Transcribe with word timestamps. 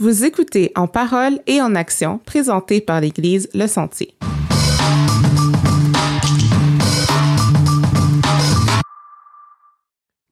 Vous 0.00 0.24
écoutez 0.24 0.72
En 0.74 0.88
parole 0.88 1.38
et 1.46 1.62
en 1.62 1.76
action, 1.76 2.18
présenté 2.18 2.80
par 2.80 3.00
l'Église 3.00 3.48
Le 3.54 3.68
Sentier. 3.68 4.16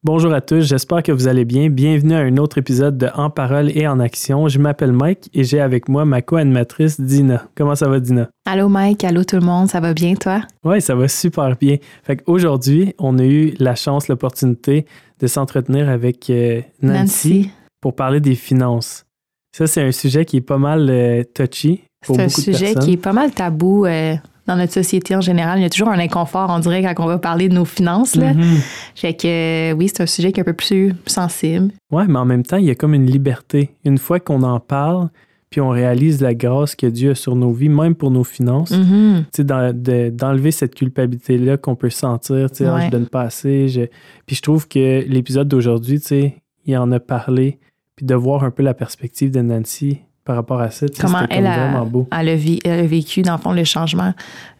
Bonjour 0.03 0.33
à 0.33 0.41
tous, 0.41 0.63
j'espère 0.63 1.05
que 1.05 1.13
vous 1.13 1.29
allez 1.29 1.45
bien. 1.45 1.71
Bienvenue 1.71 2.15
à 2.15 2.19
un 2.19 2.39
autre 2.39 2.59
épisode 2.59 2.99
de 2.99 3.07
En 3.15 3.31
parole 3.31 3.71
et 3.79 3.87
en 3.87 4.01
action. 4.01 4.49
Je 4.49 4.59
m'appelle 4.59 4.91
Mike 4.91 5.31
et 5.33 5.45
j'ai 5.45 5.61
avec 5.61 5.89
moi 5.89 6.05
ma 6.05 6.23
co-animatrice 6.23 7.01
Dina. 7.01 7.47
Comment 7.55 7.77
ça 7.77 7.89
va 7.89 8.01
Dina? 8.01 8.31
Allô 8.45 8.69
Mike, 8.69 9.05
allô 9.05 9.23
tout 9.23 9.37
le 9.37 9.47
monde, 9.47 9.69
ça 9.69 9.79
va 9.79 9.95
bien 9.95 10.15
toi? 10.17 10.43
Oui, 10.65 10.83
ça 10.83 10.97
va 10.97 11.07
super 11.07 11.55
bien. 11.55 11.77
Fait 12.03 12.17
qu'aujourd'hui, 12.17 12.97
on 12.99 13.17
a 13.21 13.25
eu 13.25 13.55
la 13.61 13.77
chance, 13.77 14.09
l'opportunité 14.09 14.87
de 15.21 15.29
s'entretenir 15.29 15.89
avec 15.89 16.29
euh, 16.31 16.63
Nancy, 16.83 17.51
pour 17.81 17.95
parler 17.95 18.19
des 18.19 18.35
finances. 18.35 19.07
Ça, 19.55 19.67
c'est 19.67 19.83
un 19.83 19.93
sujet 19.93 20.25
qui 20.25 20.39
est 20.39 20.41
pas 20.43 20.59
mal 20.59 20.89
euh, 20.91 21.23
touchy 21.35 21.83
pour 22.07 22.17
C'est 22.17 22.23
un 22.23 22.29
sujet 22.29 22.75
qui 22.75 22.93
est 22.95 22.97
pas 22.97 23.13
mal 23.13 23.31
tabou 23.33 23.85
euh, 23.85 24.15
dans 24.47 24.57
notre 24.57 24.73
société 24.73 25.15
en 25.15 25.21
général. 25.21 25.59
Il 25.59 25.63
y 25.63 25.67
a 25.67 25.71
toujours 25.71 25.89
un 25.91 25.99
inconfort, 25.99 26.49
on 26.51 26.59
dirait, 26.59 26.83
quand 26.95 27.05
on 27.05 27.07
va 27.09 27.19
parler 27.19 27.49
de 27.51 27.55
nos 27.55 27.65
finances. 27.67 28.17
Là. 28.17 28.33
Mhm. 28.33 28.57
Fait 28.95 29.15
que 29.15 29.73
euh, 29.73 29.75
oui, 29.75 29.89
c'est 29.89 30.03
un 30.03 30.07
sujet 30.07 30.33
qui 30.33 30.41
est 30.41 30.43
un 30.43 30.45
peu 30.47 30.55
plus 30.55 30.95
sensible. 31.07 31.71
Ouais, 31.91 32.07
mais 32.09 32.19
en 32.19 32.25
même 32.25 32.43
temps, 32.45 32.57
il 32.57 32.65
y 32.65 32.71
a 32.71 32.75
comme 32.75 32.95
une 32.95 33.07
liberté. 33.07 33.71
Une 33.85 33.99
fois 33.99 34.21
qu'on 34.21 34.43
en 34.43 34.59
parle, 34.59 35.11
puis 35.51 35.61
on 35.61 35.69
réalise 35.69 36.23
la 36.23 36.33
grâce 36.33 36.75
que 36.75 36.87
Dieu 36.87 37.11
a 37.11 37.15
sur 37.15 37.37
nos 37.37 37.53
vies, 37.53 37.69
même 37.69 37.95
pour 37.95 38.11
nos 38.11 38.25
finances, 38.25 38.71
Mhm. 38.71 39.25
de- 39.39 40.09
d'enlever 40.09 40.51
cette 40.51 40.75
culpabilité-là 40.75 41.59
qu'on 41.59 41.77
peut 41.77 41.91
sentir, 41.91 42.51
tu 42.51 42.65
sais, 42.65 42.67
Ah, 42.67 42.81
je 42.87 42.91
donne 42.91 43.07
pas 43.07 43.21
assez. 43.21 43.69
je- 43.69 43.83
Puis 44.25 44.35
je 44.37 44.41
trouve 44.41 44.67
que 44.67 45.05
l'épisode 45.07 45.47
d'aujourd'hui, 45.49 46.01
tu 46.01 46.07
sais, 46.07 46.37
il 46.65 46.75
en 46.79 46.91
a 46.91 47.01
parlé, 47.01 47.59
de 48.03 48.15
voir 48.15 48.45
un 48.45 48.51
peu 48.51 48.63
la 48.63 48.75
perspective 48.75 49.31
de 49.31 49.41
Nancy 49.41 50.03
par 50.25 50.37
rapport 50.37 50.61
à 50.61 50.71
ça, 50.71 50.87
Comment 51.01 51.23
elle 51.31 51.47
a, 51.47 51.57
vraiment 51.71 51.85
beau. 51.85 52.07
elle 52.17 52.29
a 52.29 52.37
vi- 52.37 52.61
elle 52.65 52.81
a 52.81 52.87
vécu, 52.87 53.23
dans 53.23 53.33
le 53.33 53.39
fond, 53.41 53.53
le 53.53 53.65
changement 53.65 54.15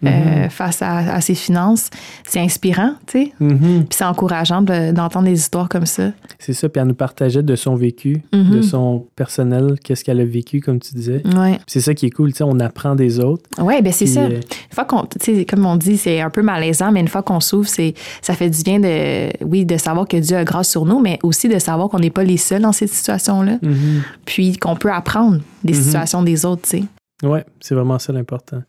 euh, 0.05 0.49
face 0.49 0.83
à, 0.83 1.15
à 1.15 1.21
ses 1.21 1.37
finances. 1.37 1.89
C'est 2.27 2.41
inspirant, 2.41 2.95
tu 3.07 3.27
sais. 3.27 3.33
Mhm. 3.39 3.85
Puis 3.85 3.87
c'est 3.91 4.05
encourageant 4.05 4.61
de- 4.63 4.91
d'entendre 4.91 5.27
des 5.27 5.39
histoires 5.39 5.69
comme 5.69 5.87
ça. 5.87 6.11
C'est 6.41 6.53
ça, 6.53 6.69
puis 6.69 6.81
elle 6.81 6.89
nous 6.89 6.95
partageait 6.95 7.45
de 7.45 7.55
son 7.55 7.77
vécu, 7.77 8.23
Mhm. 8.33 8.51
de 8.51 8.63
son 8.63 9.07
personnel, 9.15 9.77
qu'est-ce 9.85 10.03
qu'elle 10.03 10.21
a 10.21 10.25
vécu, 10.25 10.61
comme 10.61 10.81
tu 10.81 10.95
disais. 10.95 11.23
Ouais. 11.37 11.61
C'est 11.69 11.81
ça 11.81 11.95
qui 11.95 12.07
est 12.07 12.11
cool, 12.11 12.33
tu 12.33 12.39
sais, 12.39 12.45
on 12.45 12.59
apprend 12.59 12.97
des 12.97 13.21
autres. 13.21 13.45
Ouais, 13.61 13.81
ben 13.83 13.93
c'est 13.93 14.07
ça. 14.07 14.23
euh, 14.23 14.31
Une 14.41 14.75
fois 14.75 14.85
qu'on, 14.85 15.03
tu 15.05 15.19
sais, 15.37 15.45
comme 15.45 15.65
on 15.65 15.77
dit, 15.77 15.97
c'est 15.97 16.21
un 16.21 16.31
peu 16.31 16.43
malaisant, 16.43 16.91
mais 16.91 16.99
une 17.01 17.09
fois 17.09 17.23
qu'on 17.23 17.39
s'ouvre, 17.39 17.69
c'est, 17.69 17.95
ça 18.21 18.35
fait 18.35 18.51
du 18.51 18.63
bien 18.65 18.81
de, 18.81 19.31
oui, 19.45 19.65
de 19.65 19.77
savoir 19.77 20.09
que 20.09 20.17
Dieu 20.17 20.37
a 20.37 20.43
grâce 20.45 20.69
sur 20.71 20.85
nous, 20.87 20.99
mais 20.99 21.21
aussi 21.23 21.49
de 21.49 21.61
savoir 21.61 21.89
qu'on 21.89 22.01
n'est 22.01 22.11
pas 22.11 22.25
les 22.25 22.37
seuls 22.37 22.63
dans 22.63 22.73
cette 22.73 22.91
situation-là, 22.91 23.59
mhm. 23.63 24.03
puis 24.25 24.57
qu'on 24.57 24.75
peut 24.75 24.91
apprendre 24.93 25.39
des 25.65 25.73
Mhm. 25.75 25.83
situations 25.83 26.23
des 26.23 26.45
autres, 26.45 26.63
tu 26.63 26.69
sais. 26.79 26.85
Ouais, 27.27 27.45
c'est 27.61 27.75
vraiment 27.75 27.99
ça 27.99 28.13
l'important. 28.13 28.63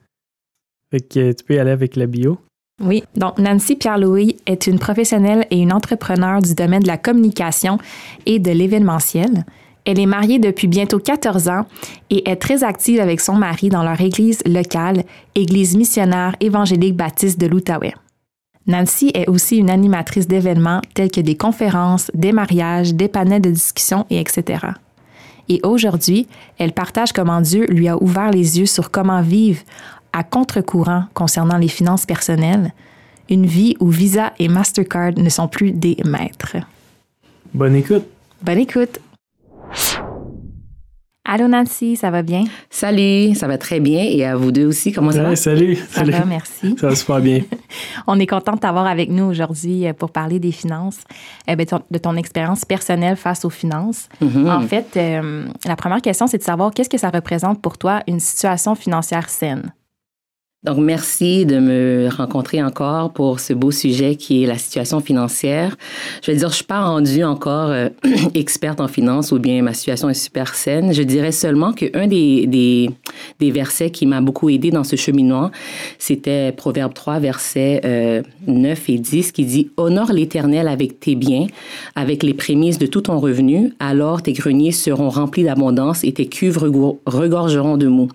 Fait 0.91 1.01
que 1.01 1.19
euh, 1.19 1.33
tu 1.33 1.43
peux 1.43 1.55
y 1.55 1.59
aller 1.59 1.71
avec 1.71 1.95
la 1.95 2.05
bio. 2.05 2.37
Oui. 2.83 3.03
Donc, 3.15 3.37
Nancy 3.39 3.75
Pierre-Louis 3.75 4.37
est 4.45 4.67
une 4.67 4.79
professionnelle 4.79 5.45
et 5.51 5.59
une 5.59 5.71
entrepreneur 5.73 6.41
du 6.41 6.53
domaine 6.55 6.81
de 6.81 6.87
la 6.87 6.97
communication 6.97 7.77
et 8.25 8.39
de 8.39 8.51
l'événementiel. 8.51 9.45
Elle 9.85 9.99
est 9.99 10.05
mariée 10.05 10.39
depuis 10.39 10.67
bientôt 10.67 10.99
14 10.99 11.49
ans 11.49 11.65
et 12.09 12.29
est 12.29 12.37
très 12.37 12.63
active 12.63 12.99
avec 12.99 13.19
son 13.21 13.33
mari 13.35 13.69
dans 13.69 13.83
leur 13.83 13.99
église 14.01 14.41
locale, 14.45 15.03
Église 15.35 15.75
missionnaire 15.75 16.35
évangélique 16.39 16.95
baptiste 16.95 17.39
de 17.39 17.47
l'Outaouais. 17.47 17.93
Nancy 18.65 19.11
est 19.13 19.27
aussi 19.27 19.57
une 19.57 19.69
animatrice 19.69 20.27
d'événements 20.27 20.79
tels 20.93 21.11
que 21.11 21.19
des 21.21 21.35
conférences, 21.35 22.09
des 22.13 22.31
mariages, 22.31 22.93
des 22.95 23.09
panels 23.09 23.41
de 23.41 23.49
discussion 23.51 24.05
et 24.09 24.19
etc. 24.21 24.67
Et 25.49 25.59
aujourd'hui, 25.63 26.27
elle 26.57 26.73
partage 26.73 27.11
comment 27.11 27.41
Dieu 27.41 27.65
lui 27.67 27.87
a 27.87 28.01
ouvert 28.01 28.31
les 28.31 28.59
yeux 28.59 28.65
sur 28.65 28.91
comment 28.91 29.21
vivre 29.21 29.61
à 30.13 30.23
contre-courant 30.23 31.05
concernant 31.13 31.57
les 31.57 31.67
finances 31.67 32.05
personnelles, 32.05 32.71
une 33.29 33.45
vie 33.45 33.75
où 33.79 33.89
Visa 33.89 34.33
et 34.39 34.47
Mastercard 34.47 35.13
ne 35.17 35.29
sont 35.29 35.47
plus 35.47 35.71
des 35.71 35.97
maîtres. 36.05 36.57
Bonne 37.53 37.75
écoute. 37.75 38.05
Bonne 38.41 38.59
écoute! 38.59 38.99
Allô 41.25 41.47
Nancy, 41.47 41.95
ça 41.95 42.11
va 42.11 42.21
bien? 42.21 42.43
Salut, 42.69 43.33
ça 43.33 43.47
va 43.47 43.57
très 43.57 43.79
bien. 43.79 44.03
Et 44.03 44.25
à 44.25 44.35
vous 44.35 44.51
deux 44.51 44.65
aussi, 44.65 44.91
comment 44.91 45.11
ça 45.11 45.19
Ouais, 45.23 45.29
va? 45.29 45.35
salut. 45.37 45.75
Ça 45.77 45.99
salut. 46.01 46.11
va, 46.11 46.25
merci. 46.25 46.75
Ça 46.77 46.87
va 46.89 46.95
super 46.95 47.21
bien. 47.21 47.39
On 48.07 48.19
est 48.19 48.27
content 48.27 48.53
de 48.53 48.59
t'avoir 48.59 48.85
avec 48.87 49.09
nous 49.09 49.23
aujourd'hui 49.23 49.87
euh, 49.87 49.93
pour 49.93 50.11
parler 50.11 50.39
des 50.39 50.51
finances, 50.51 50.99
ben, 51.47 51.65
ton- 51.65 51.81
de 51.89 51.97
ton 51.97 52.17
expérience 52.17 52.65
personnelle 52.65 53.15
face 53.15 53.45
aux 53.45 53.49
finances. 53.49 54.09
Mhm. 54.19 54.49
En 54.49 54.61
fait, 54.63 54.97
euh, 54.97 55.45
la 55.65 55.77
première 55.77 56.01
question, 56.01 56.27
c'est 56.27 56.39
de 56.39 56.43
savoir 56.43 56.71
qu'est-ce 56.73 56.89
que 56.89 56.97
ça 56.97 57.09
représente 57.09 57.61
pour 57.61 57.77
toi 57.77 58.01
une 58.07 58.19
situation 58.19 58.75
financière 58.75 59.29
saine? 59.29 59.71
Donc, 60.63 60.77
merci 60.77 61.45
de 61.45 61.59
me 61.59 62.07
rencontrer 62.09 62.63
encore 62.63 63.11
pour 63.11 63.41
ce 63.41 63.51
beau 63.51 63.71
sujet 63.71 64.15
qui 64.15 64.43
est 64.43 64.47
la 64.47 64.57
situation 64.57 65.01
financière. 65.01 65.75
Je 66.21 66.31
vais 66.31 66.37
dire, 66.37 66.49
je 66.49 66.55
suis 66.55 66.63
pas 66.63 66.85
rendue 66.85 67.23
encore 67.25 67.69
euh, 67.69 67.89
experte 68.33 68.79
en 68.79 68.87
finance 68.87 69.33
ou 69.33 69.39
bien 69.39 69.61
ma 69.61 69.73
situation 69.73 70.09
est 70.09 70.13
super 70.13 70.55
saine. 70.55 70.93
Je 70.93 71.03
dirais 71.03 71.33
seulement 71.33 71.73
qu'un 71.73 72.07
des, 72.07 72.47
des, 72.47 72.89
des 73.41 73.51
versets 73.51 73.91
qui 73.91 74.05
m'a 74.05 74.21
beaucoup 74.21 74.49
aidé 74.49 74.71
dans 74.71 74.85
ce 74.85 74.95
cheminement, 74.95 75.51
c'était 75.99 76.53
Proverbe 76.53 76.93
3, 76.93 77.19
versets 77.19 77.81
euh, 77.83 78.21
9 78.47 78.89
et 78.89 78.97
10 78.99 79.33
qui 79.33 79.43
dit 79.43 79.69
Honore 79.75 80.13
l'Éternel 80.13 80.69
avec 80.69 80.99
tes 81.01 81.15
biens, 81.15 81.47
avec 81.95 82.23
les 82.23 82.33
prémices 82.33 82.77
de 82.77 82.85
tout 82.85 83.01
ton 83.01 83.19
revenu, 83.19 83.73
alors 83.79 84.21
tes 84.21 84.31
greniers 84.31 84.71
seront 84.71 85.09
remplis 85.09 85.43
d'abondance 85.43 86.05
et 86.05 86.13
tes 86.13 86.27
cuves 86.27 86.57
regor- 86.57 86.99
regorgeront 87.05 87.75
de 87.75 87.87
mou. 87.87 88.07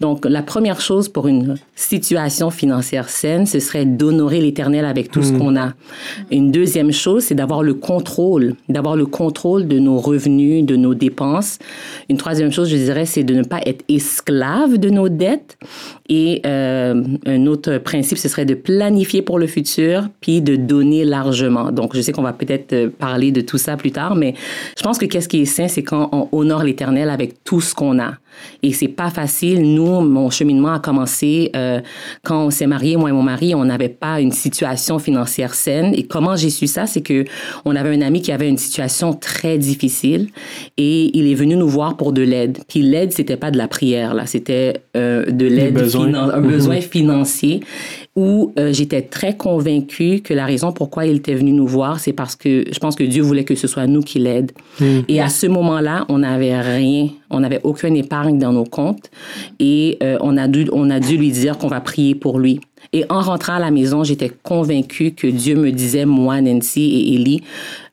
Donc, 0.00 0.24
la 0.24 0.42
première 0.42 0.80
chose 0.80 1.08
pour 1.08 1.28
une 1.28 1.54
situation 1.84 2.50
financière 2.50 3.08
saine, 3.08 3.46
ce 3.46 3.60
serait 3.60 3.84
d'honorer 3.84 4.40
l'Éternel 4.40 4.84
avec 4.84 5.10
tout 5.10 5.22
ce 5.22 5.32
qu'on 5.32 5.56
a. 5.56 5.74
Une 6.30 6.50
deuxième 6.50 6.92
chose, 6.92 7.24
c'est 7.24 7.34
d'avoir 7.34 7.62
le 7.62 7.74
contrôle, 7.74 8.54
d'avoir 8.68 8.96
le 8.96 9.06
contrôle 9.06 9.68
de 9.68 9.78
nos 9.78 9.98
revenus, 9.98 10.64
de 10.64 10.76
nos 10.76 10.94
dépenses. 10.94 11.58
Une 12.08 12.16
troisième 12.16 12.52
chose, 12.52 12.68
je 12.68 12.76
dirais, 12.76 13.06
c'est 13.06 13.22
de 13.22 13.34
ne 13.34 13.42
pas 13.42 13.60
être 13.66 13.84
esclave 13.88 14.78
de 14.78 14.90
nos 14.90 15.08
dettes. 15.08 15.58
Et 16.08 16.42
euh, 16.46 17.02
un 17.26 17.46
autre 17.46 17.78
principe, 17.78 18.18
ce 18.18 18.28
serait 18.28 18.44
de 18.44 18.54
planifier 18.54 19.22
pour 19.22 19.38
le 19.38 19.46
futur, 19.46 20.08
puis 20.20 20.40
de 20.40 20.56
donner 20.56 21.04
largement. 21.04 21.70
Donc, 21.70 21.94
je 21.94 22.00
sais 22.00 22.12
qu'on 22.12 22.22
va 22.22 22.32
peut-être 22.32 22.72
euh, 22.72 22.88
parler 22.90 23.32
de 23.32 23.40
tout 23.40 23.58
ça 23.58 23.76
plus 23.76 23.90
tard, 23.90 24.14
mais 24.14 24.34
je 24.76 24.82
pense 24.82 24.98
que 24.98 25.06
qu'est-ce 25.06 25.28
qui 25.28 25.42
est 25.42 25.46
sain, 25.46 25.68
c'est 25.68 25.82
quand 25.82 26.08
on 26.12 26.28
honore 26.32 26.64
l'Éternel 26.64 27.10
avec 27.10 27.44
tout 27.44 27.60
ce 27.60 27.74
qu'on 27.74 27.98
a. 27.98 28.14
Et 28.62 28.72
c'est 28.72 28.88
pas 28.88 29.10
facile. 29.10 29.74
Nous, 29.74 30.00
mon 30.00 30.30
cheminement 30.30 30.72
a 30.72 30.80
commencé 30.80 31.50
euh, 31.54 31.73
quand 32.22 32.46
on 32.46 32.50
s'est 32.50 32.66
marié, 32.66 32.96
moi 32.96 33.10
et 33.10 33.12
mon 33.12 33.22
mari, 33.22 33.54
on 33.54 33.64
n'avait 33.64 33.88
pas 33.88 34.20
une 34.20 34.32
situation 34.32 34.98
financière 34.98 35.54
saine. 35.54 35.92
Et 35.94 36.04
comment 36.04 36.36
j'ai 36.36 36.50
su 36.50 36.66
ça, 36.66 36.86
c'est 36.86 37.00
que 37.02 37.24
on 37.64 37.74
avait 37.76 37.94
un 37.94 38.02
ami 38.02 38.20
qui 38.22 38.32
avait 38.32 38.48
une 38.48 38.58
situation 38.58 39.12
très 39.14 39.58
difficile 39.58 40.28
et 40.76 41.10
il 41.16 41.30
est 41.30 41.34
venu 41.34 41.56
nous 41.56 41.68
voir 41.68 41.96
pour 41.96 42.12
de 42.12 42.22
l'aide. 42.22 42.58
Puis 42.68 42.82
l'aide, 42.82 43.12
c'était 43.12 43.36
pas 43.36 43.50
de 43.50 43.58
la 43.58 43.68
prière 43.68 44.14
là, 44.14 44.26
c'était 44.26 44.82
euh, 44.96 45.24
de 45.30 45.46
l'aide, 45.46 45.74
finan- 46.12 46.30
un 46.32 46.40
besoin 46.40 46.80
financier 46.80 47.60
où 48.16 48.52
euh, 48.58 48.72
j'étais 48.72 49.02
très 49.02 49.36
convaincue 49.36 50.20
que 50.20 50.32
la 50.34 50.46
raison 50.46 50.72
pourquoi 50.72 51.06
il 51.06 51.16
était 51.16 51.34
venu 51.34 51.52
nous 51.52 51.66
voir, 51.66 51.98
c'est 51.98 52.12
parce 52.12 52.36
que 52.36 52.64
je 52.70 52.78
pense 52.78 52.94
que 52.94 53.02
Dieu 53.02 53.22
voulait 53.22 53.44
que 53.44 53.56
ce 53.56 53.66
soit 53.66 53.86
nous 53.86 54.02
qui 54.02 54.20
l'aide. 54.20 54.52
Et 55.08 55.20
à 55.20 55.28
ce 55.28 55.46
moment-là, 55.46 56.04
on 56.08 56.18
n'avait 56.18 56.60
rien, 56.60 57.08
on 57.30 57.40
n'avait 57.40 57.60
aucune 57.64 57.96
épargne 57.96 58.38
dans 58.38 58.52
nos 58.52 58.64
comptes 58.64 59.10
et 59.58 59.98
euh, 60.02 60.16
on 60.20 60.36
a 60.36 60.46
dû 60.46 60.68
on 60.72 60.90
a 60.90 61.00
dû 61.00 61.16
lui 61.16 61.30
dire 61.30 61.58
qu'on 61.58 61.68
va 61.68 61.80
prier 61.80 62.14
pour 62.14 62.38
lui. 62.38 62.60
Et 62.94 63.04
en 63.08 63.20
rentrant 63.20 63.54
à 63.54 63.58
la 63.58 63.72
maison, 63.72 64.04
j'étais 64.04 64.30
convaincue 64.30 65.10
que 65.10 65.26
Dieu 65.26 65.56
me 65.56 65.72
disait, 65.72 66.04
moi, 66.04 66.40
Nancy 66.40 66.80
et 66.80 67.14
Ellie, 67.16 67.42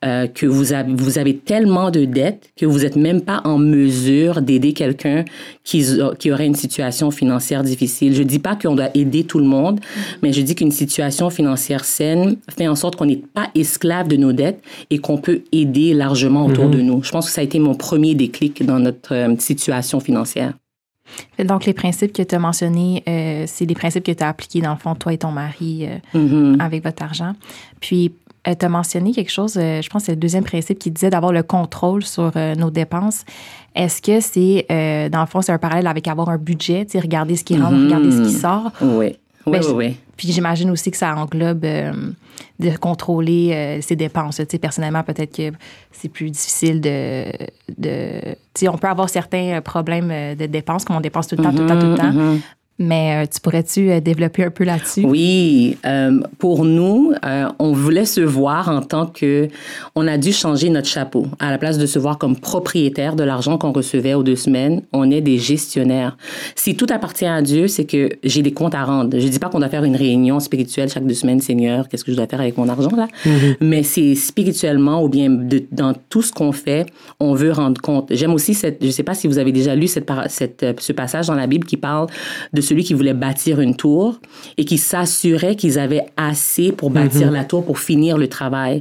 euh, 0.05 0.27
que 0.27 0.45
vous 0.45 0.73
avez, 0.73 0.93
vous 0.93 1.17
avez 1.17 1.37
tellement 1.37 1.89
de 1.89 2.05
dettes 2.05 2.51
que 2.55 2.67
vous 2.67 2.81
n'êtes 2.81 2.95
même 2.95 3.21
pas 3.21 3.41
en 3.43 3.57
mesure 3.57 4.43
d'aider 4.43 4.73
quelqu'un 4.73 5.25
qui, 5.63 5.83
qui 6.19 6.31
aurait 6.31 6.45
une 6.45 6.53
situation 6.53 7.09
financière 7.09 7.63
difficile. 7.63 8.13
Je 8.13 8.21
dis 8.21 8.37
pas 8.37 8.55
qu'on 8.55 8.75
doit 8.75 8.89
aider 8.93 9.23
tout 9.23 9.39
le 9.39 9.45
monde, 9.45 9.79
mais 10.21 10.33
je 10.33 10.41
dis 10.41 10.53
qu'une 10.53 10.71
situation 10.71 11.31
financière 11.31 11.83
saine 11.83 12.37
fait 12.55 12.67
en 12.67 12.75
sorte 12.75 12.95
qu'on 12.95 13.07
n'est 13.07 13.23
pas 13.33 13.49
esclave 13.55 14.07
de 14.07 14.17
nos 14.17 14.33
dettes 14.33 14.61
et 14.91 14.99
qu'on 14.99 15.17
peut 15.17 15.41
aider 15.51 15.95
largement 15.95 16.45
autour 16.45 16.69
de 16.69 16.79
nous. 16.79 17.01
Je 17.01 17.09
pense 17.09 17.25
que 17.25 17.31
ça 17.31 17.41
a 17.41 17.43
été 17.43 17.57
mon 17.57 17.73
premier 17.73 18.13
déclic 18.13 18.63
dans 18.63 18.77
notre 18.77 19.15
euh, 19.15 19.35
situation 19.39 19.99
financière. 19.99 20.53
Donc, 21.43 21.65
les 21.65 21.73
principes 21.73 22.13
que 22.13 22.21
tu 22.23 22.35
as 22.35 22.39
mentionnés, 22.39 23.03
euh, 23.07 23.43
c'est 23.47 23.65
des 23.65 23.75
principes 23.75 24.03
que 24.03 24.11
tu 24.11 24.23
as 24.23 24.29
appliqués, 24.29 24.61
dans 24.61 24.71
le 24.71 24.77
fond, 24.77 24.95
toi 24.95 25.13
et 25.13 25.17
ton 25.17 25.31
mari, 25.31 25.87
euh, 25.87 26.17
Mhm. 26.17 26.57
avec 26.59 26.83
votre 26.83 27.03
argent. 27.03 27.33
Puis, 27.79 28.11
tu 28.43 28.65
as 28.65 28.69
mentionné 28.69 29.11
quelque 29.11 29.31
chose, 29.31 29.55
euh, 29.57 29.81
je 29.81 29.89
pense 29.89 30.01
que 30.01 30.05
c'est 30.07 30.11
le 30.13 30.17
deuxième 30.19 30.43
principe 30.43 30.79
qui 30.79 30.89
disait 30.91 31.09
d'avoir 31.11 31.31
le 31.31 31.43
contrôle 31.43 32.03
sur 32.03 32.31
euh, 32.35 32.55
nos 32.55 32.71
dépenses. 32.71 33.23
Est-ce 33.75 34.01
que 34.01 34.19
c'est, 34.19 34.65
euh, 34.71 35.09
dans 35.09 35.21
le 35.21 35.27
fond, 35.27 35.41
c'est 35.41 35.51
un 35.51 35.57
parallèle 35.59 35.87
avec 35.87 36.07
avoir 36.07 36.29
un 36.29 36.37
budget, 36.37 36.87
regarder 36.95 37.35
ce 37.35 37.43
qui 37.43 37.55
rentre, 37.57 37.75
regarder 37.83 38.11
ce 38.11 38.21
qui 38.23 38.31
sort? 38.33 38.71
Oui. 38.81 39.15
Oui, 39.47 39.53
Ben, 39.53 39.61
oui, 39.69 39.73
oui. 39.75 39.95
Puis 40.17 40.31
j'imagine 40.31 40.69
aussi 40.69 40.91
que 40.91 40.97
ça 40.97 41.15
englobe 41.15 41.65
euh, 41.65 41.91
de 42.59 42.75
contrôler 42.77 43.51
euh, 43.53 43.81
ses 43.81 43.95
dépenses. 43.95 44.37
Tu 44.37 44.45
sais, 44.49 44.59
personnellement, 44.59 45.03
peut-être 45.03 45.35
que 45.35 45.51
c'est 45.91 46.09
plus 46.09 46.29
difficile 46.29 46.81
de... 46.81 47.25
de 47.77 48.35
tu 48.53 48.65
sais, 48.65 48.67
on 48.67 48.77
peut 48.77 48.87
avoir 48.87 49.09
certains 49.09 49.57
euh, 49.57 49.61
problèmes 49.61 50.11
euh, 50.11 50.35
de 50.35 50.45
dépenses, 50.45 50.85
comme 50.85 50.95
on 50.95 51.01
dépense 51.01 51.27
tout 51.27 51.35
le 51.37 51.43
temps, 51.43 51.51
tout 51.51 51.63
le 51.63 51.67
temps, 51.67 51.79
tout 51.79 51.87
le 51.87 51.97
temps. 51.97 52.11
Mhm, 52.11 52.33
mhm. 52.33 52.41
Mais 52.81 53.23
euh, 53.23 53.27
tu 53.31 53.39
pourrais-tu 53.39 53.91
euh, 53.91 53.99
développer 53.99 54.43
un 54.43 54.49
peu 54.49 54.63
là-dessus? 54.63 55.03
Oui, 55.05 55.77
euh, 55.85 56.19
pour 56.39 56.65
nous, 56.65 57.13
euh, 57.23 57.47
on 57.59 57.73
voulait 57.73 58.05
se 58.05 58.21
voir 58.21 58.69
en 58.69 58.81
tant 58.81 59.05
que, 59.05 59.47
on 59.95 60.07
a 60.07 60.17
dû 60.17 60.31
changer 60.33 60.69
notre 60.69 60.87
chapeau. 60.87 61.27
À 61.39 61.51
la 61.51 61.57
place 61.57 61.77
de 61.77 61.85
se 61.85 61.99
voir 61.99 62.17
comme 62.17 62.35
propriétaire 62.35 63.15
de 63.15 63.23
l'argent 63.23 63.57
qu'on 63.57 63.71
recevait 63.71 64.15
aux 64.15 64.23
deux 64.23 64.35
semaines, 64.35 64.81
on 64.93 65.11
est 65.11 65.21
des 65.21 65.37
gestionnaires. 65.37 66.17
Si 66.55 66.75
tout 66.75 66.87
appartient 66.89 67.25
à 67.25 67.41
Dieu, 67.41 67.67
c'est 67.67 67.85
que 67.85 68.09
j'ai 68.23 68.41
des 68.41 68.51
comptes 68.51 68.73
à 68.75 68.83
rendre. 68.83 69.17
Je 69.19 69.27
dis 69.27 69.39
pas 69.39 69.49
qu'on 69.49 69.59
doit 69.59 69.69
faire 69.69 69.83
une 69.83 69.95
réunion 69.95 70.39
spirituelle 70.39 70.89
chaque 70.89 71.05
deux 71.05 71.13
semaines, 71.13 71.39
Seigneur, 71.39 71.87
qu'est-ce 71.87 72.03
que 72.03 72.11
je 72.11 72.17
dois 72.17 72.27
faire 72.27 72.41
avec 72.41 72.57
mon 72.57 72.67
argent 72.67 72.95
là? 72.95 73.07
Mais 73.61 73.83
c'est 73.83 74.15
spirituellement 74.15 75.03
ou 75.03 75.09
bien 75.09 75.29
de- 75.29 75.63
dans 75.71 75.93
tout 76.09 76.21
ce 76.23 76.31
qu'on 76.31 76.51
fait, 76.51 76.87
on 77.19 77.33
veut 77.35 77.51
rendre 77.51 77.79
compte. 77.79 78.07
J'aime 78.11 78.33
aussi 78.33 78.53
cette, 78.53 78.83
je 78.83 78.89
sais 78.89 79.03
pas 79.03 79.13
si 79.13 79.27
vous 79.27 79.37
avez 79.37 79.51
déjà 79.51 79.75
lu 79.75 79.87
cette, 79.87 80.11
ce 80.79 80.93
passage 80.93 81.27
dans 81.27 81.35
la 81.35 81.47
Bible 81.47 81.65
qui 81.67 81.77
parle 81.77 82.07
de 82.53 82.61
celui 82.71 82.85
qui 82.85 82.93
voulait 82.93 83.13
bâtir 83.13 83.59
une 83.59 83.75
tour 83.75 84.21
et 84.57 84.63
qui 84.63 84.77
s'assurait 84.77 85.57
qu'ils 85.57 85.77
avaient 85.77 86.05
assez 86.15 86.71
pour 86.71 86.89
bâtir 86.89 87.29
la 87.29 87.43
tour, 87.43 87.65
pour 87.65 87.79
finir 87.79 88.17
le 88.17 88.29
travail. 88.29 88.79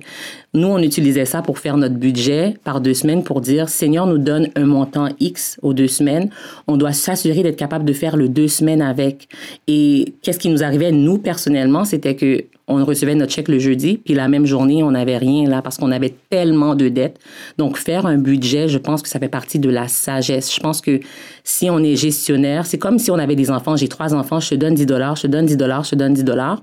Nous, 0.53 0.67
on 0.67 0.79
utilisait 0.79 1.27
ça 1.27 1.43
pour 1.43 1.61
faire 1.61 1.77
notre 1.77 1.95
budget 1.95 2.57
par 2.65 2.81
deux 2.81 2.95
semaines 2.95 3.23
pour 3.23 3.41
dire, 3.41 3.69
Seigneur 3.69 4.09
nous 4.09 4.19
donne 4.19 4.49
un 4.57 4.67
montant 4.67 5.09
X 5.21 5.59
aux 5.63 5.75
deux 5.75 5.87
semaines. 5.87 6.29
On 6.67 6.77
doit 6.77 6.93
s'assurer 6.93 7.45
d'être 7.45 7.57
capable 7.57 7.85
de 7.85 7.93
faire 7.93 8.17
le 8.17 8.29
deux 8.29 8.49
semaines 8.49 8.83
avec. 8.83 9.29
Et 9.69 10.15
qu'est-ce 10.23 10.41
qui 10.41 10.49
nous 10.49 10.65
arrivait, 10.65 10.91
nous, 10.91 11.19
personnellement, 11.19 11.85
c'était 11.85 12.17
que 12.17 12.45
on 12.71 12.85
recevait 12.85 13.17
notre 13.17 13.33
chèque 13.33 13.49
le 13.49 13.59
jeudi, 13.59 13.97
puis 13.97 14.15
la 14.15 14.29
même 14.29 14.47
journée, 14.47 14.85
on 14.85 14.93
n'avait 14.93 15.19
rien 15.19 15.49
là 15.49 15.61
parce 15.61 15.77
qu'on 15.77 15.91
avait 15.91 16.15
tellement 16.31 16.77
de 16.77 16.89
dettes. 16.89 17.19
Donc, 17.59 17.77
faire 17.77 18.07
un 18.07 18.17
budget, 18.17 18.69
je 18.69 18.79
pense 18.79 19.03
que 19.03 19.09
ça 19.09 19.19
fait 19.19 19.29
partie 19.29 19.59
de 19.59 19.69
la 19.69 19.89
sagesse. 19.89 20.55
Je 20.55 20.61
pense 20.61 20.81
que 20.81 21.01
si 21.43 21.69
on 21.69 21.81
est 21.81 21.97
gestionnaire, 21.97 22.67
c'est 22.67 22.79
comme 22.79 23.01
si 23.01 23.11
on 23.11 23.19
avait 23.19 23.35
des 23.35 23.51
enfants. 23.51 23.75
J'ai 23.77 23.89
trois 23.89 24.15
enfants, 24.15 24.39
je 24.39 24.51
te 24.51 24.55
donne 24.55 24.75
10 24.75 24.87
dollars, 24.87 25.17
je 25.17 25.23
te 25.23 25.27
donne 25.27 25.47
10 25.47 25.57
dollars, 25.57 25.83
je 25.83 25.91
te 25.91 25.97
donne 25.97 26.15
10 26.15 26.23
dollars. 26.23 26.63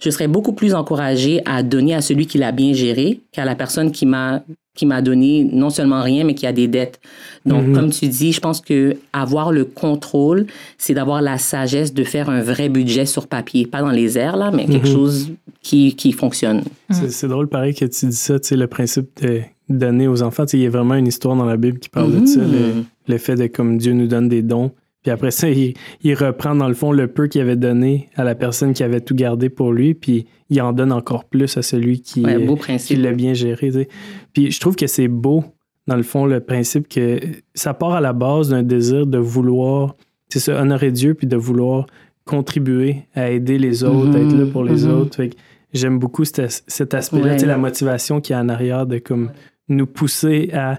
Je 0.00 0.10
serais 0.10 0.26
beaucoup 0.26 0.54
plus 0.54 0.74
encouragée 0.74 1.40
à 1.44 1.62
donner 1.62 1.94
à 1.94 2.00
celui 2.00 2.26
qui 2.26 2.38
l'a 2.38 2.50
bien 2.50 2.72
géré 2.72 3.20
qu'à 3.34 3.44
la 3.44 3.54
personne 3.54 3.90
qui 3.90 4.06
m'a 4.06 4.42
qui 4.76 4.86
m'a 4.86 5.02
donné 5.02 5.48
non 5.52 5.70
seulement 5.70 6.02
rien, 6.02 6.24
mais 6.24 6.34
qui 6.34 6.48
a 6.48 6.52
des 6.52 6.66
dettes. 6.66 7.00
Donc, 7.46 7.72
comme 7.74 7.90
tu 7.90 8.08
dis, 8.08 8.32
je 8.32 8.40
pense 8.40 8.60
que 8.60 8.96
avoir 9.12 9.52
le 9.52 9.64
contrôle, 9.64 10.46
c'est 10.78 10.94
d'avoir 10.94 11.22
la 11.22 11.38
sagesse 11.38 11.94
de 11.94 12.02
faire 12.02 12.28
un 12.28 12.42
vrai 12.42 12.68
budget 12.68 13.06
sur 13.06 13.28
papier, 13.28 13.66
pas 13.66 13.82
dans 13.82 13.90
les 13.90 14.18
airs 14.18 14.36
là, 14.36 14.50
mais 14.50 14.66
quelque 14.66 14.88
chose 14.88 15.30
qui 15.62 15.94
qui 15.94 16.12
fonctionne. 16.12 16.62
C'est 16.90 17.10
c'est 17.10 17.28
drôle, 17.28 17.48
pareil, 17.48 17.74
que 17.74 17.84
tu 17.84 18.06
dis 18.06 18.16
ça, 18.16 18.40
tu 18.40 18.48
sais, 18.48 18.56
le 18.56 18.66
principe 18.66 19.08
de 19.22 19.42
donner 19.68 20.08
aux 20.08 20.22
enfants. 20.22 20.44
Tu 20.44 20.52
sais, 20.52 20.58
il 20.58 20.62
y 20.62 20.66
a 20.66 20.70
vraiment 20.70 20.94
une 20.94 21.06
histoire 21.06 21.36
dans 21.36 21.46
la 21.46 21.56
Bible 21.56 21.78
qui 21.78 21.88
parle 21.88 22.20
de 22.20 22.26
ça, 22.26 22.40
le, 22.40 22.84
le 23.06 23.18
fait 23.18 23.36
de 23.36 23.46
comme 23.46 23.78
Dieu 23.78 23.92
nous 23.92 24.08
donne 24.08 24.28
des 24.28 24.42
dons. 24.42 24.72
Puis 25.04 25.12
après 25.12 25.30
ça, 25.30 25.48
il, 25.48 25.74
il 26.02 26.14
reprend 26.14 26.56
dans 26.56 26.66
le 26.66 26.74
fond 26.74 26.90
le 26.90 27.06
peu 27.06 27.28
qu'il 27.28 27.40
avait 27.42 27.54
donné 27.56 28.08
à 28.16 28.24
la 28.24 28.34
personne 28.34 28.72
qui 28.72 28.82
avait 28.82 29.00
tout 29.02 29.14
gardé 29.14 29.50
pour 29.50 29.70
lui, 29.72 29.94
puis 29.94 30.26
il 30.50 30.60
en 30.62 30.72
donne 30.72 30.90
encore 30.92 31.24
plus 31.26 31.56
à 31.56 31.62
celui 31.62 32.00
qui, 32.00 32.24
Ouais, 32.24 32.38
beau 32.38 32.56
principe. 32.56 32.96
qui 32.96 33.02
l'a 33.02 33.12
bien 33.12 33.34
géré. 33.34 33.68
tu 33.68 33.72
sais. 33.74 33.88
Puis 34.32 34.50
je 34.50 34.58
trouve 34.58 34.74
que 34.76 34.86
c'est 34.88 35.06
beau, 35.08 35.44
dans 35.86 35.96
le 35.96 36.02
fond, 36.02 36.24
le 36.26 36.40
principe 36.40 36.88
que 36.88 37.20
ça 37.54 37.74
part 37.74 37.92
à 37.92 38.00
la 38.00 38.12
base 38.14 38.48
d'un 38.48 38.62
désir 38.64 39.06
de 39.06 39.18
vouloir, 39.18 39.94
c'est 40.30 40.40
ça, 40.40 40.60
honorer 40.60 40.90
Dieu, 40.90 41.14
puis 41.14 41.26
de 41.26 41.36
vouloir 41.36 41.86
contribuer 42.24 43.02
à 43.14 43.30
aider 43.30 43.58
les 43.58 43.84
autres, 43.84 44.16
Mhm, 44.18 44.30
être 44.30 44.36
là 44.38 44.46
pour 44.50 44.64
les 44.64 44.84
mhm. 44.84 44.90
autres. 45.00 45.16
Fait 45.16 45.28
que 45.28 45.36
j'aime 45.74 45.98
beaucoup 45.98 46.24
cet, 46.24 46.64
cet 46.66 46.94
aspect-là, 46.94 47.24
Ouais. 47.26 47.34
tu 47.34 47.40
sais, 47.40 47.46
la 47.46 47.58
motivation 47.58 48.20
qu'il 48.20 48.34
y 48.34 48.36
a 48.38 48.40
en 48.40 48.48
arrière 48.48 48.86
de 48.86 48.98
comme 48.98 49.30
nous 49.68 49.86
pousser 49.86 50.50
à, 50.52 50.78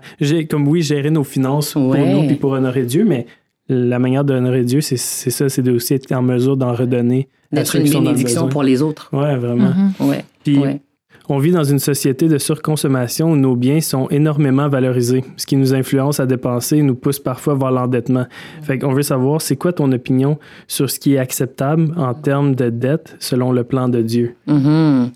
comme 0.49 0.67
oui, 0.67 0.81
gérer 0.81 1.11
nos 1.11 1.23
finances 1.23 1.73
pour 1.73 1.95
nous 1.95 2.25
puis 2.27 2.35
pour 2.35 2.51
honorer 2.51 2.83
Dieu, 2.83 3.05
mais 3.05 3.25
la 3.67 3.99
manière 3.99 4.23
d'honorer 4.23 4.63
Dieu, 4.63 4.81
c'est, 4.81 4.97
c'est 4.97 5.31
ça, 5.31 5.49
c'est 5.49 5.61
de 5.61 5.71
aussi 5.71 5.93
être 5.93 6.11
en 6.11 6.21
mesure 6.21 6.57
d'en 6.57 6.73
redonner. 6.73 7.27
D'être 7.51 7.75
une 7.75 7.89
bénédiction 7.89 8.47
pour 8.49 8.63
les 8.63 8.81
autres. 8.81 9.09
Ouais, 9.13 9.35
vraiment. 9.37 9.73
Mhm. 9.99 10.07
Ouais. 10.07 10.25
Puis 10.43 10.57
ouais. 10.57 10.81
On 11.29 11.39
vit 11.39 11.51
dans 11.51 11.63
une 11.63 11.79
société 11.79 12.27
de 12.27 12.37
surconsommation 12.37 13.31
où 13.31 13.35
nos 13.35 13.55
biens 13.55 13.81
sont 13.81 14.07
énormément 14.09 14.69
valorisés, 14.69 15.23
ce 15.37 15.45
qui 15.45 15.55
nous 15.55 15.73
influence 15.73 16.19
à 16.19 16.25
dépenser 16.25 16.77
et 16.77 16.81
nous 16.83 16.95
pousse 16.95 17.19
parfois 17.19 17.55
vers 17.55 17.71
l'endettement. 17.71 18.25
Fait 18.61 18.77
qu'on 18.77 18.93
veut 18.93 19.01
savoir, 19.01 19.41
c'est 19.41 19.55
quoi 19.55 19.73
ton 19.73 19.91
opinion 19.91 20.37
sur 20.67 20.89
ce 20.89 20.99
qui 20.99 21.15
est 21.15 21.17
acceptable 21.17 21.93
en 21.97 22.13
termes 22.13 22.55
de 22.55 22.69
dette 22.69 23.15
selon 23.19 23.51
le 23.51 23.63
plan 23.63 23.89
de 23.89 24.01
Dieu? 24.01 24.35
Mhm. 24.47 25.11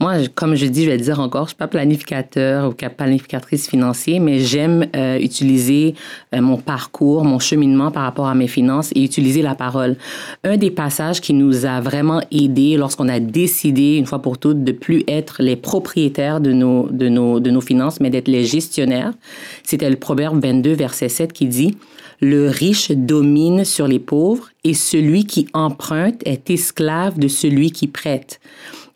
Moi, 0.00 0.14
comme 0.34 0.54
je 0.54 0.66
dis, 0.66 0.84
je 0.84 0.90
vais 0.90 0.96
le 0.96 1.02
dire 1.02 1.20
encore, 1.20 1.44
je 1.44 1.50
suis 1.50 1.56
pas 1.56 1.68
planificateur 1.68 2.68
ou 2.68 2.74
planificatrice 2.96 3.68
financière, 3.68 4.20
mais 4.20 4.40
j'aime 4.40 4.86
euh, 4.96 5.18
utiliser 5.18 5.94
euh, 6.34 6.40
mon 6.40 6.56
parcours, 6.56 7.24
mon 7.24 7.38
cheminement 7.38 7.90
par 7.90 8.02
rapport 8.02 8.26
à 8.26 8.34
mes 8.34 8.48
finances 8.48 8.90
et 8.94 9.04
utiliser 9.04 9.42
la 9.42 9.54
parole. 9.54 9.96
Un 10.42 10.56
des 10.56 10.70
passages 10.70 11.20
qui 11.20 11.32
nous 11.32 11.64
a 11.64 11.80
vraiment 11.80 12.20
aidés 12.32 12.76
lorsqu'on 12.76 13.08
a 13.08 13.20
décidé, 13.20 13.96
une 13.96 14.06
fois 14.06 14.20
pour 14.20 14.38
toutes, 14.38 14.64
de 14.64 14.72
plus 14.72 15.04
être 15.06 15.43
les 15.44 15.56
propriétaires 15.56 16.40
de 16.40 16.52
nos, 16.52 16.88
de 16.90 17.08
nos, 17.08 17.40
de 17.40 17.50
nos 17.50 17.60
finances, 17.60 18.00
mais 18.00 18.10
d'être 18.10 18.28
les 18.28 18.44
gestionnaires, 18.44 19.12
c'était 19.62 19.90
le 19.90 19.96
Proverbe 19.96 20.42
22, 20.42 20.72
verset 20.72 21.08
7 21.08 21.32
qui 21.32 21.46
dit 21.46 21.76
le 22.20 22.48
riche 22.48 22.90
domine 22.90 23.64
sur 23.64 23.86
les 23.86 23.98
pauvres 23.98 24.48
et 24.62 24.74
celui 24.74 25.26
qui 25.26 25.46
emprunte 25.52 26.22
est 26.26 26.48
esclave 26.50 27.18
de 27.18 27.28
celui 27.28 27.70
qui 27.70 27.86
prête. 27.86 28.40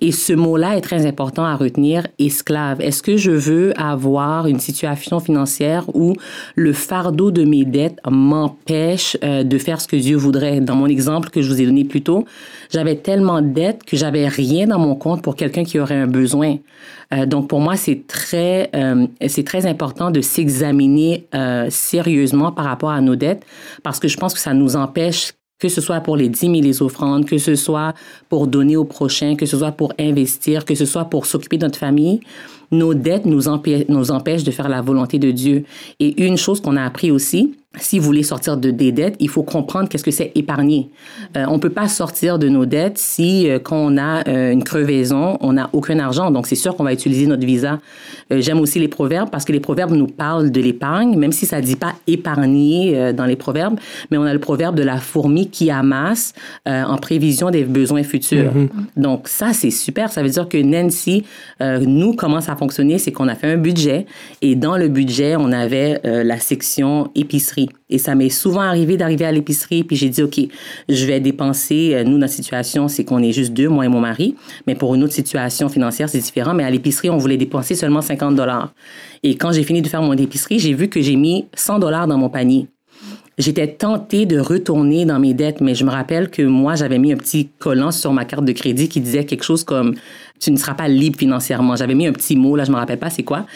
Et 0.01 0.13
ce 0.13 0.33
mot-là 0.33 0.77
est 0.77 0.81
très 0.81 1.07
important 1.07 1.45
à 1.45 1.57
retenir, 1.57 2.07
esclave. 2.19 2.81
Est-ce 2.81 3.03
que 3.03 3.17
je 3.17 3.33
veux 3.33 3.79
avoir 3.81 4.47
une 4.47 4.61
situation 4.61 5.19
financière 5.19 5.85
où 5.95 6.15
le 6.55 6.73
fardeau 6.73 7.31
de 7.31 7.45
mes 7.45 7.65
dettes 7.65 7.99
m'empêche 8.09 9.17
euh, 9.25 9.43
de 9.43 9.59
faire 9.59 9.81
ce 9.81 9.89
que 9.89 9.97
Dieu 9.97 10.17
voudrait? 10.17 10.61
Dans 10.61 10.77
mon 10.77 10.87
exemple 10.87 11.31
que 11.31 11.43
je 11.43 11.49
vous 11.49 11.61
ai 11.61 11.67
donné 11.67 11.85
plus 11.85 12.03
tôt, 12.03 12.27
j'avais 12.71 12.97
tellement 12.97 13.43
de 13.43 13.49
dettes 13.49 13.85
que 13.85 13.97
j'avais 13.97 14.29
rien 14.29 14.67
dans 14.67 14.79
mon 14.79 14.95
compte 14.95 15.23
pour 15.23 15.35
quelqu'un 15.35 15.65
qui 15.65 15.81
aurait 15.81 15.97
un 15.97 16.07
besoin. 16.07 16.59
Euh, 17.13 17.27
donc 17.27 17.49
pour 17.49 17.61
moi, 17.61 17.77
c'est 17.77 18.07
très, 18.07 18.71
euh, 18.75 19.07
c'est 19.27 19.45
très 19.45 19.67
important 19.67 20.11
de 20.11 20.21
s'examiner 20.21 21.27
euh, 21.35 21.67
sérieusement 21.71 22.53
par 22.53 22.67
rapport 22.67 22.91
à 22.91 23.01
nos 23.01 23.17
dettes 23.17 23.45
parce 23.83 23.99
que 23.99 24.09
je 24.09 24.17
pense 24.17 24.35
que 24.35 24.41
ça 24.41 24.55
nous 24.55 24.77
empêche 24.77 25.33
que 25.59 25.69
ce 25.69 25.81
soit 25.81 26.01
pour 26.01 26.17
les 26.17 26.29
dîmes 26.29 26.55
et 26.55 26.61
les 26.61 26.83
offrandes, 26.83 27.25
que 27.25 27.39
ce 27.39 27.55
soit 27.55 27.95
pour 28.29 28.47
donner 28.47 28.77
au 28.77 28.85
prochain, 28.85 29.35
que 29.37 29.47
ce 29.47 29.59
soit 29.59 29.73
pour 29.73 29.93
investir, 29.99 30.65
que 30.65 30.75
ce 30.75 30.85
soit 30.85 31.07
pour 31.07 31.27
s'occuper 31.27 31.59
de 31.59 31.65
notre 31.65 31.79
famille, 31.79 32.21
nos 32.71 32.95
dettes 32.95 33.27
nous, 33.27 33.43
nous 33.89 34.11
empêchent 34.11 34.45
de 34.45 34.51
faire 34.51 34.69
la 34.69 34.83
volonté 34.83 35.19
de 35.19 35.31
Dieu. 35.31 35.65
Et 36.01 36.25
une 36.25 36.37
chose 36.37 36.61
qu'on 36.61 36.77
a 36.77 36.85
appris 36.85 37.11
aussi, 37.11 37.55
si 37.77 37.99
vous 37.99 38.07
voulez 38.07 38.23
sortir 38.23 38.57
de 38.57 38.71
des 38.71 38.93
dettes, 38.93 39.17
il 39.21 39.29
faut 39.29 39.43
comprendre 39.43 39.89
qu'est-ce 39.89 40.03
que 40.03 40.11
c'est 40.11 40.33
épargner. 40.35 40.89
Euh, 41.37 41.45
on 41.49 41.59
peut 41.59 41.71
pas 41.71 41.87
sortir 41.87 42.39
de 42.39 42.49
nos 42.49 42.65
dettes 42.65 42.97
si 42.97 43.49
euh, 43.49 43.59
quand 43.59 43.77
on 43.77 43.99
a 43.99 44.27
euh, 44.27 44.53
une 44.53 44.65
crevaison, 44.65 45.37
on 45.43 45.53
n'a 45.53 45.69
aucun 45.75 45.99
argent. 45.99 46.31
Donc 46.31 46.47
c'est 46.47 46.55
sûr 46.55 46.75
qu'on 46.77 46.85
va 46.85 46.95
utiliser 46.95 47.27
notre 47.27 47.45
visa. 47.45 47.79
Euh, 48.33 48.41
J'aime 48.41 48.59
aussi 48.61 48.79
les 48.79 48.89
proverbes 48.89 49.29
parce 49.31 49.45
que 49.45 49.53
les 49.53 49.61
proverbes 49.61 49.93
nous 49.93 50.07
parlent 50.07 50.51
de 50.51 50.61
l'épargne, 50.63 51.17
même 51.19 51.31
si 51.33 51.45
ça 51.45 51.61
dit 51.61 51.77
pas 51.77 51.95
épargner 52.07 52.97
euh, 52.97 53.13
dans 53.13 53.27
les 53.27 53.37
proverbes, 53.37 53.79
mais 54.11 54.17
on 54.17 54.25
a 54.25 54.33
le 54.33 54.41
proverbe 54.41 54.75
de 54.75 54.83
la 54.83 54.97
fourmi 54.97 55.51
qui 55.51 55.71
amasse 55.71 56.33
en 56.67 56.97
prévision 56.97 57.51
des 57.51 57.65
besoins 57.65 58.03
futurs. 58.03 58.53
Donc 58.97 59.29
ça 59.29 59.53
c'est 59.53 59.71
super. 59.71 60.11
Ça 60.11 60.23
veut 60.23 60.29
dire 60.29 60.49
que 60.49 60.59
Nancy, 60.59 61.25
nous 61.61 62.15
comment 62.15 62.41
ça 62.41 62.53
a 62.53 62.57
fonctionné, 62.57 62.99
c'est 62.99 63.13
qu'on 63.13 63.29
a 63.29 63.35
fait 63.35 63.51
un 63.53 63.57
budget 63.57 64.07
et 64.43 64.55
dans 64.55 64.77
le 64.77 64.89
budget 64.89 65.37
on 65.37 65.53
avait 65.53 66.01
la 66.05 66.39
section 66.39 67.11
épicerie. 67.15 67.58
Et 67.91 67.99
ça 67.99 68.15
m'est 68.15 68.29
souvent 68.29 68.61
arrivé 68.61 68.97
d'arriver 68.97 69.25
à 69.25 69.33
l'épicerie, 69.33 69.85
puis 69.85 69.97
j'ai 69.97 70.09
dit, 70.09 70.23
OK, 70.23 70.41
je 70.89 71.07
vais 71.07 71.21
dépenser, 71.21 71.95
euh, 71.95 72.05
nous, 72.05 72.19
notre 72.19 72.33
situation, 72.33 72.89
c'est 72.89 73.05
qu'on 73.05 73.23
est 73.23 73.33
juste 73.33 73.53
deux, 73.53 73.69
moi 73.69 73.85
et 73.85 73.89
mon 73.89 74.01
mari, 74.01 74.35
mais 74.67 74.75
pour 74.75 74.95
une 74.95 75.03
autre 75.03 75.15
situation 75.15 75.69
financière, 75.69 76.09
c'est 76.09 76.19
différent, 76.19 76.55
mais 76.55 76.65
à 76.65 76.71
l'épicerie, 76.71 77.11
on 77.11 77.19
voulait 77.19 77.37
dépenser 77.37 77.75
seulement 77.75 78.03
50 78.03 78.35
dollars. 78.35 78.73
Et 79.23 79.37
quand 79.37 79.53
j'ai 79.53 79.65
fini 79.65 79.83
de 79.83 79.89
faire 79.89 80.03
mon 80.03 80.13
épicerie, 80.13 80.59
j'ai 80.59 80.75
vu 80.75 80.89
que 80.89 81.01
j'ai 81.01 81.17
mis 81.17 81.47
100 81.55 81.79
dollars 81.79 82.07
dans 82.07 82.19
mon 82.19 82.29
panier. 82.29 82.69
J'étais 83.39 83.69
tentée 83.69 84.27
de 84.27 84.41
retourner 84.41 85.05
dans 85.05 85.21
mes 85.21 85.33
dettes, 85.33 85.61
mais 85.61 85.77
je 85.77 85.85
me 85.85 85.91
rappelle 85.91 86.29
que 86.29 86.43
moi, 86.43 86.75
j'avais 86.75 86.99
mis 86.99 87.13
un 87.13 87.17
petit 87.17 87.51
collant 87.61 87.93
sur 87.93 88.13
ma 88.13 88.25
carte 88.25 88.45
de 88.45 88.51
crédit 88.51 88.89
qui 88.89 89.01
disait 89.01 89.25
quelque 89.25 89.45
chose 89.45 89.63
comme 89.63 89.95
tu 90.41 90.51
ne 90.51 90.57
seras 90.57 90.75
pas 90.75 90.89
libre 90.89 91.17
financièrement. 91.17 91.77
J'avais 91.77 91.95
mis 91.95 92.09
un 92.09 92.13
petit 92.13 92.35
mot, 92.35 92.57
là, 92.57 92.65
je 92.65 92.73
me 92.73 92.77
rappelle 92.77 92.99
pas 92.99 93.11
c'est 93.11 93.23
quoi. 93.23 93.47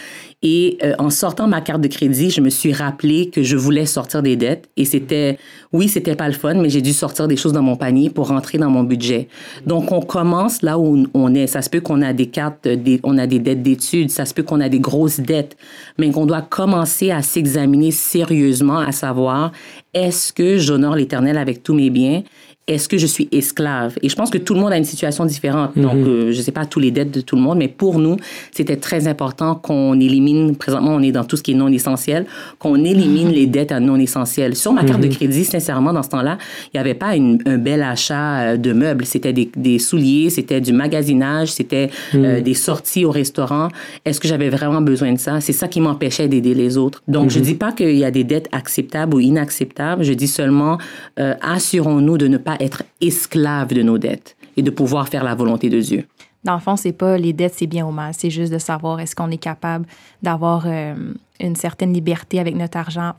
Et 0.42 0.78
euh, 0.82 0.94
en 0.98 1.10
sortant 1.10 1.46
ma 1.46 1.60
carte 1.60 1.80
de 1.80 1.88
crédit, 1.88 2.30
je 2.30 2.40
me 2.40 2.50
suis 2.50 2.72
rappelé 2.72 3.30
que 3.30 3.44
je 3.44 3.56
voulais 3.56 3.86
sortir 3.86 4.22
des 4.22 4.34
dettes. 4.34 4.68
Et 4.76 4.84
c'était, 4.84 5.38
oui, 5.72 5.88
c'était 5.88 6.16
pas 6.16 6.26
le 6.26 6.34
fun, 6.34 6.54
mais 6.54 6.68
j'ai 6.68 6.82
dû 6.82 6.92
sortir 6.92 7.28
des 7.28 7.36
choses 7.36 7.52
dans 7.52 7.62
mon 7.62 7.76
panier 7.76 8.10
pour 8.10 8.28
rentrer 8.28 8.58
dans 8.58 8.70
mon 8.70 8.82
budget. 8.82 9.28
Donc, 9.66 9.92
on 9.92 10.00
commence 10.00 10.62
là 10.62 10.78
où 10.78 11.06
on 11.14 11.34
est. 11.34 11.46
Ça 11.46 11.62
se 11.62 11.70
peut 11.70 11.80
qu'on 11.80 12.02
a 12.02 12.12
des 12.12 12.26
cartes, 12.26 12.66
des, 12.66 12.98
on 13.04 13.18
a 13.18 13.28
des 13.28 13.38
dettes 13.38 13.62
d'études, 13.62 14.10
ça 14.10 14.24
se 14.24 14.34
peut 14.34 14.42
qu'on 14.42 14.60
a 14.60 14.68
des 14.68 14.80
grosses 14.80 15.20
dettes, 15.20 15.56
mais 15.96 16.10
qu'on 16.10 16.26
doit 16.26 16.42
commencer 16.42 17.12
à 17.12 17.22
s'examiner 17.22 17.92
sérieusement, 17.92 18.78
à 18.78 18.90
savoir, 18.90 19.52
est-ce 19.94 20.32
que 20.32 20.56
j'honore 20.58 20.96
l'Éternel 20.96 21.38
avec 21.38 21.62
tous 21.62 21.74
mes 21.74 21.90
biens? 21.90 22.22
Est-ce 22.68 22.88
que 22.88 22.96
je 22.96 23.06
suis 23.06 23.28
esclave? 23.32 23.96
Et 24.02 24.08
je 24.08 24.14
pense 24.14 24.30
que 24.30 24.38
tout 24.38 24.54
le 24.54 24.60
monde 24.60 24.72
a 24.72 24.76
une 24.76 24.84
situation 24.84 25.24
différente. 25.26 25.72
Donc, 25.76 25.94
Mhm. 25.94 26.06
euh, 26.06 26.32
je 26.32 26.38
ne 26.38 26.42
sais 26.42 26.52
pas 26.52 26.64
tous 26.64 26.78
les 26.80 26.90
dettes 26.90 27.10
de 27.10 27.20
tout 27.20 27.34
le 27.36 27.42
monde, 27.42 27.58
mais 27.58 27.68
pour 27.68 27.98
nous, 27.98 28.16
c'était 28.52 28.76
très 28.76 29.08
important 29.08 29.54
qu'on 29.56 29.98
élimine, 29.98 30.54
présentement, 30.56 30.92
on 30.94 31.02
est 31.02 31.12
dans 31.12 31.24
tout 31.24 31.36
ce 31.36 31.42
qui 31.42 31.52
est 31.52 31.54
non 31.56 31.68
essentiel, 31.68 32.26
qu'on 32.58 32.76
élimine 32.84 33.30
les 33.30 33.46
dettes 33.46 33.72
à 33.72 33.80
non 33.80 33.96
essentielles. 33.96 34.54
Sur 34.56 34.72
ma 34.72 34.84
carte 34.84 35.00
de 35.00 35.08
crédit, 35.08 35.44
sincèrement, 35.44 35.92
dans 35.92 36.02
ce 36.04 36.10
temps-là, 36.10 36.38
il 36.66 36.76
n'y 36.76 36.80
avait 36.80 36.94
pas 36.94 37.16
une- 37.16 37.38
un 37.46 37.58
bel 37.58 37.82
achat 37.82 38.40
euh, 38.52 38.56
de 38.56 38.72
meubles. 38.72 39.04
C'était 39.06 39.32
des, 39.32 39.50
des 39.56 39.78
souliers, 39.78 40.30
c'était 40.30 40.60
du 40.60 40.72
magasinage, 40.72 41.48
c'était 41.52 41.90
euh, 42.14 42.40
des 42.40 42.54
sorties 42.54 43.04
au 43.04 43.10
restaurant. 43.10 43.68
Est-ce 44.04 44.20
que 44.20 44.28
j'avais 44.28 44.48
vraiment 44.50 44.80
besoin 44.80 45.12
de 45.12 45.18
ça? 45.18 45.40
C'est 45.40 45.52
ça 45.52 45.66
qui 45.68 45.80
m'empêchait 45.80 46.28
d'aider 46.28 46.54
les 46.54 46.76
autres. 46.76 47.02
Donc, 47.08 47.30
je 47.30 47.40
dis 47.40 47.54
pas 47.54 47.72
qu'il 47.72 47.96
y 47.96 48.04
a 48.04 48.10
des 48.10 48.24
dettes 48.24 48.48
acceptables 48.52 49.14
ou 49.14 49.20
inacceptables. 49.20 50.04
Je 50.04 50.12
dis 50.12 50.28
seulement, 50.28 50.78
euh, 51.18 51.34
assurons-nous 51.42 52.18
de 52.18 52.28
ne 52.28 52.36
pas 52.38 52.51
être 52.60 52.82
esclaves 53.00 53.72
de 53.74 53.82
nos 53.82 53.98
dettes 53.98 54.36
et 54.56 54.62
de 54.62 54.70
pouvoir 54.70 55.08
faire 55.08 55.24
la 55.24 55.34
volonté 55.34 55.70
de 55.70 55.80
Dieu. 55.80 56.04
Dans 56.44 56.54
le 56.54 56.60
fond, 56.60 56.76
c'est 56.76 56.92
pas 56.92 57.16
les 57.16 57.32
dettes, 57.32 57.54
c'est 57.56 57.66
bien 57.66 57.86
ou 57.86 57.92
mal. 57.92 58.12
C'est 58.16 58.30
juste 58.30 58.52
de 58.52 58.58
savoir 58.58 59.00
est-ce 59.00 59.14
qu'on 59.14 59.30
est 59.30 59.38
capable 59.38 59.86
d'avoir 60.22 60.64
euh, 60.66 60.94
une 61.40 61.56
certaine 61.56 61.92
liberté 61.92 62.40
avec 62.40 62.56
notre 62.56 62.76
argent 62.78 63.14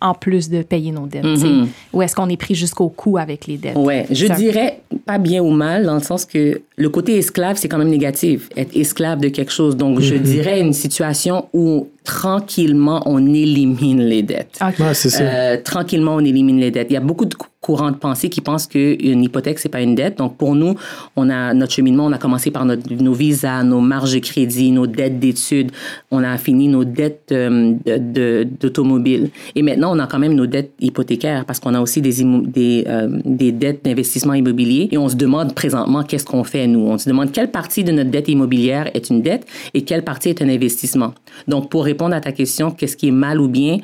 en 0.00 0.12
plus 0.12 0.50
de 0.50 0.62
payer 0.62 0.92
nos 0.92 1.06
dettes. 1.06 1.24
Mhm. 1.24 1.68
Ou 1.92 2.02
est-ce 2.02 2.14
qu'on 2.14 2.28
est 2.28 2.36
pris 2.36 2.54
jusqu'au 2.54 2.88
cou 2.88 3.16
avec 3.16 3.46
les 3.46 3.56
dettes? 3.56 3.76
Ouais, 3.76 4.06
je 4.10 4.26
dirais 4.26 4.80
pas 5.06 5.18
bien 5.18 5.42
ou 5.42 5.50
mal 5.50 5.86
dans 5.86 5.94
le 5.94 6.02
sens 6.02 6.24
que 6.26 6.60
le 6.76 6.88
côté 6.88 7.16
esclave, 7.16 7.56
c'est 7.56 7.68
quand 7.68 7.78
même 7.78 7.88
négatif, 7.88 8.48
être 8.56 8.76
esclave 8.76 9.20
de 9.20 9.28
quelque 9.28 9.52
chose. 9.52 9.76
Donc, 9.76 10.00
je 10.00 10.14
dirais 10.16 10.60
une 10.60 10.72
situation 10.72 11.46
où 11.52 11.88
tranquillement 12.02 13.02
on 13.06 13.18
élimine 13.32 14.02
les 14.02 14.22
dettes. 14.22 14.58
Ok. 14.60 14.78
Ouais, 14.80 14.94
c'est 14.94 15.08
ça. 15.10 15.22
Euh, 15.22 15.56
tranquillement, 15.62 16.16
on 16.16 16.20
élimine 16.24 16.58
les 16.58 16.70
dettes. 16.70 16.88
Il 16.90 16.94
y 16.94 16.96
a 16.96 17.00
beaucoup 17.00 17.24
de 17.24 17.34
cou- 17.34 17.46
courants 17.60 17.90
de 17.92 17.96
pensée 17.96 18.28
qui 18.28 18.42
pensent 18.42 18.66
qu'une 18.66 19.22
hypothèque, 19.22 19.58
c'est 19.58 19.70
pas 19.70 19.80
une 19.80 19.94
dette. 19.94 20.18
Donc, 20.18 20.36
pour 20.36 20.54
nous, 20.54 20.74
on 21.16 21.30
a 21.30 21.54
notre 21.54 21.72
cheminement, 21.72 22.04
on 22.04 22.12
a 22.12 22.18
commencé 22.18 22.50
par 22.50 22.66
notre, 22.66 22.92
nos 22.92 23.14
visas, 23.14 23.62
nos 23.62 23.80
marges 23.80 24.12
de 24.12 24.18
crédit, 24.18 24.70
nos 24.70 24.86
dettes 24.86 25.18
d'études. 25.18 25.70
On 26.10 26.22
a 26.22 26.36
fini 26.36 26.68
nos 26.68 26.84
dettes 26.84 27.30
euh, 27.32 27.72
de- 27.86 27.96
de- 27.98 28.46
d'automobile. 28.60 29.30
Et 29.54 29.62
maintenant, 29.62 29.96
on 29.96 29.98
a 29.98 30.06
quand 30.06 30.18
même 30.18 30.34
nos 30.34 30.46
dettes 30.46 30.72
hypothécaires 30.80 31.46
parce 31.46 31.58
qu'on 31.58 31.72
a 31.72 31.80
aussi 31.80 32.02
des, 32.02 32.84
euh, 32.86 33.08
des 33.24 33.50
dettes 33.52 33.82
d'investissement 33.82 34.34
immobilier. 34.34 34.88
Et 34.92 34.98
on 34.98 35.08
se 35.08 35.16
demande 35.16 35.54
présentement 35.54 36.02
qu'est-ce 36.02 36.26
qu'on 36.26 36.44
fait, 36.44 36.63
nous? 36.66 36.80
On 36.80 36.98
se 36.98 37.08
demande 37.08 37.32
quelle 37.32 37.50
partie 37.50 37.84
de 37.84 37.92
notre 37.92 38.10
dette 38.10 38.28
immobilière 38.28 38.90
est 38.94 39.10
une 39.10 39.22
dette 39.22 39.46
et 39.74 39.82
quelle 39.82 40.02
partie 40.04 40.28
est 40.28 40.42
un 40.42 40.48
investissement. 40.48 41.14
Donc, 41.48 41.70
pour 41.70 41.84
répondre 41.84 42.14
à 42.14 42.20
ta 42.20 42.32
question, 42.32 42.70
qu'est-ce 42.70 42.96
qui 42.96 43.08
est 43.08 43.12
mal 43.12 43.40
ou 43.40 43.48
bien, 43.48 43.78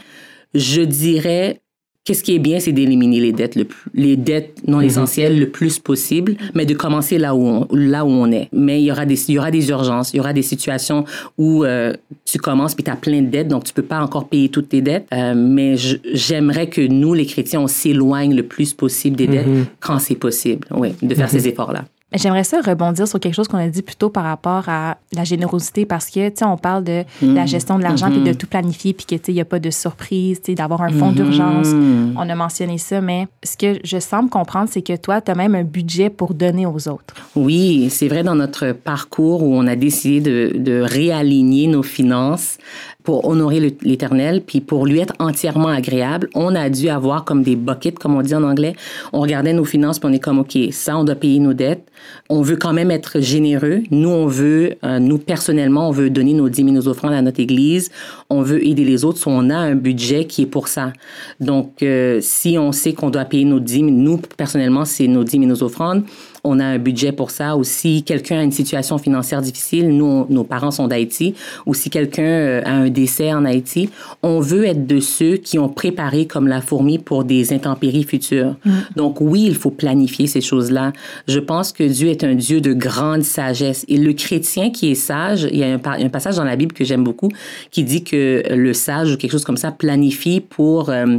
je 0.54 0.82
dirais, 0.82 1.60
qu'est-ce 2.04 2.24
qui 2.24 2.34
est 2.34 2.38
bien, 2.40 2.58
c'est 2.58 2.72
d'éliminer 2.72 3.20
les 3.20 3.32
dettes, 3.32 3.54
le 3.56 3.66
plus- 3.66 3.90
les 3.94 4.16
dettes 4.16 4.62
non 4.66 4.80
essentielles 4.80 5.38
le 5.38 5.48
plus 5.50 5.78
possible, 5.78 6.34
mais 6.54 6.64
de 6.66 6.74
commencer 6.74 7.18
là 7.18 7.34
où 7.34 7.46
on, 7.46 7.68
là 7.72 8.04
où 8.04 8.08
on 8.08 8.32
est. 8.32 8.48
Mais 8.52 8.80
il 8.80 8.86
y 8.86 8.90
aura 8.90 9.04
des, 9.06 9.28
il 9.30 9.34
y 9.34 9.38
aura 9.38 9.50
des 9.50 9.68
urgences, 9.68 10.12
il 10.12 10.16
y 10.16 10.20
aura 10.20 10.32
des 10.32 10.42
situations 10.42 11.04
où 11.38 11.62
euh, 11.62 11.92
tu 12.24 12.38
commences 12.38 12.74
puis 12.74 12.82
tu 12.82 12.90
as 12.90 12.96
plein 12.96 13.20
de 13.20 13.28
dettes, 13.28 13.48
donc 13.48 13.64
tu 13.64 13.72
peux 13.74 13.82
pas 13.82 14.00
encore 14.00 14.28
payer 14.28 14.48
toutes 14.48 14.70
tes 14.70 14.80
dettes. 14.80 15.06
Euh, 15.12 15.34
mais 15.36 15.76
j'aimerais 15.76 16.68
que 16.68 16.80
nous, 16.80 17.12
les 17.14 17.26
chrétiens, 17.26 17.60
on 17.60 17.66
s'éloigne 17.68 18.34
le 18.34 18.44
plus 18.44 18.72
possible 18.72 19.16
des 19.16 19.26
dettes 19.26 19.46
quand 19.78 19.98
c'est 19.98 20.14
possible, 20.16 20.66
oui, 20.74 20.94
de 21.02 21.14
faire 21.14 21.28
ces 21.30 21.46
efforts-là. 21.48 21.84
J'aimerais 22.12 22.44
ça 22.44 22.60
rebondir 22.60 23.06
sur 23.06 23.20
quelque 23.20 23.34
chose 23.34 23.46
qu'on 23.46 23.58
a 23.58 23.68
dit 23.68 23.82
plus 23.82 23.94
tôt 23.94 24.10
par 24.10 24.24
rapport 24.24 24.68
à 24.68 24.96
la 25.14 25.24
générosité 25.24 25.86
parce 25.86 26.10
que, 26.10 26.28
tu 26.28 26.38
sais, 26.38 26.44
on 26.44 26.56
parle 26.56 26.82
de 26.82 27.04
la 27.22 27.46
gestion 27.46 27.78
de 27.78 27.84
l'argent 27.84 28.10
puis 28.10 28.20
de 28.20 28.32
tout 28.32 28.46
planifier 28.46 28.92
puis 28.92 29.06
que, 29.06 29.14
tu 29.14 29.26
sais, 29.26 29.32
il 29.32 29.36
n'y 29.36 29.40
a 29.40 29.44
pas 29.44 29.60
de 29.60 29.70
surprise, 29.70 30.40
tu 30.40 30.52
sais, 30.52 30.54
d'avoir 30.54 30.82
un 30.82 30.90
fonds 30.90 31.12
d'urgence. 31.12 31.68
On 32.16 32.28
a 32.28 32.34
mentionné 32.34 32.78
ça, 32.78 33.00
mais 33.00 33.28
ce 33.44 33.56
que 33.56 33.78
je 33.84 33.98
semble 33.98 34.28
comprendre, 34.28 34.68
c'est 34.70 34.82
que 34.82 34.96
toi, 34.96 35.20
tu 35.20 35.30
as 35.30 35.34
même 35.34 35.54
un 35.54 35.64
budget 35.64 36.10
pour 36.10 36.34
donner 36.34 36.66
aux 36.66 36.88
autres. 36.88 37.14
Oui, 37.36 37.88
c'est 37.90 38.08
vrai 38.08 38.22
dans 38.22 38.34
notre 38.34 38.72
parcours 38.72 39.42
où 39.42 39.54
on 39.54 39.66
a 39.66 39.76
décidé 39.76 40.20
de, 40.20 40.58
de 40.58 40.80
réaligner 40.80 41.68
nos 41.68 41.82
finances 41.82 42.58
pour 43.02 43.26
honorer 43.26 43.76
l'Éternel, 43.82 44.42
puis 44.46 44.60
pour 44.60 44.86
lui 44.86 45.00
être 45.00 45.14
entièrement 45.18 45.68
agréable, 45.68 46.28
on 46.34 46.54
a 46.54 46.68
dû 46.70 46.88
avoir 46.88 47.24
comme 47.24 47.42
des 47.42 47.56
buckets, 47.56 47.98
comme 47.98 48.14
on 48.14 48.22
dit 48.22 48.34
en 48.34 48.42
anglais. 48.42 48.74
On 49.12 49.20
regardait 49.20 49.52
nos 49.52 49.64
finances, 49.64 49.98
puis 49.98 50.08
on 50.10 50.12
est 50.12 50.18
comme, 50.18 50.38
OK, 50.38 50.56
ça, 50.72 50.96
on 50.96 51.04
doit 51.04 51.14
payer 51.14 51.40
nos 51.40 51.54
dettes. 51.54 51.88
On 52.28 52.42
veut 52.42 52.56
quand 52.56 52.72
même 52.72 52.90
être 52.90 53.20
généreux. 53.20 53.82
Nous, 53.90 54.08
on 54.08 54.26
veut, 54.26 54.76
euh, 54.84 54.98
nous, 54.98 55.18
personnellement, 55.18 55.88
on 55.88 55.92
veut 55.92 56.10
donner 56.10 56.34
nos 56.34 56.48
dîmes 56.48 56.68
et 56.68 56.72
nos 56.72 56.88
offrandes 56.88 57.12
à 57.12 57.22
notre 57.22 57.40
Église. 57.40 57.90
On 58.28 58.42
veut 58.42 58.66
aider 58.66 58.84
les 58.84 59.04
autres. 59.04 59.20
On 59.26 59.50
a 59.50 59.56
un 59.56 59.74
budget 59.74 60.24
qui 60.24 60.42
est 60.42 60.46
pour 60.46 60.68
ça. 60.68 60.92
Donc, 61.40 61.82
euh, 61.82 62.18
si 62.20 62.56
on 62.58 62.72
sait 62.72 62.92
qu'on 62.92 63.10
doit 63.10 63.24
payer 63.24 63.44
nos 63.44 63.60
dîmes, 63.60 63.90
nous, 63.90 64.18
personnellement, 64.36 64.84
c'est 64.84 65.06
nos 65.06 65.24
dîmes 65.24 65.44
et 65.44 65.46
nos 65.46 65.62
offrandes. 65.62 66.04
On 66.44 66.58
a 66.60 66.64
un 66.64 66.78
budget 66.78 67.12
pour 67.12 67.30
ça. 67.30 67.56
Ou 67.56 67.64
si 67.64 68.02
quelqu'un 68.02 68.38
a 68.40 68.42
une 68.42 68.52
situation 68.52 68.98
financière 68.98 69.42
difficile, 69.42 69.88
nous, 69.88 70.04
on- 70.04 70.26
nos 70.28 70.44
parents 70.44 70.70
sont 70.70 70.88
d'Haïti, 70.88 71.34
ou 71.66 71.74
si 71.74 71.90
quelqu'un 71.90 72.22
euh, 72.22 72.62
a 72.64 72.70
un 72.72 72.88
décès 72.90 73.32
en 73.32 73.44
Haïti, 73.44 73.90
on 74.22 74.40
veut 74.40 74.64
être 74.64 74.86
de 74.86 75.00
ceux 75.00 75.36
qui 75.36 75.58
ont 75.58 75.68
préparé 75.68 76.26
comme 76.26 76.48
la 76.48 76.60
fourmi 76.60 76.98
pour 76.98 77.24
des 77.24 77.52
intempéries 77.52 78.04
futures. 78.04 78.56
Donc 78.96 79.20
oui, 79.20 79.44
il 79.46 79.54
faut 79.54 79.70
planifier 79.70 80.26
ces 80.26 80.40
choses-là. 80.40 80.92
Je 81.28 81.38
pense 81.38 81.72
que 81.72 81.84
Dieu 81.84 82.08
est 82.08 82.24
un 82.24 82.34
Dieu 82.34 82.60
de 82.60 82.72
grande 82.72 83.22
sagesse. 83.22 83.84
Et 83.88 83.96
le 83.98 84.12
chrétien 84.12 84.70
qui 84.70 84.90
est 84.90 84.94
sage, 84.94 85.46
il 85.50 85.58
y 85.58 85.64
a 85.64 85.72
un 85.74 86.08
passage 86.08 86.36
dans 86.36 86.44
la 86.44 86.56
Bible 86.56 86.72
que 86.72 86.84
j'aime 86.84 87.04
beaucoup 87.04 87.28
qui 87.70 87.84
dit 87.84 88.02
que 88.04 88.42
le 88.50 88.72
sage 88.72 89.12
ou 89.12 89.16
quelque 89.16 89.32
chose 89.32 89.44
comme 89.44 89.56
ça 89.56 89.70
planifie 89.72 90.40
pour 90.40 90.90
euh, 90.90 91.18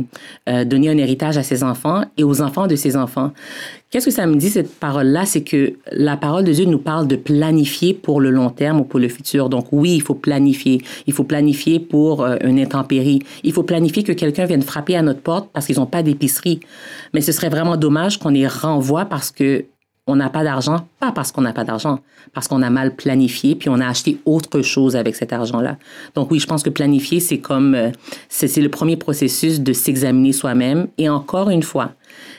euh, 0.49 0.65
donner 0.65 0.89
un 0.89 0.97
héritage 0.97 1.37
à 1.37 1.43
ses 1.43 1.63
enfants 1.63 2.03
et 2.17 2.23
aux 2.23 2.41
enfants 2.41 2.67
de 2.67 2.75
ses 2.75 2.95
enfants. 2.95 3.31
Qu'est-ce 3.91 4.05
que 4.05 4.11
ça 4.11 4.25
me 4.25 4.37
dit, 4.37 4.49
cette 4.49 4.73
parole-là? 4.79 5.25
C'est 5.25 5.43
que 5.43 5.73
la 5.91 6.15
parole 6.15 6.45
de 6.45 6.53
Dieu 6.53 6.63
nous 6.63 6.79
parle 6.79 7.09
de 7.09 7.17
planifier 7.17 7.93
pour 7.93 8.21
le 8.21 8.29
long 8.29 8.49
terme 8.49 8.79
ou 8.79 8.83
pour 8.85 9.01
le 9.01 9.09
futur. 9.09 9.49
Donc 9.49 9.67
oui, 9.73 9.95
il 9.95 10.01
faut 10.01 10.13
planifier. 10.13 10.81
Il 11.07 11.13
faut 11.13 11.25
planifier 11.25 11.81
pour 11.81 12.23
euh, 12.23 12.37
une 12.41 12.57
intempérie. 12.57 13.21
Il 13.43 13.51
faut 13.51 13.63
planifier 13.63 14.03
que 14.03 14.13
quelqu'un 14.13 14.45
vienne 14.45 14.61
frapper 14.61 14.95
à 14.95 15.01
notre 15.01 15.19
porte 15.19 15.49
parce 15.51 15.65
qu'ils 15.65 15.75
n'ont 15.75 15.87
pas 15.87 16.03
d'épicerie. 16.03 16.61
Mais 17.13 17.19
ce 17.19 17.33
serait 17.33 17.49
vraiment 17.49 17.75
dommage 17.75 18.17
qu'on 18.17 18.29
les 18.29 18.47
renvoie 18.47 19.03
parce 19.03 19.29
que 19.29 19.65
on 20.11 20.15
n'a 20.15 20.29
pas 20.29 20.43
d'argent, 20.43 20.87
pas 20.99 21.11
parce 21.11 21.31
qu'on 21.31 21.41
n'a 21.41 21.53
pas 21.53 21.63
d'argent, 21.63 21.99
parce 22.33 22.47
qu'on 22.47 22.61
a 22.61 22.69
mal 22.69 22.95
planifié, 22.95 23.55
puis 23.55 23.69
on 23.69 23.79
a 23.79 23.87
acheté 23.87 24.19
autre 24.25 24.61
chose 24.61 24.95
avec 24.95 25.15
cet 25.15 25.33
argent-là. 25.33 25.77
Donc 26.15 26.31
oui, 26.31 26.39
je 26.39 26.47
pense 26.47 26.63
que 26.63 26.69
planifier, 26.69 27.19
c'est 27.19 27.39
comme, 27.39 27.75
euh, 27.75 27.91
c'est 28.29 28.55
le 28.61 28.69
premier 28.69 28.97
processus 28.97 29.61
de 29.61 29.73
s'examiner 29.73 30.33
soi-même. 30.33 30.87
Et 30.97 31.09
encore 31.09 31.49
une 31.49 31.63
fois, 31.63 31.91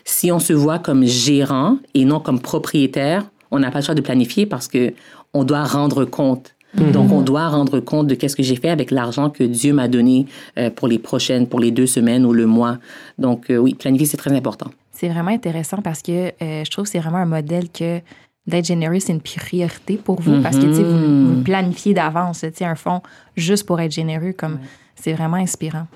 si 0.05 0.31
on 0.31 0.39
se 0.39 0.53
voit 0.53 0.79
comme 0.79 1.05
gérant 1.05 1.79
et 1.95 2.05
non 2.05 2.21
comme 2.21 2.41
propriétaire, 2.41 3.25
on 3.51 3.59
n'a 3.59 3.71
pas 3.71 3.81
le 3.81 3.85
choix 3.85 3.95
de 3.95 4.01
planifier 4.01 4.47
parce 4.47 4.69
que 4.69 4.93
on 5.35 5.45
doit 5.45 5.65
rendre 5.65 6.05
compte. 6.05 6.55
Donc, 6.75 7.13
on 7.13 7.21
doit 7.21 7.49
rendre 7.49 7.81
compte 7.81 8.07
de 8.07 8.15
qu'est-ce 8.15 8.35
que 8.35 8.43
j'ai 8.43 8.57
fait 8.57 8.71
avec 8.71 8.91
l'argent 8.91 9.29
que 9.29 9.45
Dieu 9.45 9.75
m'a 9.75 9.89
donné 9.89 10.25
euh, 10.59 10.71
pour 10.71 10.89
les 10.89 10.99
prochaines, 10.99 11.47
pour 11.47 11.61
les 11.61 11.71
deux 11.71 11.87
semaines 11.87 12.25
ou 12.25 12.33
le 12.33 12.47
mois. 12.47 12.79
Donc, 13.19 13.51
euh, 13.51 13.59
oui, 13.59 13.75
planifier, 13.75 14.07
c'est 14.07 14.17
très 14.17 14.33
important. 14.33 14.71
C'est 15.03 15.09
vraiment 15.09 15.33
intéressant 15.33 15.79
parce 15.83 16.01
que 16.01 16.13
euh, 16.13 16.65
je 16.65 16.71
trouve 16.71 16.85
que 16.85 16.91
c'est 16.91 17.01
vraiment 17.01 17.17
un 17.19 17.25
modèle 17.27 17.71
que 17.71 17.99
d'être 18.47 18.65
généreux, 18.67 19.01
c'est 19.01 19.13
une 19.13 19.21
priorité 19.21 19.97
pour 19.97 20.21
vous 20.21 20.41
parce 20.41 20.57
que 20.57 20.67
tu 20.67 20.75
sais, 20.77 20.85
vous, 20.85 21.35
vous 21.39 21.43
planifiez 21.43 21.93
d'avance 21.93 22.45
un 22.61 22.75
fonds 22.77 23.03
juste 23.37 23.67
pour 23.67 23.81
être 23.81 23.91
généreux. 23.91 24.33
comme 24.33 24.61
C'est 24.95 25.13
vraiment 25.13 25.39
inspirant. 25.39 25.89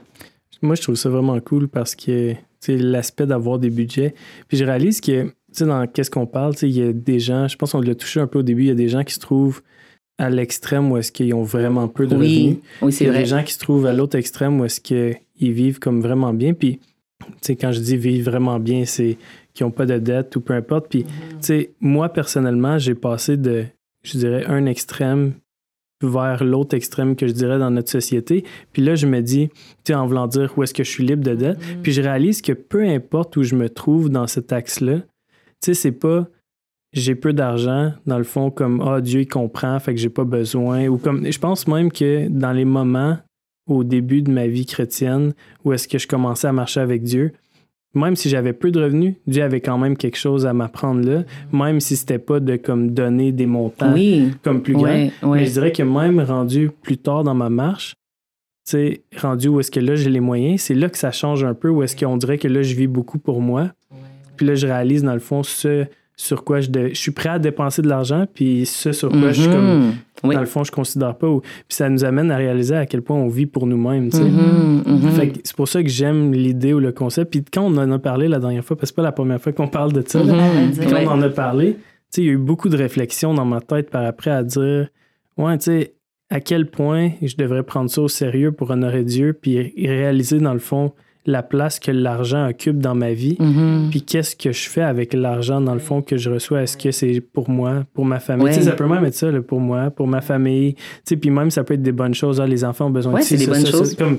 Moi, 0.61 0.75
je 0.75 0.83
trouve 0.83 0.97
ça 0.97 1.09
vraiment 1.09 1.39
cool 1.39 1.69
parce 1.69 1.95
que 1.95 2.35
c'est 2.59 2.77
l'aspect 2.79 3.27
d'avoir 3.27 3.61
des 3.61 3.71
budgets. 3.71 4.13
Puis 4.49 4.57
je 4.57 4.65
réalise 4.65 5.01
que, 5.01 5.23
tu 5.27 5.33
sais, 5.53 5.67
dans 5.67 5.87
qu'est-ce 5.87 6.11
qu'on 6.11 6.27
parle, 6.27 6.55
tu 6.55 6.59
sais, 6.63 6.69
il 6.69 6.77
y 6.77 6.83
a 6.83 6.93
des 6.93 7.21
gens, 7.21 7.47
je 7.47 7.57
pense 7.57 7.71
qu'on 7.71 7.83
l'a 7.83 7.95
touché 7.95 8.19
un 8.19 8.27
peu 8.27 8.41
au 8.41 8.43
début, 8.43 8.63
il 8.63 8.69
y 8.69 8.73
a 8.73 8.75
des 8.75 8.89
gens 8.89 9.05
qui 9.05 9.15
se 9.15 9.21
trouvent 9.21 9.63
à 10.19 10.31
l'extrême 10.31 10.91
où 10.91 10.97
est-ce 10.97 11.13
qu'ils 11.13 11.33
ont 11.33 11.45
vraiment 11.45 11.87
peu 11.87 12.09
de 12.09 12.17
revenus. 12.17 12.31
Oui, 12.57 12.61
oui, 12.83 12.93
c'est 12.93 13.05
Il 13.05 13.07
y 13.07 13.11
a 13.11 13.13
vrai. 13.13 13.23
des 13.23 13.29
gens 13.29 13.45
qui 13.45 13.53
se 13.53 13.61
trouvent 13.61 13.87
à 13.87 13.93
l'autre 13.93 14.17
extrême 14.19 14.59
où 14.61 14.65
est-ce 14.65 14.81
qu'ils 14.81 15.53
vivent 15.53 15.79
comme 15.79 16.01
vraiment 16.03 16.35
bien. 16.35 16.55
Puis, 16.55 16.81
sais, 17.41 17.57
quand 17.57 17.73
je 17.73 17.81
dis 17.81 17.97
vivre 17.97 18.31
vraiment 18.31 18.59
bien, 18.59 18.85
c'est 18.85 19.17
qu'ils 19.55 19.67
n'ont 19.67 19.73
pas 19.73 19.87
de 19.87 19.99
dette 19.99 20.37
ou 20.37 20.41
peu 20.41 20.55
importe. 20.55 20.89
Puis, 20.89 21.05
tu 21.05 21.11
sais, 21.41 21.71
moi, 21.81 22.09
personnellement, 22.09 22.79
j'ai 22.79 22.95
passé 22.95 23.37
de, 23.37 23.65
je 24.03 24.19
dirais, 24.19 24.45
un 24.47 24.67
extrême 24.67 25.35
vers 26.03 26.45
l'autre 26.45 26.77
extrême 26.77 27.17
que 27.17 27.27
je 27.27 27.33
dirais 27.33 27.59
dans 27.59 27.71
notre 27.71 27.91
société. 27.91 28.45
Puis 28.73 28.83
là, 28.83 28.95
je 28.95 29.07
me 29.07 29.21
dis, 29.23 29.49
tu 29.49 29.57
sais, 29.87 29.95
en 29.95 30.07
voulant 30.07 30.27
dire 30.27 30.53
où 30.57 30.63
est-ce 30.63 30.75
que 30.75 30.85
je 30.85 30.91
suis 30.91 31.07
libre 31.07 31.25
de 31.25 31.35
dette. 31.35 31.59
Puis 31.83 31.93
je 31.93 32.03
réalise 32.03 32.43
que 32.43 32.53
peu 32.53 32.87
importe 32.87 33.37
où 33.37 33.43
je 33.43 33.55
me 33.55 33.71
trouve 33.71 34.11
dans 34.11 34.27
cet 34.27 34.53
axe-là, 34.53 34.99
tu 34.99 35.05
sais, 35.65 35.75
c'est 35.75 35.93
pas 35.93 36.29
j'ai 36.93 37.15
peu 37.15 37.35
d'argent, 37.35 37.93
dans 38.07 38.17
le 38.17 38.25
fond, 38.25 38.51
comme 38.51 38.81
Ah, 38.81 39.01
Dieu, 39.03 39.21
il 39.21 39.29
comprend, 39.29 39.79
fait 39.81 39.95
que 39.95 40.01
j'ai 40.01 40.09
pas 40.09 40.25
besoin. 40.25 40.87
Ou 40.87 40.97
comme 40.97 41.31
je 41.31 41.39
pense 41.39 41.67
même 41.67 41.93
que 41.93 42.29
dans 42.29 42.53
les 42.53 42.65
moments 42.65 43.19
au 43.67 43.85
début 43.85 44.23
de 44.23 44.31
ma 44.31 44.47
vie 44.47 44.67
chrétienne 44.67 45.33
où 45.65 45.73
est-ce 45.73 45.89
que 45.89 45.99
je 45.99 46.07
commençais 46.07 46.47
à 46.47 46.53
marcher 46.53 46.81
avec 46.81 47.03
Dieu, 47.03 47.33
même 47.95 48.15
si 48.17 48.29
j'avais 48.29 48.53
peu 48.53 48.71
de 48.71 48.83
revenus, 48.83 49.15
Dieu 49.27 49.43
avait 49.43 49.61
quand 49.61 49.79
même 49.79 49.97
quelque 49.97 50.19
chose 50.19 50.47
à 50.47 50.53
m'apprendre 50.53 51.09
là, 51.09 51.25
même 51.53 51.81
si 51.81 51.97
c'était 51.97 52.19
pas 52.19 52.41
de 52.41 52.57
comme 52.57 52.91
donner 52.91 53.33
des 53.33 53.47
montants 53.47 53.93
Oui, 53.93 54.33
comme 54.43 54.63
plus 54.63 54.75
ouais. 54.75 55.11
Mais 55.23 55.47
je 55.47 55.53
dirais 55.53 55.73
que 55.73 55.83
même 55.83 56.21
rendu 56.21 56.71
plus 56.83 56.99
tard 56.99 57.25
dans 57.25 57.35
ma 57.35 57.49
marche, 57.51 57.95
sais, 58.65 59.03
rendu 59.17 59.49
où 59.49 59.61
est-ce 59.61 59.71
que 59.71 59.81
là 59.81 59.95
j'ai 59.95 60.11
les 60.11 60.21
moyens, 60.21 60.61
c'est 60.61 60.75
là 60.75 60.89
que 60.89 60.99
ça 60.99 61.13
change 61.13 61.45
un 61.45 61.55
peu, 61.55 61.69
où 61.69 61.83
est-ce 61.83 61.97
qu'on 61.97 62.17
dirait 62.17 62.39
que 62.39 62.49
là 62.49 62.63
je 62.63 62.75
vis 62.75 62.89
beaucoup 62.89 63.19
pour 63.19 63.41
moi. 63.41 63.71
Puis 64.37 64.47
là, 64.47 64.55
je 64.55 64.67
réalise, 64.67 65.03
dans 65.03 65.15
le 65.15 65.19
fond, 65.21 65.43
ce 65.43 65.87
sur 66.17 66.45
quoi 66.45 66.61
je, 66.61 66.71
je 66.73 66.95
suis 66.95 67.11
prêt 67.11 67.29
à 67.29 67.39
dépenser 67.39 67.83
de 67.83 67.89
l'argent, 67.89 68.27
puis 68.33 68.65
ce 68.65 68.93
sur 68.93 69.11
quoi 69.11 69.33
je 69.33 69.43
suis 69.43 69.51
comme, 69.51 69.93
mhm. 70.25 70.33
dans 70.33 70.41
le 70.41 70.47
fond, 70.47 70.65
je 70.65 70.73
considère 70.73 71.15
pas. 71.15 71.29
Puis 71.41 71.77
ça 71.77 71.91
nous 71.91 72.05
amène 72.05 72.31
à 72.31 72.37
réaliser 72.37 72.75
à 72.75 72.87
quel 72.87 73.03
point 73.03 73.17
on 73.17 73.29
vit 73.29 73.45
pour 73.45 73.67
nous-mêmes. 73.67 74.09
Mhm, 74.13 74.83
mhm. 74.87 75.11
c'est 75.45 75.55
pour 75.55 75.69
ça 75.69 75.83
que 75.83 75.91
j'aime 75.91 76.33
l'idée 76.33 76.73
ou 76.73 76.81
le 76.81 76.93
concept. 76.93 77.31
Puis 77.31 77.45
quand 77.45 77.63
on 77.63 77.77
en 77.77 77.93
a 77.93 77.99
parlé 77.99 78.29
la 78.29 78.39
dernière 78.39 78.65
fois, 78.65 78.77
parce 78.77 78.91
que 78.91 78.95
c'est 78.95 78.97
pas 78.97 79.03
la 79.03 79.13
première 79.13 79.41
fois 79.41 79.53
qu'on 79.53 79.69
parle 79.69 79.93
de 79.93 80.03
ça, 80.07 80.21
quand 80.21 80.97
on 81.05 81.11
en 81.11 81.23
a 81.23 81.29
parlé, 81.29 81.77
il 82.17 82.25
y 82.25 82.29
a 82.31 82.33
eu 82.33 82.39
beaucoup 82.39 82.71
de 82.71 82.79
réflexions 82.79 83.35
dans 83.35 83.45
ma 83.45 83.61
tête 83.61 83.91
par 83.91 84.05
après 84.07 84.31
à 84.31 84.43
dire, 84.43 84.89
ouais, 85.37 85.59
tu 85.59 85.65
sais, 85.65 85.95
à 86.31 86.41
quel 86.41 86.71
point 86.71 87.11
je 87.21 87.37
devrais 87.37 87.63
prendre 87.63 87.91
ça 87.91 88.01
au 88.01 88.09
sérieux 88.09 88.53
pour 88.53 88.71
honorer 88.71 89.05
Dieu, 89.05 89.35
puis 89.35 89.75
réaliser 89.87 90.39
dans 90.39 90.55
le 90.55 90.61
fond 90.61 90.93
la 91.27 91.43
place 91.43 91.79
que 91.79 91.91
l'argent 91.91 92.49
occupe 92.49 92.79
dans 92.79 92.95
ma 92.95 93.13
vie, 93.13 93.37
mm-hmm. 93.39 93.91
puis 93.91 94.03
qu'est-ce 94.03 94.37
que 94.37 94.53
je 94.53 94.69
fais 94.69 94.83
avec 94.83 95.13
l'argent 95.13 95.61
dans 95.61 95.75
le 95.75 95.81
fond 95.81 96.03
que 96.03 96.17
je 96.17 96.31
reçois? 96.31 96.63
Est-ce 96.63 96.77
que 96.77 96.91
c'est 96.91 97.21
pour 97.21 97.51
moi, 97.51 97.85
pour 97.95 98.05
ma 98.05 98.21
famille? 98.21 98.53
Ça 98.55 98.73
peut 98.73 98.87
même 98.87 99.05
être 99.05 99.15
ça, 99.15 99.31
pour 99.47 99.61
moi, 99.61 99.91
pour 99.91 100.07
ma 100.07 100.21
famille. 100.21 100.77
Puis 101.05 101.31
même, 101.31 101.51
ça 101.51 101.65
peut 101.65 101.75
être 101.75 101.83
des 101.83 101.93
bonnes 101.93 102.15
choses. 102.15 102.41
Ah, 102.41 102.47
les 102.47 102.65
enfants 102.65 102.87
ont 102.87 102.91
besoin 102.91 103.15
de 103.15 103.19
ça. 103.21 103.29
c'est 103.29 103.37
des 103.37 103.47
bonnes 103.47 103.67
choses. 103.67 103.95
comme, 103.95 104.19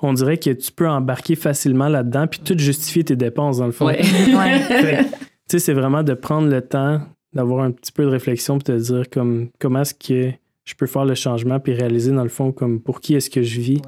on 0.00 0.12
dirait 0.12 0.38
que 0.38 0.50
tu 0.50 0.72
peux 0.72 0.88
embarquer 0.88 1.34
facilement 1.34 1.88
là-dedans, 1.88 2.26
puis 2.26 2.40
tout 2.40 2.56
justifier 2.56 3.04
tes 3.04 3.16
dépenses, 3.16 3.58
dans 3.58 3.66
le 3.66 3.72
fond. 3.72 3.86
Ouais. 3.86 4.00
c'est 5.46 5.72
vraiment 5.72 6.02
de 6.02 6.14
prendre 6.14 6.48
le 6.48 6.60
temps 6.60 7.00
d'avoir 7.32 7.64
un 7.64 7.70
petit 7.70 7.92
peu 7.92 8.04
de 8.04 8.08
réflexion, 8.08 8.58
puis 8.58 8.72
de 8.72 8.78
dire 8.78 9.10
comme, 9.10 9.48
comment 9.58 9.82
est-ce 9.82 9.94
que 9.94 10.32
je 10.64 10.74
peux 10.74 10.86
faire 10.86 11.04
le 11.04 11.14
changement, 11.14 11.58
puis 11.60 11.72
réaliser, 11.72 12.12
dans 12.12 12.22
le 12.22 12.28
fond, 12.28 12.52
comme 12.52 12.80
pour 12.80 13.00
qui 13.00 13.14
est-ce 13.14 13.30
que 13.30 13.42
je 13.42 13.60
vis. 13.60 13.82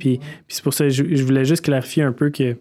Puis, 0.00 0.18
c'est 0.48 0.64
pour 0.64 0.74
ça 0.74 0.84
que 0.84 0.90
je, 0.90 1.22
voulais 1.22 1.44
juste 1.44 1.64
clarifier 1.64 2.02
un 2.02 2.12
peu 2.12 2.30
que 2.30 2.56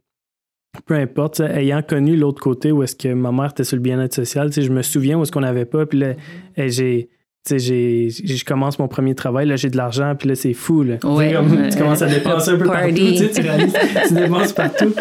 peu 0.86 0.93
importe, 0.93 1.39
ayant 1.39 1.81
connu 1.81 2.15
l'autre 2.15 2.41
côté 2.41 2.72
où 2.72 2.84
est-ce 2.84 2.96
que 2.96 3.12
ma 3.12 3.31
mère 3.31 3.50
était 3.50 3.63
sur 3.63 3.75
le 3.75 3.81
bien-être 3.81 4.13
social, 4.13 4.51
je 4.53 4.69
me 4.69 4.84
souviens 4.84 5.17
où 5.17 5.24
est-ce 5.24 5.31
qu'on 5.31 5.39
n'avait 5.39 5.65
pas, 5.65 5.88
puis 5.88 5.98
là, 5.98 6.13
mm-hmm. 6.13 6.69
j'ai 6.69 7.10
j'ai, 7.58 8.10
je 8.10 8.46
commence 8.46 8.77
mon 8.77 8.88
premier 8.88 9.15
travail, 9.15 9.48
là, 9.48 9.55
j'ai 9.55 9.69
de 9.69 9.77
l'argent, 9.77 10.13
puis 10.15 10.29
là, 10.29 10.36
c'est 10.36 10.53
fou. 10.53 10.84
Là. 10.84 10.98
tu 10.98 11.77
commences 11.77 12.01
à 12.03 12.08
dépenser 12.08 12.51
un 12.51 12.58
peu 12.58 12.65
partout, 12.65 12.93
tu, 12.93 13.41
réalises, 13.41 13.74
tu 14.08 14.13
dépenses 14.13 14.53
partout. 14.53 14.93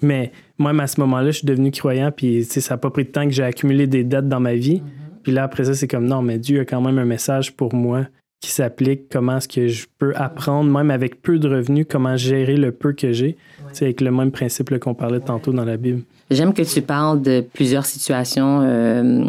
Mais 0.00 0.32
moi, 0.56 0.72
à 0.78 0.86
ce 0.86 1.00
moment-là, 1.00 1.30
je 1.30 1.38
suis 1.38 1.46
devenu 1.46 1.70
croyant, 1.70 2.10
puis 2.10 2.44
ça 2.44 2.74
n'a 2.74 2.78
pas 2.78 2.90
pris 2.90 3.04
de 3.04 3.10
temps 3.10 3.24
que 3.24 3.32
j'ai 3.32 3.42
accumulé 3.42 3.86
des 3.86 4.04
dettes 4.04 4.28
dans 4.28 4.40
ma 4.40 4.54
vie. 4.54 4.76
Mm-hmm. 4.76 5.22
Puis 5.22 5.32
là, 5.32 5.44
après 5.44 5.64
ça, 5.64 5.74
c'est 5.74 5.88
comme 5.88 6.06
non, 6.06 6.22
mais 6.22 6.38
Dieu 6.38 6.60
a 6.60 6.64
quand 6.64 6.80
même 6.80 6.98
un 6.98 7.04
message 7.04 7.54
pour 7.54 7.74
moi 7.74 8.06
qui 8.42 8.50
s'applique, 8.50 9.08
comment 9.10 9.36
est-ce 9.38 9.48
que 9.48 9.68
je 9.68 9.86
peux 9.98 10.12
apprendre, 10.16 10.68
même 10.68 10.90
avec 10.90 11.22
peu 11.22 11.38
de 11.38 11.48
revenus, 11.48 11.86
comment 11.88 12.16
gérer 12.16 12.56
le 12.56 12.72
peu 12.72 12.92
que 12.92 13.12
j'ai. 13.12 13.36
C'est 13.72 13.84
avec 13.84 14.00
le 14.00 14.10
même 14.10 14.32
principe 14.32 14.76
qu'on 14.80 14.94
parlait 14.94 15.20
tantôt 15.20 15.52
dans 15.52 15.64
la 15.64 15.76
Bible. 15.76 16.02
J'aime 16.28 16.52
que 16.52 16.62
tu 16.62 16.82
parles 16.82 17.22
de 17.22 17.40
plusieurs 17.40 17.86
situations 17.86 18.60
euh, 18.62 19.24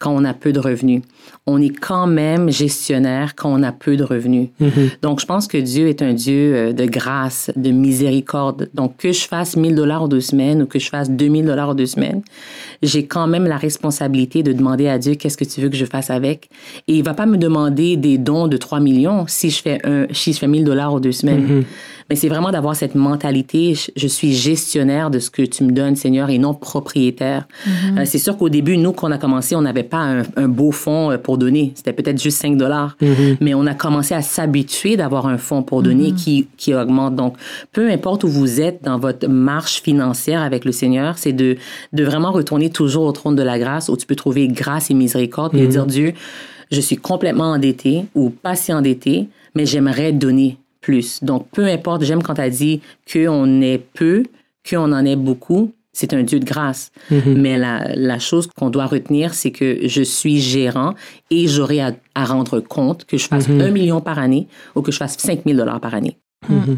quand 0.00 0.12
on 0.12 0.24
a 0.24 0.34
peu 0.34 0.52
de 0.52 0.58
revenus 0.58 1.02
on 1.46 1.60
est 1.60 1.70
quand 1.70 2.06
même 2.06 2.50
gestionnaire 2.50 3.34
quand 3.34 3.52
on 3.52 3.62
a 3.62 3.72
peu 3.72 3.96
de 3.96 4.04
revenus. 4.04 4.48
Mm-hmm. 4.60 4.90
Donc, 5.02 5.20
je 5.20 5.26
pense 5.26 5.46
que 5.46 5.56
Dieu 5.56 5.88
est 5.88 6.02
un 6.02 6.12
Dieu 6.12 6.54
euh, 6.54 6.72
de 6.72 6.84
grâce, 6.84 7.50
de 7.56 7.70
miséricorde. 7.70 8.68
Donc, 8.74 8.96
que 8.98 9.12
je 9.12 9.26
fasse 9.26 9.56
1000 9.56 9.74
dollars 9.74 10.02
en 10.02 10.08
deux 10.08 10.20
semaines 10.20 10.62
ou 10.62 10.66
que 10.66 10.78
je 10.78 10.88
fasse 10.88 11.10
2000 11.10 11.46
dollars 11.46 11.70
en 11.70 11.74
deux 11.74 11.86
semaines, 11.86 12.22
j'ai 12.82 13.06
quand 13.06 13.26
même 13.26 13.46
la 13.46 13.56
responsabilité 13.56 14.42
de 14.42 14.52
demander 14.52 14.88
à 14.88 14.98
Dieu 14.98 15.14
qu'est-ce 15.14 15.36
que 15.36 15.44
tu 15.44 15.60
veux 15.60 15.68
que 15.68 15.76
je 15.76 15.86
fasse 15.86 16.10
avec? 16.10 16.50
Et 16.88 16.96
il 16.96 17.04
va 17.04 17.14
pas 17.14 17.26
me 17.26 17.36
demander 17.36 17.96
des 17.96 18.18
dons 18.18 18.46
de 18.46 18.56
3 18.56 18.80
millions 18.80 19.24
si 19.26 19.50
je 19.50 19.62
fais 19.62 19.78
un, 19.84 20.06
si 20.12 20.32
je 20.32 20.38
fais 20.38 20.48
1000 20.48 20.64
dollars 20.64 20.92
en 20.92 21.00
deux 21.00 21.12
semaines. 21.12 21.60
Mm-hmm. 21.60 21.64
Mais 22.10 22.16
c'est 22.16 22.28
vraiment 22.28 22.50
d'avoir 22.50 22.74
cette 22.74 22.96
mentalité, 22.96 23.74
je 23.94 24.06
suis 24.08 24.34
gestionnaire 24.34 25.10
de 25.10 25.20
ce 25.20 25.30
que 25.30 25.42
tu 25.42 25.62
me 25.62 25.70
donnes, 25.70 25.94
Seigneur, 25.94 26.28
et 26.28 26.38
non 26.38 26.54
propriétaire. 26.54 27.46
Mm-hmm. 27.66 28.00
Euh, 28.00 28.04
c'est 28.04 28.18
sûr 28.18 28.36
qu'au 28.36 28.48
début, 28.48 28.76
nous, 28.76 28.92
quand 28.92 29.08
on 29.08 29.12
a 29.12 29.18
commencé, 29.18 29.54
on 29.54 29.62
n'avait 29.62 29.84
pas 29.90 29.98
un, 29.98 30.22
un, 30.36 30.48
beau 30.48 30.70
fonds 30.70 31.10
euh, 31.10 31.18
pour 31.18 31.36
donner. 31.36 31.72
C'était 31.74 31.92
peut-être 31.92 32.20
juste 32.20 32.38
5 32.38 32.56
dollars. 32.56 32.96
Mm-hmm. 33.02 33.36
Mais 33.40 33.54
on 33.54 33.66
a 33.66 33.74
commencé 33.74 34.14
à 34.14 34.22
s'habituer 34.22 34.96
d'avoir 34.96 35.26
un 35.26 35.38
fonds 35.38 35.62
pour 35.62 35.82
donner 35.82 36.10
mm-hmm. 36.10 36.14
qui, 36.14 36.48
qui 36.56 36.74
augmente. 36.74 37.16
Donc, 37.16 37.36
peu 37.72 37.90
importe 37.90 38.24
où 38.24 38.28
vous 38.28 38.60
êtes 38.60 38.82
dans 38.82 38.98
votre 38.98 39.28
marche 39.28 39.82
financière 39.82 40.40
avec 40.42 40.64
le 40.64 40.72
Seigneur, 40.72 41.18
c'est 41.18 41.32
de, 41.32 41.56
de 41.92 42.04
vraiment 42.04 42.32
retourner 42.32 42.70
toujours 42.70 43.04
au 43.04 43.12
trône 43.12 43.36
de 43.36 43.42
la 43.42 43.58
grâce 43.58 43.88
où 43.88 43.96
tu 43.96 44.06
peux 44.06 44.16
trouver 44.16 44.48
grâce 44.48 44.90
et 44.90 44.94
miséricorde 44.94 45.54
et 45.54 45.66
dire, 45.66 45.86
Dieu, 45.86 46.14
je 46.70 46.80
suis 46.80 46.96
complètement 46.96 47.52
endetté 47.52 48.04
ou 48.14 48.30
pas 48.30 48.54
si 48.54 48.72
endetté, 48.72 49.28
mais 49.54 49.66
j'aimerais 49.66 50.12
donner 50.12 50.58
plus. 50.80 51.22
Donc, 51.22 51.48
peu 51.52 51.66
importe, 51.66 52.02
j'aime 52.02 52.22
quand 52.22 52.34
tu 52.34 52.40
as 52.40 52.50
dit 52.50 52.80
qu'on 53.12 53.60
est 53.60 53.78
peu, 53.78 54.24
qu'on 54.68 54.92
en 54.92 55.04
est 55.04 55.16
beaucoup, 55.16 55.72
c'est 55.92 56.14
un 56.14 56.22
Dieu 56.22 56.38
de 56.38 56.44
grâce. 56.44 56.92
Mm-hmm. 57.10 57.36
Mais 57.36 57.58
la, 57.58 57.94
la 57.94 58.18
chose 58.18 58.46
qu'on 58.46 58.70
doit 58.70 58.86
retenir, 58.86 59.34
c'est 59.34 59.50
que 59.50 59.86
je 59.86 60.02
suis 60.02 60.40
gérant 60.40 60.94
et 61.30 61.48
j'aurai 61.48 61.80
à, 61.80 61.94
rendre 62.24 62.60
compte 62.60 63.04
que 63.06 63.16
je 63.16 63.26
fasse 63.26 63.48
mm-hmm. 63.48 63.62
un 63.62 63.70
million 63.70 64.00
par 64.00 64.18
année 64.18 64.46
ou 64.76 64.82
que 64.82 64.92
je 64.92 64.98
fasse 64.98 65.16
5 65.18 65.42
000 65.44 65.56
dollars 65.56 65.80
par 65.80 65.94
année. 65.94 66.18
Mm-hmm. 66.48 66.76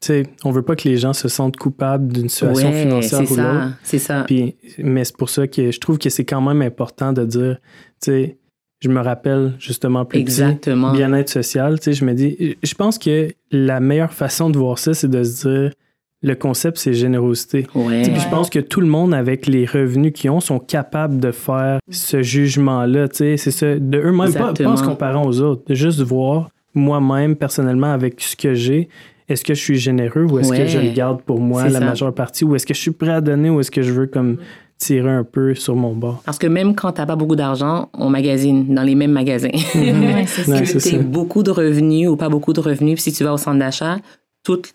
Tu 0.00 0.06
sais, 0.06 0.22
on 0.44 0.52
veut 0.52 0.62
pas 0.62 0.76
que 0.76 0.88
les 0.88 0.96
gens 0.96 1.12
se 1.12 1.28
sentent 1.28 1.56
coupables 1.56 2.12
d'une 2.12 2.28
situation 2.28 2.72
financière 2.72 3.30
ou 3.30 3.36
l'autre. 3.36 3.72
C'est 3.82 3.98
ça. 3.98 4.22
Puis, 4.24 4.54
mais 4.78 5.04
c'est 5.04 5.16
pour 5.16 5.28
ça 5.28 5.48
que 5.48 5.72
je 5.72 5.80
trouve 5.80 5.98
que 5.98 6.08
c'est 6.08 6.24
quand 6.24 6.40
même 6.40 6.62
important 6.62 7.12
de 7.12 7.24
dire, 7.24 7.58
tu 8.00 8.12
sais, 8.12 8.38
je 8.80 8.88
me 8.88 9.00
rappelle 9.00 9.54
justement 9.58 10.04
plus 10.04 10.20
Exactement. 10.20 10.92
bien-être 10.92 11.28
social. 11.28 11.80
Tu 11.80 11.86
sais, 11.86 11.92
je 11.94 12.04
me 12.04 12.14
dis, 12.14 12.56
je 12.62 12.74
pense 12.74 12.96
que 12.98 13.34
la 13.50 13.80
meilleure 13.80 14.12
façon 14.12 14.50
de 14.50 14.58
voir 14.58 14.78
ça, 14.78 14.94
c'est 14.94 15.08
de 15.08 15.24
se 15.24 15.48
dire, 15.48 15.72
le 16.20 16.34
concept, 16.34 16.78
c'est 16.78 16.94
générosité. 16.94 17.66
Ouais. 17.74 18.02
Puis 18.02 18.20
je 18.20 18.28
pense 18.28 18.50
que 18.50 18.58
tout 18.58 18.80
le 18.80 18.88
monde, 18.88 19.14
avec 19.14 19.46
les 19.46 19.66
revenus 19.66 20.12
qu'ils 20.12 20.30
ont, 20.30 20.40
sont 20.40 20.58
capables 20.58 21.20
de 21.20 21.30
faire 21.30 21.78
ce 21.90 22.22
jugement-là. 22.22 23.06
C'est 23.12 23.36
ça. 23.36 23.78
De 23.78 23.98
eux-mêmes, 23.98 24.32
pas, 24.32 24.52
pas 24.52 24.66
en 24.66 24.76
se 24.76 24.82
comparant 24.82 25.26
aux 25.26 25.40
autres. 25.40 25.62
De 25.68 25.74
juste 25.74 26.00
voir 26.00 26.48
moi-même, 26.74 27.36
personnellement, 27.36 27.92
avec 27.92 28.20
ce 28.20 28.36
que 28.36 28.54
j'ai, 28.54 28.88
est-ce 29.28 29.44
que 29.44 29.54
je 29.54 29.60
suis 29.60 29.78
généreux 29.78 30.24
ou 30.24 30.38
est-ce 30.38 30.52
que 30.52 30.66
je 30.66 30.78
le 30.78 30.90
garde 30.90 31.22
pour 31.22 31.40
moi 31.40 31.68
la 31.68 31.80
majeure 31.80 32.14
partie? 32.14 32.44
Ou 32.44 32.54
est-ce 32.56 32.66
que 32.66 32.74
je 32.74 32.80
suis 32.80 32.90
prêt 32.90 33.12
à 33.12 33.20
donner 33.20 33.50
ou 33.50 33.60
est-ce 33.60 33.70
que 33.70 33.82
je 33.82 33.92
veux 33.92 34.06
comme 34.06 34.38
tirer 34.78 35.10
un 35.10 35.24
peu 35.24 35.54
sur 35.54 35.76
mon 35.76 35.94
bord? 35.94 36.22
Parce 36.24 36.38
que 36.38 36.46
même 36.46 36.74
quand 36.74 36.92
tu 36.92 37.00
n'as 37.00 37.06
pas 37.06 37.16
beaucoup 37.16 37.36
d'argent, 37.36 37.90
on 37.92 38.08
magasine 38.08 38.74
dans 38.74 38.82
les 38.82 38.94
mêmes 38.94 39.12
magasins. 39.12 39.50
Mhm. 39.74 40.26
c'est 40.26 40.78
tu 40.78 40.98
beaucoup 40.98 41.42
de 41.42 41.50
revenus 41.50 42.08
ou 42.08 42.16
pas 42.16 42.28
beaucoup 42.28 42.52
de 42.52 42.60
revenus, 42.60 42.94
puis 42.94 43.02
si 43.02 43.12
tu 43.12 43.22
vas 43.24 43.34
au 43.34 43.38
centre 43.38 43.58
d'achat, 43.58 43.98
toutes, 44.44 44.74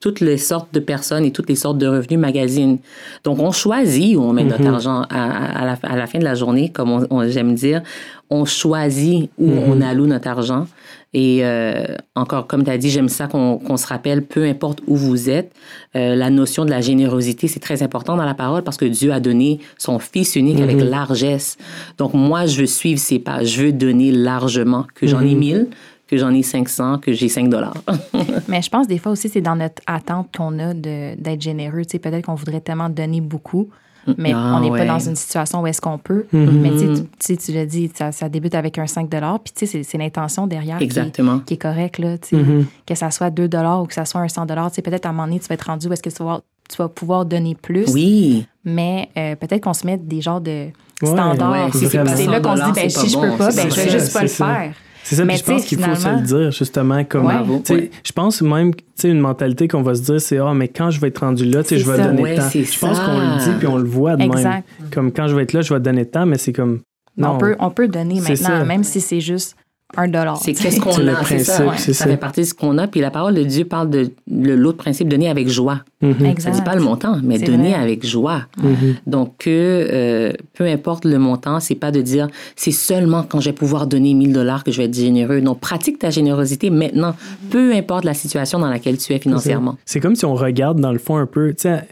toutes 0.00 0.20
les 0.20 0.38
sortes 0.38 0.72
de 0.72 0.80
personnes 0.80 1.24
et 1.24 1.30
toutes 1.30 1.48
les 1.48 1.56
sortes 1.56 1.76
de 1.76 1.86
revenus 1.86 2.18
magasinent. 2.18 2.78
Donc, 3.22 3.38
on 3.38 3.52
choisit 3.52 4.16
où 4.16 4.22
on 4.22 4.32
met 4.32 4.44
notre 4.44 4.62
mhm. 4.62 4.74
argent 4.74 5.02
à, 5.10 5.64
la, 5.66 5.78
à, 5.82 5.96
la, 5.96 6.06
fin 6.06 6.18
de 6.18 6.24
la 6.24 6.34
journée, 6.34 6.70
comme 6.70 7.06
on, 7.10 7.28
j'aime 7.28 7.54
dire. 7.54 7.82
On 8.30 8.46
choisit 8.46 9.30
où 9.36 9.46
mhm. 9.46 9.58
on 9.68 9.80
alloue 9.82 10.06
notre 10.06 10.28
argent. 10.28 10.66
Et 11.12 11.40
euh, 11.42 11.84
encore, 12.14 12.46
comme 12.46 12.64
tu 12.64 12.70
as 12.70 12.78
dit, 12.78 12.88
j'aime 12.88 13.08
ça 13.08 13.26
qu'on 13.26 13.76
se 13.76 13.86
rappelle, 13.86 14.24
peu 14.24 14.44
importe 14.44 14.80
où 14.86 14.96
vous 14.96 15.28
êtes, 15.28 15.52
euh, 15.96 16.14
la 16.14 16.30
notion 16.30 16.64
de 16.64 16.70
la 16.70 16.80
générosité, 16.80 17.48
c'est 17.48 17.60
très 17.60 17.82
important 17.82 18.16
dans 18.16 18.24
la 18.24 18.34
parole 18.34 18.62
parce 18.62 18.76
que 18.76 18.84
Dieu 18.84 19.12
a 19.12 19.18
donné 19.18 19.58
son 19.76 19.98
Fils 19.98 20.36
unique 20.36 20.60
avec 20.60 20.76
mhm. 20.76 20.88
largesse. 20.88 21.58
Donc 21.98 22.14
moi, 22.14 22.46
je 22.46 22.60
veux 22.60 22.66
suivre 22.66 23.00
ses 23.00 23.18
pas, 23.18 23.44
je 23.44 23.64
veux 23.64 23.72
donner 23.72 24.12
largement, 24.12 24.86
que 24.94 25.06
j'en 25.08 25.20
ai 25.20 25.34
mille, 25.34 25.66
que 26.10 26.16
j'en 26.16 26.34
ai 26.34 26.42
500, 26.42 26.98
que 26.98 27.12
j'ai 27.12 27.28
5 27.28 27.48
dollars. 27.48 27.74
Mais 28.48 28.62
je 28.62 28.68
pense 28.68 28.88
des 28.88 28.98
fois 28.98 29.12
aussi, 29.12 29.28
c'est 29.28 29.40
dans 29.40 29.54
notre 29.54 29.80
attente 29.86 30.36
qu'on 30.36 30.58
a 30.58 30.74
d'être 30.74 31.40
généreux. 31.40 31.84
Tu 31.84 31.92
sais, 31.92 31.98
peut-être 32.00 32.26
qu'on 32.26 32.34
voudrait 32.34 32.60
tellement 32.60 32.88
donner 32.88 33.20
beaucoup 33.20 33.68
mais 34.16 34.32
ah, 34.34 34.54
on 34.56 34.60
n'est 34.60 34.70
pas 34.70 34.86
dans 34.86 34.98
une 34.98 35.14
situation 35.14 35.60
où 35.60 35.66
est-ce 35.66 35.80
qu'on 35.80 35.98
peut. 35.98 36.26
Mm-hmm. 36.34 36.50
Mais 36.52 36.70
tu 36.70 37.02
sais, 37.18 37.36
tu 37.36 37.52
l'as 37.52 37.66
dit, 37.66 37.90
ça, 37.94 38.12
ça, 38.12 38.28
débute 38.28 38.54
avec 38.54 38.78
un 38.78 38.86
5 38.86 39.10
puis 39.10 39.52
tu 39.54 39.66
sais, 39.66 39.82
c'est 39.82 39.98
l'intention 39.98 40.46
derrière 40.46 40.80
Exactement. 40.80 41.40
Qui, 41.40 41.54
est, 41.54 41.58
correcte, 41.58 41.98
là, 41.98 42.16
tu 42.18 42.28
sais, 42.28 42.36
mm-hmm. 42.36 42.64
que 42.86 42.94
ça 42.94 43.10
soit 43.10 43.30
2 43.30 43.44
ou 43.44 43.86
que 43.86 43.94
ça 43.94 44.04
soit 44.04 44.22
un 44.22 44.28
100 44.28 44.46
tu 44.46 44.54
sais, 44.72 44.82
peut-être 44.82 45.06
à 45.06 45.10
un 45.10 45.12
moment 45.12 45.26
donné, 45.26 45.38
tu 45.38 45.48
vas 45.48 45.54
être 45.54 45.66
rendu 45.66 45.86
où 45.86 45.92
est-ce 45.92 46.02
que 46.02 46.10
tu 46.10 46.22
vas, 46.22 46.40
tu 46.68 46.76
vas 46.76 46.88
pouvoir 46.88 47.26
donner 47.26 47.54
plus. 47.54 47.92
Oui. 47.92 48.46
Mais 48.64 49.10
euh, 49.16 49.36
peut-être 49.36 49.62
qu'on 49.62 49.74
se 49.74 49.86
met 49.86 49.98
des 49.98 50.22
genres 50.22 50.40
de 50.40 50.68
standards. 51.02 51.74
c'est 51.74 52.26
là 52.26 52.40
qu'on 52.40 52.56
se 52.56 52.64
dit, 52.64 52.72
ben, 52.72 52.88
si 52.90 53.08
je 53.10 53.18
peux 53.18 53.36
pas, 53.36 53.52
ben, 53.52 53.70
je 53.70 53.76
vais 53.76 53.90
juste 53.90 54.12
pas 54.12 54.22
le 54.22 54.28
faire. 54.28 54.72
C'est 55.02 55.16
ça, 55.16 55.24
mais 55.24 55.36
je 55.36 55.44
pense 55.44 55.64
qu'il 55.64 55.78
faut 55.78 55.94
se 55.94 56.08
le 56.08 56.22
dire, 56.22 56.50
justement, 56.50 57.04
comme. 57.04 57.30
Je 57.68 58.12
pense 58.12 58.42
même, 58.42 58.74
tu 58.74 58.82
sais, 58.94 59.08
une 59.08 59.20
mentalité 59.20 59.68
qu'on 59.68 59.82
va 59.82 59.94
se 59.94 60.02
dire, 60.02 60.20
c'est, 60.20 60.38
ah, 60.38 60.52
mais 60.54 60.68
quand 60.68 60.90
je 60.90 61.00
vais 61.00 61.08
être 61.08 61.20
rendu 61.20 61.44
là, 61.44 61.62
tu 61.62 61.70
sais, 61.70 61.78
je 61.78 61.90
vais 61.90 62.02
donner 62.02 62.34
tant. 62.36 62.48
Je 62.50 62.78
pense 62.78 63.00
qu'on 63.00 63.18
le 63.18 63.44
dit 63.44 63.58
puis 63.58 63.66
on 63.66 63.76
le 63.76 63.88
voit 63.88 64.16
de 64.16 64.26
même. 64.26 64.62
Comme 64.92 65.12
quand 65.12 65.28
je 65.28 65.36
vais 65.36 65.42
être 65.42 65.52
là, 65.52 65.60
je 65.62 65.72
vais 65.72 65.80
donner 65.80 66.06
tant, 66.06 66.26
mais 66.26 66.38
c'est 66.38 66.52
comme. 66.52 66.80
Non, 67.16 67.32
on, 67.32 67.38
peut, 67.38 67.56
on 67.58 67.70
peut 67.70 67.88
donner 67.88 68.20
maintenant, 68.20 68.64
même 68.64 68.84
si 68.84 69.00
c'est 69.00 69.20
juste 69.20 69.56
un 69.96 70.08
dollar. 70.08 70.36
C'est 70.42 70.52
qu'est-ce 70.52 70.80
qu'on 70.80 71.06
a, 71.08 71.24
c'est 71.24 71.40
ça. 71.40 71.76
Ça, 71.76 72.06
fait 72.06 72.16
partie 72.16 72.40
de 72.40 72.46
ce 72.46 72.54
qu'on 72.54 72.78
a. 72.78 72.86
Puis 72.86 73.00
la 73.00 73.10
parole 73.10 73.34
de 73.34 73.42
Dieu 73.42 73.64
parle 73.64 73.90
de 73.90 74.10
l'autre 74.28 74.78
principe, 74.78 75.08
donner 75.08 75.28
avec 75.28 75.48
joie. 75.48 75.80
Mm 76.00 76.12
Ça 76.38 76.50
dit 76.50 76.62
pas 76.62 76.74
le 76.74 76.82
montant, 76.82 77.18
mais 77.22 77.38
donner 77.38 77.74
avec 77.74 78.06
joie. 78.06 78.46
Mm-hmm. 78.58 78.94
Donc, 79.06 79.34
que 79.38 79.88
euh, 79.92 80.32
peu 80.54 80.64
importe 80.64 81.04
le 81.04 81.18
montant, 81.18 81.60
c'est 81.60 81.74
pas 81.74 81.90
de 81.90 82.00
dire 82.00 82.28
c'est 82.56 82.70
seulement 82.70 83.22
quand 83.22 83.40
je 83.40 83.50
vais 83.50 83.54
pouvoir 83.54 83.86
donner 83.86 84.14
1000 84.14 84.32
dollars 84.32 84.64
que 84.64 84.70
je 84.70 84.78
vais 84.78 84.84
être 84.84 84.94
généreux. 84.94 85.40
Non, 85.40 85.54
pratique 85.54 85.98
ta 85.98 86.10
générosité 86.10 86.70
maintenant, 86.70 87.14
peu 87.50 87.72
importe 87.74 88.04
la 88.04 88.14
situation 88.14 88.58
dans 88.58 88.70
laquelle 88.70 88.98
tu 88.98 89.12
es 89.12 89.18
financièrement. 89.18 89.76
C'est 89.84 90.00
comme 90.00 90.14
si 90.14 90.24
on 90.24 90.34
regarde 90.34 90.80
dans 90.80 90.92
le 90.92 90.98
fond 90.98 91.16
un 91.16 91.26
peu, 91.26 91.50
tu 91.50 91.62
sais, 91.62 91.82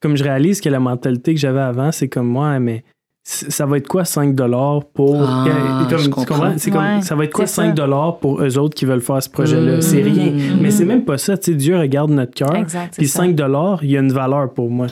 comme 0.00 0.16
je 0.16 0.24
réalise 0.24 0.60
que 0.60 0.68
la 0.68 0.80
mentalité 0.80 1.34
que 1.34 1.40
j'avais 1.40 1.60
avant, 1.60 1.92
c'est 1.92 2.08
comme 2.08 2.28
moi, 2.28 2.58
mais 2.60 2.84
ça 3.28 3.66
va 3.66 3.78
être 3.78 3.88
quoi 3.88 4.04
5 4.04 4.36
dollars 4.36 4.84
pour 4.94 5.20
ah, 5.20 5.88
comme, 5.90 6.58
c'est 6.58 6.70
comme 6.70 7.02
ça 7.02 7.16
va 7.16 7.24
être 7.24 7.32
quoi 7.32 7.46
5 7.46 7.74
dollars 7.74 8.18
pour 8.18 8.40
eux 8.40 8.56
autres 8.56 8.76
qui 8.76 8.84
veulent 8.84 9.00
faire 9.00 9.20
ce 9.20 9.28
projet 9.28 9.60
là 9.60 9.80
c'est 9.80 10.00
mm. 10.00 10.12
rien 10.12 10.32
mais 10.60 10.70
c'est 10.70 10.84
même 10.84 11.04
pas 11.04 11.18
ça 11.18 11.36
tu 11.36 11.50
sais 11.50 11.56
Dieu 11.56 11.76
regarde 11.76 12.12
notre 12.12 12.34
cœur 12.34 12.54
puis 12.96 13.08
5 13.08 13.34
dollars 13.34 13.80
il 13.82 13.90
y 13.90 13.96
a 13.96 14.00
une 14.00 14.12
valeur 14.12 14.52
pour 14.52 14.70
moi. 14.70 14.86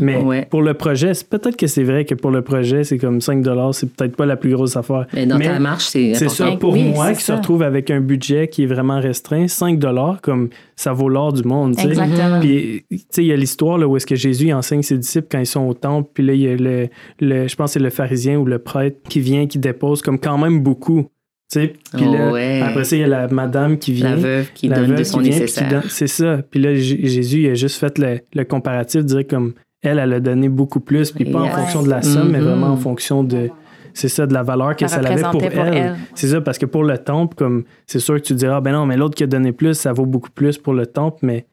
Mais 0.00 0.46
pour 0.50 0.62
le 0.62 0.74
projet 0.74 1.12
peut-être 1.28 1.56
que 1.56 1.68
c'est 1.68 1.84
vrai 1.84 2.04
que 2.04 2.16
pour 2.16 2.32
le 2.32 2.42
projet 2.42 2.82
c'est 2.82 2.98
comme 2.98 3.20
5 3.20 3.42
dollars 3.42 3.72
c'est 3.72 3.92
peut-être 3.92 4.16
pas 4.16 4.26
la 4.26 4.36
plus 4.36 4.52
grosse 4.52 4.76
affaire. 4.76 5.06
Mais 5.12 5.26
dans 5.26 5.38
ta 5.38 5.60
marche 5.60 5.86
c'est 5.86 6.14
c'est 6.14 6.28
ça 6.28 6.56
pour 6.58 6.74
moi 6.76 7.12
qui 7.12 7.22
se 7.22 7.32
retrouve 7.32 7.62
avec 7.62 7.92
un 7.92 8.00
budget 8.00 8.48
qui 8.48 8.64
est 8.64 8.66
vraiment 8.66 9.00
restreint. 9.00 9.46
5 9.46 9.78
dollars 9.78 10.20
comme 10.22 10.48
ça 10.74 10.92
vaut 10.92 11.08
l'or 11.08 11.32
du 11.32 11.44
monde 11.44 11.76
tu 11.76 11.94
sais. 11.94 12.02
Puis 12.40 12.84
tu 12.90 12.98
sais 13.10 13.22
il 13.22 13.28
y 13.28 13.32
a 13.32 13.36
l'histoire 13.36 13.78
là 13.78 13.86
où 13.86 13.96
est-ce 13.96 14.06
que 14.06 14.16
Jésus 14.16 14.52
enseigne 14.52 14.82
ses 14.82 14.98
disciples 14.98 15.28
quand 15.30 15.38
ils 15.38 15.46
sont 15.46 15.66
au 15.66 15.74
temple 15.74 16.10
puis 16.12 16.24
là 16.24 16.32
il 16.32 16.40
y 16.40 16.48
a 16.48 16.56
le, 16.56 16.88
le 17.20 17.46
je 17.46 17.54
pense 17.54 17.75
c'est 17.76 17.82
le 17.82 17.90
pharisien 17.90 18.38
ou 18.38 18.46
le 18.46 18.58
prêtre 18.58 18.96
qui 19.06 19.20
vient, 19.20 19.46
qui 19.46 19.58
dépose 19.58 20.00
comme 20.00 20.18
quand 20.18 20.38
même 20.38 20.62
beaucoup. 20.62 21.10
Puis 21.52 21.70
là, 21.92 22.28
après 22.66 22.84
ça, 22.84 22.96
il 22.96 23.00
y 23.00 23.04
a 23.04 23.06
la 23.06 23.28
madame 23.28 23.76
qui 23.76 23.92
vient. 23.92 24.10
La 24.10 24.16
veuve 24.16 24.52
qui 24.54 24.70
donne 24.70 24.94
de 24.94 25.04
son 25.04 25.20
nécessaire. 25.20 25.84
C'est 25.90 26.06
ça. 26.06 26.40
Puis 26.50 26.58
là, 26.58 26.74
Jésus, 26.74 27.42
il 27.42 27.50
a 27.50 27.54
juste 27.54 27.78
fait 27.78 27.98
le, 27.98 28.44
comparatif, 28.44 29.04
dire 29.04 29.26
comme 29.28 29.52
elle, 29.82 29.98
elle 29.98 30.14
a 30.14 30.20
donné 30.20 30.48
beaucoup 30.48 30.80
plus, 30.80 31.12
puis 31.12 31.26
pas 31.26 31.40
en 31.40 31.50
fonction 31.50 31.82
de 31.82 31.90
la 31.90 32.00
somme, 32.00 32.30
mais 32.30 32.40
vraiment 32.40 32.68
en 32.68 32.76
mm-hmm. 32.76 32.80
fonction 32.80 33.22
de. 33.22 33.50
C'est 33.92 34.08
ça, 34.08 34.26
de 34.26 34.32
la 34.32 34.42
valeur 34.42 34.74
que 34.76 34.86
ça 34.86 34.96
avait 34.96 35.22
pour, 35.22 35.42
elle. 35.42 35.96
C'est 36.14 36.28
ça, 36.28 36.40
parce 36.40 36.58
que 36.58 36.66
pour 36.66 36.82
le 36.82 36.98
temple, 36.98 37.34
comme 37.34 37.64
c'est 37.86 37.98
sûr 37.98 38.16
que 38.16 38.26
tu 38.26 38.34
diras, 38.34 38.60
ben 38.60 38.72
non, 38.72 38.86
mais 38.86 38.96
l'autre 38.96 39.14
qui 39.14 39.24
a 39.24 39.26
donné 39.26 39.52
plus, 39.52 39.74
ça 39.74 39.92
vaut 39.92 40.04
beaucoup 40.04 40.30
plus 40.30 40.58
pour 40.58 40.72
le 40.72 40.86
temple, 40.86 41.18
mais 41.22 41.46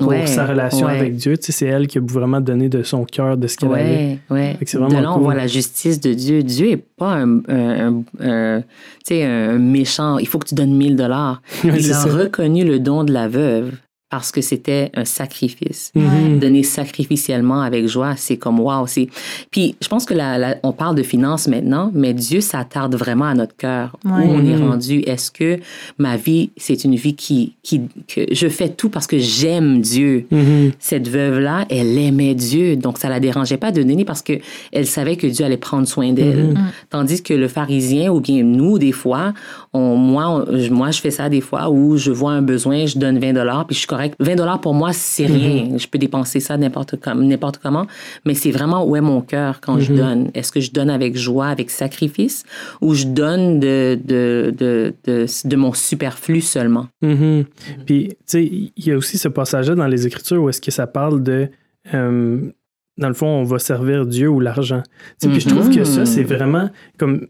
pour 0.00 0.28
sa 0.28 0.46
relation 0.46 0.86
avec 0.86 1.16
Dieu. 1.16 1.36
Tu 1.36 1.46
sais, 1.46 1.52
c'est 1.52 1.66
elle 1.66 1.86
qui 1.86 1.98
a 1.98 2.00
vraiment 2.00 2.40
donné 2.40 2.68
de 2.68 2.82
son 2.82 3.04
cœur, 3.04 3.36
de 3.36 3.46
ce 3.46 3.56
qu'elle 3.56 3.72
avait. 3.72 4.18
Ouais. 4.30 4.56
Vraiment 4.72 4.88
de 4.88 5.02
là, 5.02 5.12
on 5.12 5.20
voit 5.20 5.34
la 5.34 5.46
justice 5.46 6.00
de 6.00 6.12
Dieu. 6.12 6.42
Dieu 6.42 6.70
n'est 6.70 6.76
pas 6.76 7.14
un, 7.14 7.40
un, 7.48 8.02
un, 8.20 9.58
méchant. 9.58 10.18
Il 10.18 10.26
faut 10.26 10.38
que 10.38 10.48
tu 10.48 10.54
donnes 10.54 10.74
1000 10.74 10.96
dollars. 10.96 11.42
Il 11.64 11.92
a 11.92 12.02
reconnu 12.04 12.64
le 12.64 12.78
don 12.80 13.04
de 13.04 13.12
la 13.12 13.28
veuve 13.28 13.72
parce 14.10 14.32
que 14.32 14.40
c'était 14.40 14.90
un 14.94 15.04
sacrifice. 15.04 15.92
Mm-hmm. 15.94 16.40
Donner 16.40 16.64
sacrificiellement 16.64 17.62
avec 17.62 17.86
joie, 17.86 18.14
c'est 18.16 18.36
comme 18.36 18.58
wow. 18.58 18.86
C'est... 18.88 19.08
Puis 19.52 19.76
je 19.80 19.86
pense 19.86 20.04
que 20.04 20.14
la, 20.14 20.56
on 20.64 20.72
parle 20.72 20.96
de 20.96 21.04
finances 21.04 21.46
maintenant, 21.46 21.92
mais 21.94 22.12
Dieu 22.12 22.40
s'attarde 22.40 22.96
vraiment 22.96 23.26
à 23.26 23.34
notre 23.34 23.56
cœur. 23.56 23.96
Où 24.04 24.08
on 24.08 24.40
est 24.40 24.56
mm-hmm. 24.56 24.68
rendu? 24.68 24.98
Est-ce 25.06 25.30
que 25.30 25.60
ma 25.98 26.16
vie, 26.16 26.50
c'est 26.56 26.84
une 26.84 26.96
vie 26.96 27.14
qui, 27.14 27.54
qui 27.62 27.82
que 28.08 28.22
je 28.32 28.48
fais 28.48 28.68
tout 28.68 28.88
parce 28.88 29.06
que 29.06 29.18
j'aime 29.18 29.80
Dieu? 29.80 30.26
Mm-hmm. 30.32 30.72
Cette 30.80 31.08
veuve-là, 31.08 31.66
elle 31.70 31.96
aimait 31.96 32.34
Dieu, 32.34 32.74
donc 32.74 32.98
ça 32.98 33.08
la 33.08 33.20
dérangeait 33.20 33.58
pas 33.58 33.70
de 33.70 33.82
donner 33.82 34.04
parce 34.04 34.22
que 34.22 34.32
elle 34.72 34.86
savait 34.86 35.16
que 35.16 35.28
Dieu 35.28 35.44
allait 35.44 35.56
prendre 35.56 35.86
soin 35.86 36.12
d'elle. 36.12 36.54
Tandis 36.90 37.22
que 37.22 37.32
le 37.32 37.46
pharisien 37.46 38.10
ou 38.10 38.20
bien 38.20 38.42
nous, 38.42 38.78
des 38.78 38.92
fois, 38.92 39.34
on, 39.72 39.94
moi, 39.94 40.44
moi, 40.70 40.90
je 40.90 41.00
fais 41.00 41.12
ça 41.12 41.28
des 41.28 41.40
fois 41.40 41.70
où 41.70 41.96
je 41.96 42.10
vois 42.10 42.32
un 42.32 42.42
besoin, 42.42 42.86
je 42.86 42.98
donne 42.98 43.20
20 43.20 43.34
dollars, 43.34 43.66
puis 43.66 43.76
je 43.76 43.80
suis 43.80 44.14
20 44.18 44.34
dollars 44.34 44.60
pour 44.60 44.74
moi, 44.74 44.92
c'est 44.92 45.28
mhm. 45.28 45.34
rien. 45.36 45.78
Je 45.78 45.86
peux 45.86 45.98
dépenser 45.98 46.40
ça 46.40 46.56
n'importe 46.56 46.96
n'importe 47.14 47.58
comment, 47.58 47.86
mais 48.24 48.34
c'est 48.34 48.50
vraiment 48.50 48.84
où 48.84 48.96
est 48.96 49.00
mon 49.00 49.20
cœur 49.20 49.60
quand 49.60 49.78
je 49.78 49.92
mhm. 49.92 49.98
donne. 49.98 50.30
Est-ce 50.34 50.50
que 50.50 50.60
je 50.60 50.72
donne 50.72 50.90
avec 50.90 51.16
joie, 51.16 51.46
avec 51.46 51.70
sacrifice, 51.70 52.42
ou 52.80 52.94
je 52.94 53.06
donne 53.06 53.60
de, 53.60 53.96
de, 54.04 54.52
de, 54.58 54.92
de, 55.04 55.56
mon 55.56 55.72
superflu 55.72 56.40
seulement? 56.40 56.88
Mhm. 57.02 57.44
Puis, 57.86 58.08
tu 58.08 58.14
sais, 58.26 58.44
il 58.44 58.72
y 58.76 58.90
a 58.90 58.96
aussi 58.96 59.18
ce 59.18 59.28
passage-là 59.28 59.76
dans 59.76 59.86
les 59.86 60.04
Écritures 60.06 60.42
où 60.42 60.48
est-ce 60.48 60.60
que 60.60 60.72
ça 60.72 60.88
parle 60.88 61.22
de... 61.22 61.48
Euh, 61.94 62.50
dans 62.98 63.08
le 63.08 63.14
fond, 63.14 63.28
on 63.28 63.44
va 63.44 63.58
servir 63.58 64.04
Dieu 64.04 64.28
ou 64.28 64.40
l'argent. 64.40 64.82
Puis 65.22 65.40
je 65.40 65.48
trouve 65.48 65.74
que 65.74 65.84
ça, 65.84 66.04
c'est 66.04 66.24
vraiment 66.24 66.70
comme... 66.98 67.28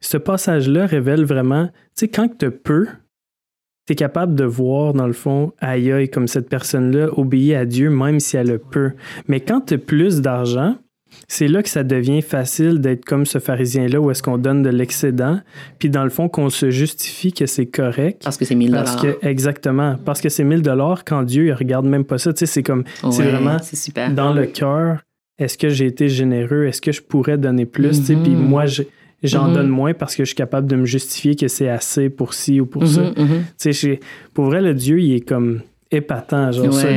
Ce 0.00 0.16
passage-là 0.16 0.86
révèle 0.86 1.24
vraiment, 1.24 1.66
tu 1.66 1.72
sais, 1.94 2.08
quand 2.08 2.28
tu 2.38 2.50
peu, 2.50 2.86
tu 3.86 3.92
es 3.92 3.96
capable 3.96 4.34
de 4.34 4.44
voir, 4.44 4.94
dans 4.94 5.06
le 5.06 5.12
fond, 5.12 5.52
aïe 5.60 5.92
aïe, 5.92 6.08
comme 6.08 6.28
cette 6.28 6.48
personne-là 6.48 7.08
obéit 7.18 7.54
à 7.54 7.64
Dieu, 7.64 7.90
même 7.90 8.20
si 8.20 8.36
elle 8.36 8.50
a 8.50 8.58
peu. 8.58 8.92
Mais 9.28 9.40
quand 9.40 9.60
tu 9.62 9.74
as 9.74 9.78
plus 9.78 10.20
d'argent, 10.20 10.76
c'est 11.28 11.48
là 11.48 11.62
que 11.62 11.68
ça 11.68 11.84
devient 11.84 12.22
facile 12.22 12.80
d'être 12.80 13.04
comme 13.04 13.26
ce 13.26 13.38
pharisien-là 13.38 14.00
où 14.00 14.10
est-ce 14.10 14.22
qu'on 14.22 14.38
donne 14.38 14.62
de 14.62 14.70
l'excédent, 14.70 15.40
puis 15.78 15.88
dans 15.88 16.04
le 16.04 16.10
fond 16.10 16.28
qu'on 16.28 16.50
se 16.50 16.70
justifie 16.70 17.32
que 17.32 17.46
c'est 17.46 17.66
correct. 17.66 18.22
Parce 18.24 18.36
que 18.36 18.44
c'est 18.44 18.54
1000 18.54 18.70
dollars. 18.70 19.04
Exactement. 19.22 19.96
Parce 20.04 20.20
que 20.20 20.28
c'est 20.28 20.44
1000 20.44 20.62
dollars 20.62 21.04
quand 21.04 21.22
Dieu 21.22 21.46
il 21.46 21.52
regarde 21.52 21.86
même 21.86 22.04
pas 22.04 22.18
ça. 22.18 22.32
Tu 22.32 22.40
sais, 22.40 22.46
c'est 22.46 22.62
comme, 22.62 22.84
c'est 23.10 23.22
vraiment 23.22 23.58
super. 23.62 24.12
dans 24.12 24.32
le 24.32 24.46
cœur. 24.46 25.00
Est-ce 25.38 25.58
que 25.58 25.68
j'ai 25.68 25.86
été 25.86 26.08
généreux? 26.08 26.64
Est-ce 26.64 26.80
que 26.80 26.92
je 26.92 27.02
pourrais 27.02 27.36
donner 27.36 27.66
plus? 27.66 28.00
tu 28.00 28.06
sais, 28.06 28.14
Puis 28.14 28.32
mm-hmm. 28.32 28.36
moi, 28.36 28.64
j'en 29.26 29.48
mhm. 29.48 29.54
donne 29.54 29.68
moins 29.68 29.94
parce 29.94 30.14
que 30.14 30.24
je 30.24 30.28
suis 30.28 30.36
capable 30.36 30.66
de 30.66 30.76
me 30.76 30.84
justifier 30.84 31.36
que 31.36 31.48
c'est 31.48 31.68
assez 31.68 32.10
pour 32.10 32.34
ci 32.34 32.60
ou 32.60 32.66
pour 32.66 32.82
mhm, 32.82 32.88
ça. 32.88 33.12
Mhm. 33.16 33.96
Pour 34.34 34.46
vrai, 34.46 34.60
le 34.62 34.74
Dieu, 34.74 35.00
il 35.00 35.14
est 35.14 35.20
comme 35.20 35.60
épatant, 35.92 36.50
genre 36.50 36.72
ça 36.72 36.88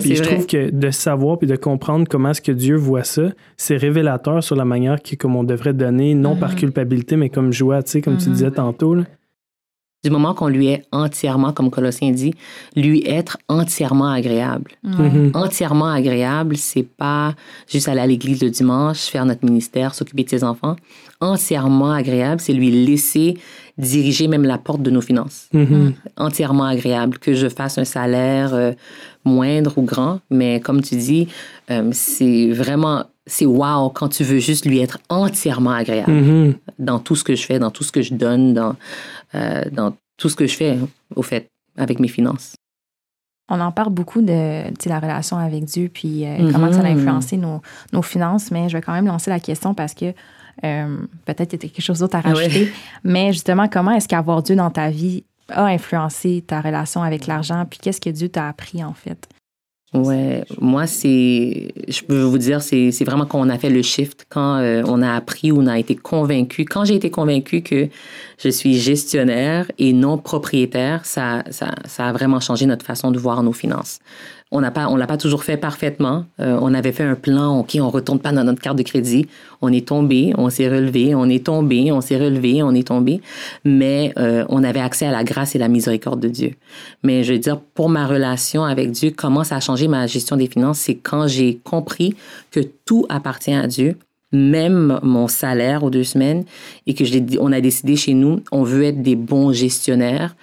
puis 0.00 0.14
je 0.16 0.22
trouve 0.22 0.46
que 0.46 0.70
de 0.70 0.90
savoir 0.90 1.38
puis 1.38 1.46
de 1.46 1.56
comprendre 1.56 2.06
comment 2.08 2.30
est-ce 2.30 2.42
que 2.42 2.52
Dieu 2.52 2.76
voit 2.76 3.04
ça, 3.04 3.30
c'est 3.56 3.76
révélateur 3.76 4.44
sur 4.44 4.54
la 4.54 4.66
manière 4.66 5.00
qui, 5.00 5.16
comme 5.16 5.34
on 5.34 5.44
devrait 5.44 5.72
donner, 5.72 6.14
non 6.14 6.36
par 6.36 6.54
culpabilité, 6.54 7.16
mais 7.16 7.30
comme 7.30 7.52
joie, 7.52 7.82
tu 7.82 7.92
sais, 7.92 8.02
comme 8.02 8.18
tu 8.18 8.28
disais 8.28 8.50
tantôt. 8.50 8.94
Là 8.94 9.04
du 10.04 10.10
moment 10.10 10.32
qu'on 10.32 10.46
lui 10.46 10.68
est 10.68 10.84
entièrement, 10.92 11.52
comme 11.52 11.70
Colossien 11.70 12.12
dit, 12.12 12.32
lui 12.76 13.02
être 13.04 13.36
entièrement 13.48 14.08
agréable. 14.08 14.72
Mm-hmm. 14.84 15.36
Entièrement 15.36 15.88
agréable, 15.90 16.56
c'est 16.56 16.84
pas 16.84 17.34
juste 17.68 17.88
aller 17.88 18.00
à 18.00 18.06
l'église 18.06 18.42
le 18.42 18.50
dimanche, 18.50 18.98
faire 18.98 19.26
notre 19.26 19.44
ministère, 19.44 19.94
s'occuper 19.94 20.22
de 20.22 20.30
ses 20.30 20.44
enfants. 20.44 20.76
Entièrement 21.20 21.90
agréable, 21.90 22.40
c'est 22.40 22.52
lui 22.52 22.70
laisser 22.70 23.38
diriger 23.76 24.28
même 24.28 24.44
la 24.44 24.58
porte 24.58 24.82
de 24.82 24.90
nos 24.90 25.00
finances. 25.00 25.48
Mm-hmm. 25.52 25.92
Entièrement 26.16 26.64
agréable, 26.64 27.18
que 27.18 27.34
je 27.34 27.48
fasse 27.48 27.78
un 27.78 27.84
salaire 27.84 28.54
euh, 28.54 28.72
moindre 29.24 29.78
ou 29.78 29.82
grand, 29.82 30.20
mais 30.30 30.60
comme 30.60 30.80
tu 30.80 30.94
dis, 30.94 31.26
euh, 31.70 31.90
c'est 31.92 32.50
vraiment 32.52 33.04
c'est 33.28 33.46
wow 33.46 33.90
quand 33.90 34.08
tu 34.08 34.24
veux 34.24 34.38
juste 34.38 34.64
lui 34.64 34.80
être 34.80 34.98
entièrement 35.10 35.72
agréable 35.72 36.10
mm-hmm. 36.10 36.54
dans 36.78 36.98
tout 36.98 37.14
ce 37.14 37.22
que 37.22 37.36
je 37.36 37.44
fais, 37.44 37.58
dans 37.58 37.70
tout 37.70 37.84
ce 37.84 37.92
que 37.92 38.00
je 38.00 38.14
donne, 38.14 38.54
dans, 38.54 38.74
dans 39.34 39.94
tout 40.16 40.28
ce 40.28 40.36
que 40.36 40.46
je 40.46 40.56
fais, 40.56 40.78
au 41.14 41.22
fait, 41.22 41.48
avec 41.76 42.00
mes 42.00 42.08
finances. 42.08 42.56
On 43.50 43.60
en 43.60 43.72
parle 43.72 43.90
beaucoup 43.90 44.20
de 44.20 44.64
la 44.86 45.00
relation 45.00 45.38
avec 45.38 45.64
Dieu, 45.64 45.88
puis 45.92 46.26
euh, 46.26 46.52
comment 46.52 46.70
ça 46.70 46.80
a 46.80 46.82
mm-hmm. 46.82 46.98
influencé 46.98 47.36
nos, 47.38 47.62
nos, 47.92 48.02
finances, 48.02 48.50
mais 48.50 48.68
je 48.68 48.76
vais 48.76 48.82
quand 48.82 48.92
même 48.92 49.06
lancer 49.06 49.30
la 49.30 49.40
question 49.40 49.72
parce 49.72 49.94
que 49.94 50.12
euh, 50.64 50.96
peut-être 51.24 51.50
qu'il 51.50 51.62
y 51.62 51.66
a 51.66 51.68
quelque 51.70 51.80
chose 51.80 52.00
d'autre 52.00 52.16
à 52.16 52.20
rajouter. 52.20 52.70
Mais 53.04 53.32
justement, 53.32 53.68
comment 53.68 53.92
est-ce 53.92 54.06
qu'avoir 54.06 54.42
Dieu 54.42 54.54
dans 54.54 54.70
ta 54.70 54.90
vie 54.90 55.24
a 55.48 55.64
influencé 55.64 56.44
ta 56.46 56.60
relation 56.60 57.02
avec 57.02 57.26
l'argent, 57.26 57.64
puis 57.64 57.78
qu'est-ce 57.78 58.02
que 58.02 58.10
Dieu 58.10 58.28
t'a 58.28 58.48
appris 58.48 58.84
en 58.84 58.92
fait? 58.92 59.26
Ouais, 59.94 60.44
moi 60.60 60.86
c'est, 60.86 61.72
je 61.88 62.02
peux 62.02 62.20
vous 62.20 62.36
dire, 62.36 62.60
c'est, 62.60 62.92
c'est 62.92 63.04
vraiment 63.06 63.24
quand 63.24 63.40
on 63.40 63.48
a 63.48 63.56
fait 63.56 63.70
le 63.70 63.80
shift, 63.80 64.26
quand 64.28 64.58
euh, 64.58 64.82
on 64.86 65.00
a 65.00 65.14
appris 65.14 65.50
ou 65.50 65.62
on 65.62 65.66
a 65.66 65.78
été 65.78 65.96
convaincu. 65.96 66.66
Quand 66.66 66.84
j'ai 66.84 66.94
été 66.94 67.10
convaincu 67.10 67.62
que 67.62 67.88
je 68.38 68.48
suis 68.50 68.74
gestionnaire 68.78 69.70
et 69.78 69.94
non 69.94 70.18
propriétaire, 70.18 71.06
ça, 71.06 71.42
ça, 71.50 71.74
ça 71.86 72.06
a 72.06 72.12
vraiment 72.12 72.38
changé 72.38 72.66
notre 72.66 72.84
façon 72.84 73.10
de 73.10 73.18
voir 73.18 73.42
nos 73.42 73.54
finances. 73.54 74.00
On 74.50 74.60
n'a 74.60 74.70
pas, 74.70 74.88
on 74.88 74.96
l'a 74.96 75.06
pas 75.06 75.18
toujours 75.18 75.44
fait 75.44 75.56
parfaitement. 75.56 76.24
Euh, 76.40 76.58
on 76.60 76.72
avait 76.72 76.92
fait 76.92 77.04
un 77.04 77.14
plan, 77.14 77.58
ok, 77.58 77.76
on 77.80 77.90
retourne 77.90 78.18
pas 78.18 78.32
dans 78.32 78.44
notre 78.44 78.62
carte 78.62 78.78
de 78.78 78.82
crédit. 78.82 79.26
On 79.60 79.72
est 79.72 79.86
tombé, 79.86 80.32
on 80.38 80.48
s'est 80.48 80.68
relevé, 80.68 81.14
on 81.14 81.26
est 81.28 81.44
tombé, 81.44 81.92
on 81.92 82.00
s'est 82.00 82.16
relevé, 82.16 82.62
on 82.62 82.72
est 82.72 82.86
tombé. 82.86 83.20
Mais 83.64 84.12
euh, 84.18 84.44
on 84.48 84.64
avait 84.64 84.80
accès 84.80 85.06
à 85.06 85.12
la 85.12 85.22
grâce 85.22 85.54
et 85.54 85.58
la 85.58 85.68
miséricorde 85.68 86.20
de 86.20 86.28
Dieu. 86.28 86.54
Mais 87.02 87.24
je 87.24 87.34
veux 87.34 87.38
dire, 87.38 87.60
pour 87.60 87.90
ma 87.90 88.06
relation 88.06 88.64
avec 88.64 88.90
Dieu, 88.90 89.12
comment 89.14 89.44
ça 89.44 89.56
a 89.56 89.60
changé 89.60 89.86
ma 89.86 90.06
gestion 90.06 90.36
des 90.36 90.46
finances, 90.46 90.78
c'est 90.78 90.94
quand 90.94 91.26
j'ai 91.26 91.58
compris 91.62 92.14
que 92.50 92.60
tout 92.86 93.04
appartient 93.10 93.54
à 93.54 93.66
Dieu 93.66 93.96
même 94.32 95.00
mon 95.02 95.26
salaire 95.26 95.84
aux 95.84 95.90
deux 95.90 96.04
semaines 96.04 96.44
et 96.86 96.94
que 96.94 97.04
je 97.04 97.18
on 97.40 97.52
a 97.52 97.60
décidé 97.60 97.96
chez 97.96 98.14
nous, 98.14 98.40
on 98.52 98.62
veut 98.62 98.84
être 98.84 99.02
des 99.02 99.16
bons 99.16 99.52
gestionnaires. 99.52 100.36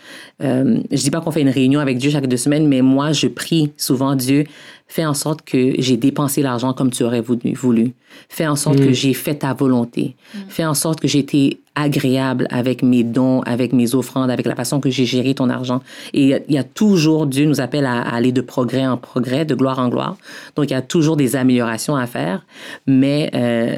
Euh, 0.44 0.80
je 0.92 0.98
dis 0.98 1.12
pas 1.12 1.22
qu'on 1.22 1.32
fait 1.32 1.42
une 1.42 1.50
réunion 1.50 1.80
avec 1.80 1.98
Dieu 1.98 2.10
chaque 2.10 2.28
deux 2.28 2.38
semaines, 2.38 2.68
mais 2.68 2.82
moi, 2.82 3.12
je 3.12 3.28
prie 3.28 3.72
souvent 3.78 4.16
Dieu, 4.16 4.46
fais 4.88 5.06
en 5.06 5.14
sorte 5.14 5.42
que 5.42 5.74
j'ai 5.80 5.98
dépensé 5.98 6.42
l'argent 6.42 6.74
comme 6.74 6.92
tu 6.92 7.04
aurais 7.04 7.22
voulu. 7.22 7.94
Fais 8.30 8.48
en 8.48 8.56
sorte 8.56 8.78
que 8.78 8.90
mm. 8.90 8.94
j'ai 8.94 9.14
fait 9.14 9.36
ta 9.36 9.54
volonté. 9.54 10.16
Mm. 10.34 10.38
Fais 10.48 10.66
en 10.66 10.74
sorte 10.74 11.00
que 11.00 11.08
j'ai 11.08 11.20
été 11.20 11.60
agréable 11.74 12.48
avec 12.50 12.84
mes 12.84 13.04
dons, 13.04 13.42
avec 13.42 13.74
mes 13.74 13.96
offrandes, 13.96 14.32
avec 14.32 14.46
la 14.46 14.56
façon 14.56 14.80
que 14.80 14.90
j'ai 14.90 15.06
géré 15.06 15.34
ton 15.34 15.50
argent. 15.50 15.82
Et 16.14 16.36
il 16.48 16.54
y 16.54 16.58
a 16.58 16.64
toujours, 16.64 17.26
Dieu 17.26 17.46
nous 17.46 17.60
appelle 17.60 17.86
à, 17.86 18.02
aller 18.02 18.32
de 18.32 18.42
progrès 18.42 18.86
en 18.88 18.98
progrès, 18.98 19.44
de 19.44 19.56
gloire 19.56 19.80
en 19.80 19.90
gloire. 19.90 20.18
Donc, 20.56 20.70
il 20.70 20.74
y 20.74 20.78
a 20.78 20.82
toujours 20.82 21.18
des 21.18 21.36
améliorations 21.36 21.96
à 21.96 22.08
faire. 22.08 22.46
Mais 22.88 23.32
euh, 23.34 23.76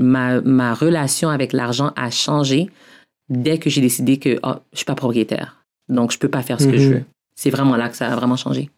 ma, 0.00 0.40
ma 0.40 0.72
relation 0.72 1.28
avec 1.28 1.52
l'argent 1.52 1.92
a 1.96 2.10
changé 2.10 2.70
dès 3.28 3.58
que 3.58 3.68
j'ai 3.68 3.80
décidé 3.80 4.18
que 4.18 4.38
oh, 4.42 4.54
je 4.72 4.78
suis 4.78 4.86
pas 4.86 4.94
propriétaire. 4.94 5.66
Donc, 5.88 6.12
je 6.12 6.18
peux 6.18 6.28
pas 6.28 6.42
faire 6.42 6.60
ce 6.60 6.66
que 6.66 6.78
je 6.78 6.88
mm-hmm. 6.88 6.92
veux. 6.94 7.04
C'est 7.34 7.50
vraiment 7.50 7.76
là 7.76 7.88
que 7.90 7.96
ça 7.96 8.10
a 8.10 8.16
vraiment 8.16 8.36
changé. 8.36 8.70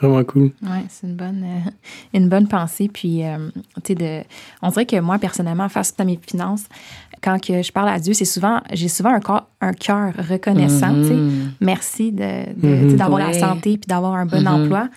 Vraiment 0.00 0.24
cool. 0.24 0.50
Oui, 0.62 0.78
c'est 0.90 1.06
une 1.06 1.14
bonne, 1.16 1.42
euh, 1.42 1.70
une 2.18 2.28
bonne 2.28 2.46
pensée. 2.48 2.90
Puis, 2.92 3.24
euh, 3.24 3.48
tu 3.76 3.80
sais, 3.88 3.94
de, 3.94 4.20
on 4.60 4.68
dirait 4.68 4.84
que 4.84 5.00
moi, 5.00 5.18
personnellement, 5.18 5.68
face 5.70 5.94
à 5.98 6.04
mes 6.04 6.18
finances, 6.26 6.64
quand 7.22 7.40
que 7.42 7.62
je 7.62 7.72
parle 7.72 7.88
à 7.88 7.98
Dieu, 7.98 8.12
c'est 8.12 8.26
souvent, 8.26 8.60
j'ai 8.72 8.88
souvent 8.88 9.10
un, 9.14 9.20
corps, 9.20 9.48
un 9.62 9.72
cœur 9.72 10.12
reconnaissant. 10.28 10.94
tu 11.00 11.08
sais. 11.08 11.14
Mhm. 11.14 11.52
Merci 11.60 12.12
de, 12.12 12.24
Mhm. 12.56 12.90
sais, 12.90 12.96
d'avoir 12.96 13.20
la 13.20 13.32
santé 13.32 13.78
puis 13.78 13.86
d'avoir 13.88 14.14
un 14.14 14.26
bon 14.26 14.40
Mhm. 14.42 14.46
emploi. 14.48 14.88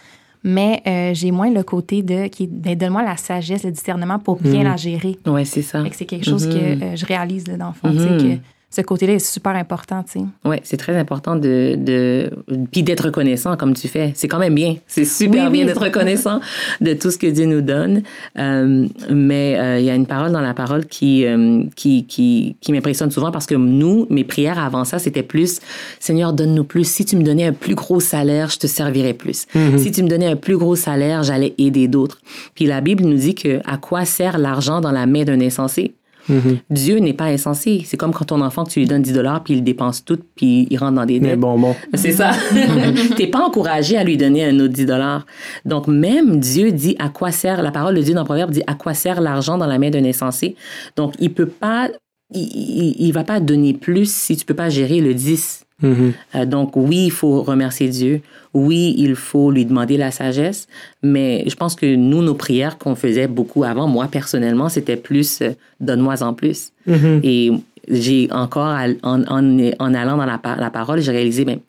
Mais 0.43 0.81
euh, 0.87 1.13
j'ai 1.13 1.31
moins 1.31 1.49
le 1.51 1.63
côté 1.63 2.01
de 2.01 2.27
qui 2.27 2.47
ben, 2.47 2.75
donne-moi 2.77 3.03
la 3.03 3.17
sagesse, 3.17 3.63
le 3.63 3.71
discernement 3.71 4.19
pour 4.19 4.41
bien 4.41 4.63
la 4.63 4.75
gérer. 4.77 5.17
Ouais, 5.25 5.43
c'est 5.45 5.61
ça. 5.61 5.81
Que 5.83 5.95
c'est 5.95 6.05
quelque 6.05 6.25
chose 6.25 6.45
que 6.47 6.57
euh, 6.83 6.95
je 6.95 7.05
réalise 7.05 7.47
là, 7.47 7.57
dans 7.57 7.67
le 7.67 7.73
fond. 7.73 7.91
tu 7.91 7.99
sais, 7.99 8.17
que 8.37 8.41
ce 8.71 8.81
côté-là 8.81 9.13
est 9.13 9.19
super 9.19 9.55
important. 9.55 10.03
tu 10.03 10.19
sais. 10.19 10.25
Oui, 10.45 10.57
c'est 10.63 10.77
très 10.77 10.95
important 10.95 11.35
de, 11.35 11.75
de 11.77 12.29
puis 12.71 12.83
d'être 12.83 13.05
reconnaissant 13.05 13.57
comme 13.57 13.73
tu 13.73 13.87
fais. 13.87 14.11
C'est 14.15 14.27
quand 14.27 14.37
même 14.39 14.53
bien. 14.55 14.75
C'est 14.87 15.05
super 15.05 15.45
Oui, 15.45 15.51
bien 15.51 15.61
oui. 15.61 15.67
d'être 15.67 15.81
reconnaissant 15.83 16.39
de 16.79 16.93
tout 16.93 17.09
ce 17.11 17.17
que 17.17 17.27
Dieu 17.27 17.45
nous 17.45 17.61
donne. 17.61 18.03
Euh, 18.37 18.87
mais 19.09 19.57
euh, 19.57 19.79
il 19.79 19.85
y 19.85 19.89
a 19.89 19.95
une 19.95 20.05
parole 20.05 20.31
dans 20.31 20.41
la 20.41 20.53
parole 20.53 20.85
qui 20.85 21.25
euh, 21.25 21.63
qui 21.75 22.05
qui, 22.05 22.55
qui 22.61 22.71
m'impressionne 22.71 23.09
souvent 23.11 23.31
parce 23.31 23.45
que 23.47 23.55
nous, 23.55 24.05
mes 24.09 24.23
prières 24.23 24.59
avant 24.59 24.85
ça, 24.85 24.99
c'était 24.99 25.23
plus 25.23 25.59
Seigneur, 25.99 26.33
donne-nous 26.33 26.63
plus. 26.63 26.83
Si 26.87 27.05
tu 27.05 27.15
me 27.17 27.23
donnais 27.23 27.45
un 27.45 27.53
plus 27.53 27.75
gros 27.75 27.99
salaire, 27.99 28.49
je 28.49 28.59
te 28.59 28.67
servirais 28.67 29.13
plus. 29.13 29.45
Si 29.77 29.91
tu 29.91 30.03
me 30.03 30.07
donnais 30.07 30.27
un 30.27 30.35
plus 30.35 30.57
gros 30.57 30.75
salaire, 30.75 31.23
j'allais 31.23 31.53
aider 31.57 31.87
d'autres. 31.87 32.19
Puis 32.55 32.65
la 32.65 32.81
Bible 32.81 33.03
nous 33.03 33.17
dit 33.17 33.35
que 33.35 33.61
à 33.65 33.77
quoi 33.77 34.05
sert 34.05 34.37
l'argent 34.37 34.79
dans 34.81 34.91
la 34.91 35.05
main 35.05 35.23
d'un 35.23 35.41
insensé? 35.41 35.93
Mhm. 36.29 36.59
Dieu 36.69 36.99
n'est 36.99 37.13
pas 37.13 37.25
insensé. 37.25 37.81
C'est 37.85 37.97
comme 37.97 38.13
quand 38.13 38.25
ton 38.25 38.41
enfant, 38.41 38.63
tu 38.63 38.79
lui 38.79 38.87
donnes 38.87 39.01
10 39.01 39.13
dollars, 39.13 39.43
puis 39.43 39.55
il 39.55 39.63
dépense 39.63 40.05
tout, 40.05 40.19
puis 40.35 40.67
il 40.69 40.77
rentre 40.77 40.93
dans 40.93 41.05
des 41.05 41.19
Mais 41.19 41.29
dettes. 41.29 41.39
bon, 41.39 41.57
bon. 41.59 41.75
C'est 41.95 42.11
ça. 42.11 42.31
T'es 43.17 43.27
pas 43.27 43.39
encouragé 43.45 43.97
à 43.97 44.03
lui 44.03 44.15
donner 44.17 44.45
un 44.45 44.59
autre 44.59 44.73
10 44.73 44.85
dollars. 44.85 45.25
Donc, 45.65 45.87
même 45.87 46.39
Dieu 46.39 46.71
dit 46.71 46.95
à 46.99 47.09
quoi 47.09 47.31
sert, 47.31 47.61
la 47.61 47.71
parole 47.71 47.95
de 47.95 48.01
Dieu 48.01 48.13
dans 48.13 48.21
le 48.21 48.25
Proverbe 48.25 48.51
dit 48.51 48.63
à 48.67 48.75
quoi 48.75 48.93
sert 48.93 49.21
l'argent 49.21 49.57
dans 49.57 49.67
la 49.67 49.79
main 49.79 49.89
d'un 49.89 50.05
insensé. 50.05 50.55
Donc, 50.95 51.13
il 51.19 51.33
peut 51.33 51.47
pas, 51.47 51.89
il, 52.33 52.41
il, 52.41 52.95
il 52.99 53.11
va 53.11 53.23
pas 53.23 53.39
donner 53.39 53.73
plus 53.73 54.09
si 54.11 54.37
tu 54.37 54.45
peux 54.45 54.53
pas 54.53 54.69
gérer 54.69 55.01
le 55.01 55.13
10. 55.13 55.65
Mhm. 55.81 56.13
Euh, 56.35 56.45
donc 56.45 56.75
oui, 56.75 57.05
il 57.05 57.11
faut 57.11 57.41
remercier 57.41 57.87
Dieu. 57.87 58.21
Oui, 58.53 58.95
il 58.97 59.15
faut 59.15 59.51
lui 59.51 59.65
demander 59.65 59.97
la 59.97 60.11
sagesse. 60.11 60.67
Mais 61.03 61.43
je 61.47 61.55
pense 61.55 61.75
que 61.75 61.95
nous, 61.95 62.21
nos 62.21 62.33
prières 62.33 62.77
qu'on 62.77 62.95
faisait 62.95 63.27
beaucoup 63.27 63.63
avant, 63.63 63.87
moi 63.87 64.07
personnellement, 64.07 64.69
c'était 64.69 64.97
plus 64.97 65.41
euh, 65.41 65.51
donne-moi 65.79 66.21
en 66.23 66.33
plus. 66.33 66.71
Mhm. 66.85 67.21
Et 67.23 67.51
j'ai 67.87 68.27
encore, 68.31 68.77
en, 69.03 69.23
en, 69.23 69.71
en 69.79 69.93
allant 69.93 70.17
dans 70.17 70.25
la, 70.25 70.39
la 70.57 70.69
parole, 70.69 71.01
j'ai 71.01 71.11
réalisé, 71.11 71.45
ben, 71.45 71.59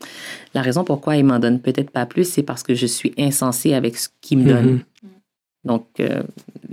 la 0.55 0.63
raison 0.63 0.85
pourquoi 0.85 1.17
il 1.17 1.25
m'en 1.25 1.39
donne 1.39 1.61
peut-être 1.61 1.91
pas 1.91 2.07
plus, 2.07 2.25
c'est 2.25 2.43
parce 2.43 2.63
que 2.63 2.75
je 2.75 2.87
suis 2.87 3.13
insensé 3.19 3.75
avec 3.75 3.97
ce 3.97 4.09
qu'il 4.21 4.39
me 4.39 4.49
donne. 4.49 4.81
Donc, 5.65 5.87
euh, 6.01 6.23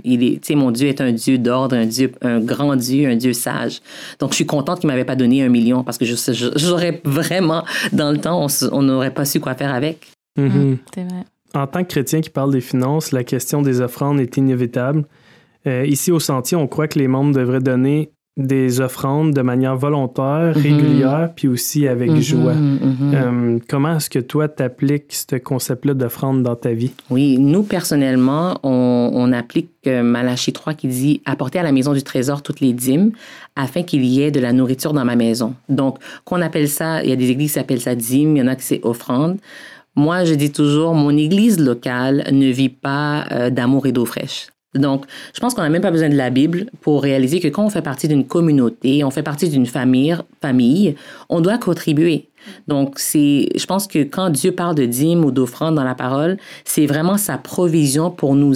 il 0.04 0.22
est, 0.22 0.40
tu 0.40 0.48
sais, 0.48 0.54
mon 0.54 0.70
Dieu 0.70 0.88
est 0.88 1.00
un 1.00 1.12
Dieu 1.12 1.38
d'ordre, 1.38 1.76
un 1.76 1.86
Dieu, 1.86 2.12
un 2.22 2.40
grand 2.40 2.74
Dieu, 2.76 3.08
un 3.08 3.16
Dieu 3.16 3.32
sage. 3.32 3.80
Donc, 4.18 4.30
je 4.30 4.36
suis 4.36 4.46
contente 4.46 4.80
qu'il 4.80 4.86
m'avait 4.86 5.04
pas 5.04 5.16
donné 5.16 5.42
un 5.42 5.48
million 5.48 5.84
parce 5.84 5.98
que 5.98 6.06
j'aurais 6.06 7.00
vraiment, 7.04 7.64
dans 7.92 8.10
le 8.10 8.18
temps, 8.18 8.46
on 8.72 8.82
n'aurait 8.82 9.12
pas 9.12 9.24
su 9.24 9.40
quoi 9.40 9.54
faire 9.54 9.74
avec. 9.74 10.08
Mhm. 10.38 10.78
C'est 10.94 11.04
vrai. 11.04 11.24
En 11.54 11.66
tant 11.66 11.82
que 11.82 11.88
chrétien 11.88 12.20
qui 12.20 12.30
parle 12.30 12.52
des 12.52 12.60
finances, 12.60 13.12
la 13.12 13.24
question 13.24 13.62
des 13.62 13.80
offrandes 13.80 14.20
est 14.20 14.36
inévitable. 14.36 15.04
Euh, 15.66 15.84
ici 15.86 16.12
au 16.12 16.20
Sentier, 16.20 16.56
on 16.56 16.66
croit 16.66 16.88
que 16.88 16.98
les 16.98 17.08
membres 17.08 17.34
devraient 17.34 17.60
donner 17.60 18.10
des 18.38 18.80
offrandes 18.80 19.34
de 19.34 19.42
manière 19.42 19.76
volontaire, 19.76 20.52
Mhm. 20.56 20.62
régulière, 20.62 21.30
puis 21.34 21.48
aussi 21.48 21.86
avec 21.88 22.10
Mhm, 22.10 22.20
joie. 22.20 22.54
mhm. 22.54 22.96
Euh, 23.12 23.58
comment 23.68 23.96
est-ce 23.96 24.08
que 24.08 24.20
toi, 24.20 24.48
t'appliques 24.48 25.12
ce 25.28 25.36
concept-là 25.36 25.92
d'offrande 25.94 26.42
dans 26.44 26.54
ta 26.54 26.72
vie? 26.72 26.92
Oui, 27.10 27.36
nous, 27.38 27.64
personnellement, 27.64 28.58
on, 28.62 29.10
on 29.12 29.32
applique 29.32 29.70
euh, 29.88 30.02
Malachie 30.04 30.52
3 30.52 30.74
qui 30.74 30.86
dit 30.88 31.20
apporter 31.24 31.58
à 31.58 31.62
la 31.64 31.72
maison 31.72 31.92
du 31.92 32.02
trésor 32.04 32.42
toutes 32.42 32.60
les 32.60 32.72
dîmes 32.72 33.10
afin 33.56 33.82
qu'il 33.82 34.04
y 34.04 34.22
ait 34.22 34.30
de 34.30 34.38
la 34.40 34.52
nourriture 34.52 34.92
dans 34.92 35.04
ma 35.04 35.16
maison. 35.16 35.54
Donc, 35.68 35.98
qu'on 36.24 36.40
appelle 36.40 36.68
ça, 36.68 37.02
il 37.02 37.10
y 37.10 37.12
a 37.12 37.16
des 37.16 37.30
églises 37.30 37.54
qui 37.54 37.58
appellent 37.58 37.80
ça 37.80 37.96
dîme, 37.96 38.36
il 38.36 38.40
y 38.40 38.42
en 38.42 38.46
a 38.46 38.54
qui 38.54 38.62
c'est 38.64 38.80
offrande. 38.84 39.38
Moi, 39.96 40.24
je 40.24 40.34
dis 40.34 40.52
toujours, 40.52 40.94
mon 40.94 41.16
église 41.16 41.58
locale 41.58 42.24
ne 42.30 42.46
vit 42.52 42.68
pas 42.68 43.24
euh, 43.32 43.50
d'amour 43.50 43.86
et 43.86 43.92
d'eau 43.92 44.04
fraîche. 44.04 44.46
Donc, 44.74 45.06
je 45.34 45.40
pense 45.40 45.54
qu'on 45.54 45.62
n'a 45.62 45.70
même 45.70 45.82
pas 45.82 45.90
besoin 45.90 46.10
de 46.10 46.16
la 46.16 46.28
Bible 46.28 46.66
pour 46.82 47.02
réaliser 47.02 47.40
que 47.40 47.48
quand 47.48 47.64
on 47.64 47.70
fait 47.70 47.82
partie 47.82 48.06
d'une 48.06 48.26
communauté, 48.26 49.02
on 49.02 49.10
fait 49.10 49.22
partie 49.22 49.48
d'une 49.48 49.66
famille, 49.66 50.94
on 51.30 51.40
doit 51.40 51.56
contribuer. 51.56 52.28
Donc, 52.66 52.98
c'est, 52.98 53.48
je 53.56 53.66
pense 53.66 53.86
que 53.86 54.00
quand 54.00 54.28
Dieu 54.30 54.52
parle 54.52 54.74
de 54.74 54.84
dîme 54.84 55.24
ou 55.24 55.30
d'offrande 55.30 55.74
dans 55.74 55.84
la 55.84 55.94
parole, 55.94 56.36
c'est 56.64 56.86
vraiment 56.86 57.16
sa 57.16 57.38
provision 57.38 58.10
pour 58.10 58.34
nous, 58.34 58.54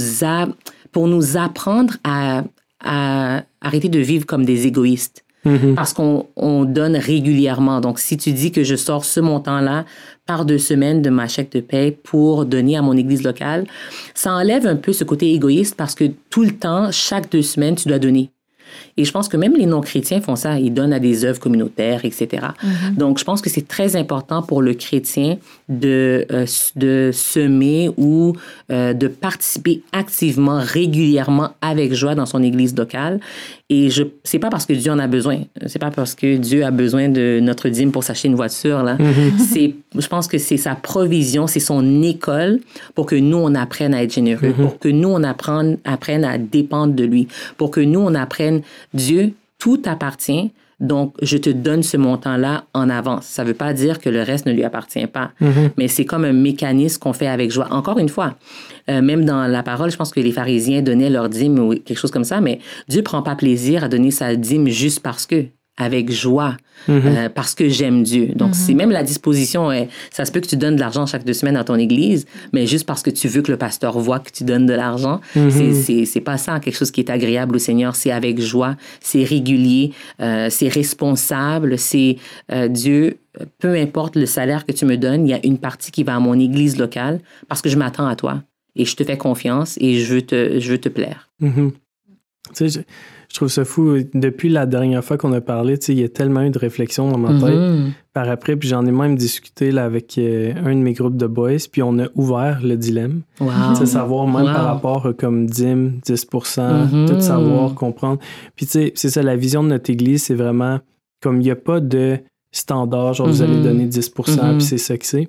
pour 0.93 1.09
nous 1.09 1.37
apprendre 1.39 1.95
à, 2.05 2.45
à 2.85 3.43
arrêter 3.63 3.89
de 3.89 3.99
vivre 3.99 4.27
comme 4.27 4.45
des 4.45 4.67
égoïstes. 4.67 5.25
Mhm. 5.45 5.75
Parce 5.75 5.93
qu'on 5.93 6.27
on 6.37 6.65
donne 6.65 6.97
régulièrement. 6.97 7.81
Donc, 7.81 7.99
si 7.99 8.17
tu 8.17 8.33
dis 8.33 8.53
que 8.53 8.65
je 8.65 8.77
sors 8.77 9.05
ce 9.05 9.21
montant-là 9.21 9.85
par 10.27 10.45
deux 10.45 10.59
semaines 10.59 11.03
de 11.03 11.11
ma 11.11 11.29
chèque 11.29 11.53
de 11.53 11.61
paie 11.61 11.97
pour 12.03 12.45
donner 12.45 12.77
à 12.77 12.83
mon 12.83 12.97
église 12.97 13.23
locale, 13.23 13.67
ça 14.15 14.33
enlève 14.35 14.67
un 14.67 14.77
peu 14.77 14.93
ce 14.93 15.05
côté 15.05 15.33
égoïste 15.33 15.77
parce 15.77 15.95
que 15.95 16.05
tout 16.31 16.43
le 16.43 16.53
temps, 16.53 16.91
chaque 16.93 17.31
deux 17.31 17.43
semaines, 17.43 17.75
tu 17.75 17.89
dois 17.89 17.99
donner. 17.99 18.32
Et 18.97 19.05
je 19.05 19.13
pense 19.13 19.29
que 19.29 19.37
même 19.37 19.55
les 19.57 19.67
non-chrétiens 19.67 20.21
font 20.21 20.37
ça. 20.37 20.59
Ils 20.59 20.73
donnent 20.73 20.93
à 20.93 21.01
des 21.01 21.25
œuvres 21.25 21.41
communautaires, 21.41 22.05
etc. 22.05 22.47
Donc, 22.97 23.19
je 23.19 23.25
pense 23.25 23.41
que 23.41 23.51
c'est 23.51 23.67
très 23.67 23.97
important 23.97 24.43
pour 24.43 24.63
le 24.63 24.75
chrétien 24.75 25.37
de, 25.69 26.27
euh, 26.33 26.47
de 26.77 27.11
semer 27.13 27.91
ou 27.97 28.35
euh, 28.71 28.93
de 28.93 29.09
participer 29.09 29.83
activement, 29.93 30.61
régulièrement, 30.61 31.51
avec 31.61 31.95
joie 31.95 32.15
dans 32.15 32.27
son 32.27 32.43
église 32.43 32.77
locale. 32.77 33.21
Et 33.71 33.89
je, 33.89 34.03
c'est 34.23 34.39
pas 34.39 34.51
parce 34.51 34.67
que 34.67 34.75
Dieu 34.75 34.93
en 34.93 34.99
a 34.99 35.07
besoin. 35.07 35.39
C'est 35.67 35.79
pas 35.79 35.91
parce 35.91 36.15
que 36.15 36.37
Dieu 36.37 36.63
a 36.63 36.71
besoin 36.71 37.09
de 37.09 37.41
notre 37.41 37.71
dîme 37.71 37.91
pour 37.91 38.05
s'acheter 38.05 38.29
une 38.29 38.35
voiture, 38.35 38.83
là. 38.83 38.99
C'est, 39.39 39.75
je 39.97 40.07
pense 40.09 40.29
que 40.29 40.37
c'est 40.37 40.59
sa 40.59 40.75
provision, 40.75 41.47
c'est 41.47 41.61
son 41.61 42.03
école 42.03 42.61
pour 42.95 43.07
que 43.07 43.17
nous, 43.17 43.39
on 43.39 43.55
apprenne 43.55 43.95
à 43.95 44.03
être 44.03 44.13
généreux, 44.13 44.53
pour 44.53 44.79
que 44.79 44.89
nous, 44.89 45.09
on 45.09 45.23
apprenne, 45.23 45.79
apprenne 45.85 46.25
à 46.25 46.37
dépendre 46.39 46.95
de 46.95 47.05
lui, 47.05 47.29
pour 47.57 47.71
que 47.71 47.81
nous, 47.81 48.01
on 48.01 48.15
apprenne, 48.15 48.62
Dieu, 48.95 49.33
tout 49.59 49.81
appartient. 49.85 50.53
Donc, 50.81 51.15
je 51.23 51.37
te 51.37 51.49
donne 51.49 51.85
ce 51.85 51.97
montant-là 51.97 52.65
en 52.75 52.91
avance. 52.91 53.27
Ça 53.27 53.45
ne 53.45 53.49
veut 53.49 53.55
pas 53.55 53.73
dire 53.73 54.01
que 54.01 54.09
le 54.09 54.23
reste 54.23 54.47
ne 54.47 54.53
lui 54.53 54.65
appartient 54.65 55.07
pas, 55.07 55.31
mais 55.79 55.87
c'est 55.87 56.05
comme 56.05 56.25
un 56.25 56.33
mécanisme 56.33 56.99
qu'on 56.99 57.13
fait 57.13 57.29
avec 57.29 57.53
joie. 57.53 57.69
Encore 57.71 57.99
une 58.01 58.09
fois, 58.09 58.35
euh, 58.91 59.01
même 59.01 59.25
dans 59.25 59.47
la 59.47 59.63
parole, 59.63 59.93
je 59.93 59.97
pense 59.97 60.11
que 60.11 60.19
les 60.19 60.33
pharisiens 60.33 60.83
donnaient 60.83 61.11
leur 61.11 61.29
dîme 61.29 61.61
ou 61.61 61.75
quelque 61.77 61.99
chose 61.99 62.11
comme 62.11 62.25
ça, 62.25 62.41
mais 62.41 62.59
Dieu 62.89 63.03
prend 63.03 63.23
pas 63.23 63.37
plaisir 63.37 63.85
à 63.85 63.89
donner 63.89 64.11
sa 64.11 64.35
dîme 64.35 64.67
juste 64.67 65.01
parce 65.01 65.25
que, 65.25 65.45
avec 65.79 66.11
joie, 66.13 66.57
euh, 67.07 67.29
parce 67.31 67.55
que 67.55 67.69
j'aime 67.69 68.03
Dieu. 68.03 68.27
Donc, 68.35 68.55
c'est 68.55 68.75
même 68.75 68.91
la 68.91 69.03
disposition. 69.03 69.71
euh, 69.71 69.85
ça 70.11 70.25
se 70.27 70.31
peut 70.33 70.41
que 70.41 70.47
tu 70.47 70.57
donnes 70.57 70.75
de 70.77 70.81
l'argent 70.81 71.07
chaque 71.07 71.25
deux 71.25 71.33
semaines 71.33 71.57
à 71.57 71.65
ton 71.65 71.77
église, 71.77 72.27
mais 72.53 72.67
juste 72.67 72.85
parce 72.87 73.03
que 73.03 73.09
tu 73.11 73.27
veux 73.29 73.41
que 73.41 73.51
le 73.51 73.57
pasteur 73.57 73.99
voit 73.99 74.19
que 74.19 74.31
tu 74.31 74.45
donnes 74.45 74.67
de 74.67 74.75
l'argent, 74.75 75.21
c'est- 75.51 75.73
c'est 75.75 76.05
c'est 76.05 76.21
pas 76.21 76.37
ça 76.37 76.61
quelque 76.61 76.77
chose 76.77 76.91
qui 76.91 77.01
est 77.01 77.09
agréable 77.11 77.57
au 77.57 77.59
Seigneur. 77.59 77.97
C'est 77.97 78.11
avec 78.11 78.39
joie, 78.41 78.77
c'est 79.01 79.25
régulier, 79.25 79.93
euh, 80.21 80.49
c'est 80.51 80.69
responsable, 80.69 81.79
c'est 81.79 82.17
euh, 82.53 82.69
Dieu. 82.69 83.19
Peu 83.59 83.75
importe 83.75 84.17
le 84.17 84.27
salaire 84.27 84.67
que 84.67 84.73
tu 84.73 84.85
me 84.85 84.97
donnes, 84.99 85.27
il 85.27 85.31
y 85.31 85.35
a 85.35 85.41
une 85.45 85.57
partie 85.59 85.91
qui 85.91 86.03
va 86.03 86.17
à 86.17 86.21
mon 86.21 86.39
église 86.39 86.77
locale 86.79 87.21
parce 87.49 87.63
que 87.63 87.71
je 87.71 87.79
m'attends 87.79 88.07
à 88.07 88.15
toi 88.15 88.43
et 88.77 88.85
je 88.85 88.95
te 88.95 89.05
fais 89.05 89.17
confiance 89.17 89.79
et 89.81 90.01
je 90.01 90.15
veux 90.15 90.23
te, 90.23 90.61
je 90.61 90.71
veux 90.71 90.79
te 90.79 90.91
plaire. 90.91 91.31
Mhm. 91.41 91.73
Tu 92.55 92.69
sais, 92.69 92.85
je, 93.33 93.37
trouve 93.39 93.49
ça 93.49 93.65
fou. 93.65 93.97
Depuis 94.15 94.49
la 94.51 94.67
dernière 94.67 95.03
fois 95.03 95.17
qu'on 95.17 95.33
a 95.33 95.41
parlé, 95.41 95.75
il 95.89 95.99
y 96.01 96.05
a 96.05 96.09
tellement 96.09 96.43
eu 96.43 96.51
de 96.51 96.59
réflexions 96.59 97.11
dans 97.11 97.19
ma 97.19 97.31
tête. 97.41 97.59
Mhm. 97.59 97.93
Par 98.13 98.29
après, 98.29 98.57
puis 98.57 98.69
j'en 98.69 98.85
ai 98.85 98.93
même 98.93 99.17
discuté 99.17 99.71
là, 99.71 99.85
avec 99.85 100.19
euh, 100.19 100.53
un 100.65 100.75
de 100.75 100.81
mes 100.81 100.93
groupes 100.93 101.17
de 101.17 101.27
boys, 101.27 101.57
puis 101.71 101.83
on 101.83 101.99
a 101.99 102.09
ouvert 102.15 102.61
le 102.63 102.77
dilemme. 102.77 103.23
Wow. 103.41 103.85
Savoir 103.87 104.27
même 104.27 104.43
Wow. 104.47 104.53
par 104.53 104.65
rapport 104.67 105.07
euh, 105.07 105.13
comme 105.15 105.47
dîme, 105.47 106.01
10 106.05 106.27
Mhm. 106.59 107.07
tout 107.09 107.21
savoir, 107.21 107.75
comprendre. 107.75 108.19
Puis 108.55 108.67
tu 108.67 108.73
sais, 108.73 108.93
c'est 108.95 109.09
ça, 109.11 109.23
la 109.23 109.37
vision 109.37 109.63
de 109.65 109.69
notre 109.69 109.89
église, 109.91 110.25
c'est 110.25 110.35
vraiment 110.35 110.81
comme 111.23 111.41
il 111.41 111.45
n'y 111.45 111.51
a 111.51 111.57
pas 111.57 111.81
de 111.81 112.19
standard, 112.51 113.15
genre 113.15 113.29
vous 113.29 113.43
Mhm. 113.43 113.51
allez 113.51 113.63
donner 113.63 113.87
10 113.87 114.13
Mhm. 114.43 114.59
puis 114.59 114.63
c'est 114.67 114.79
ça 114.79 114.99
que 114.99 115.07
c'est. 115.07 115.29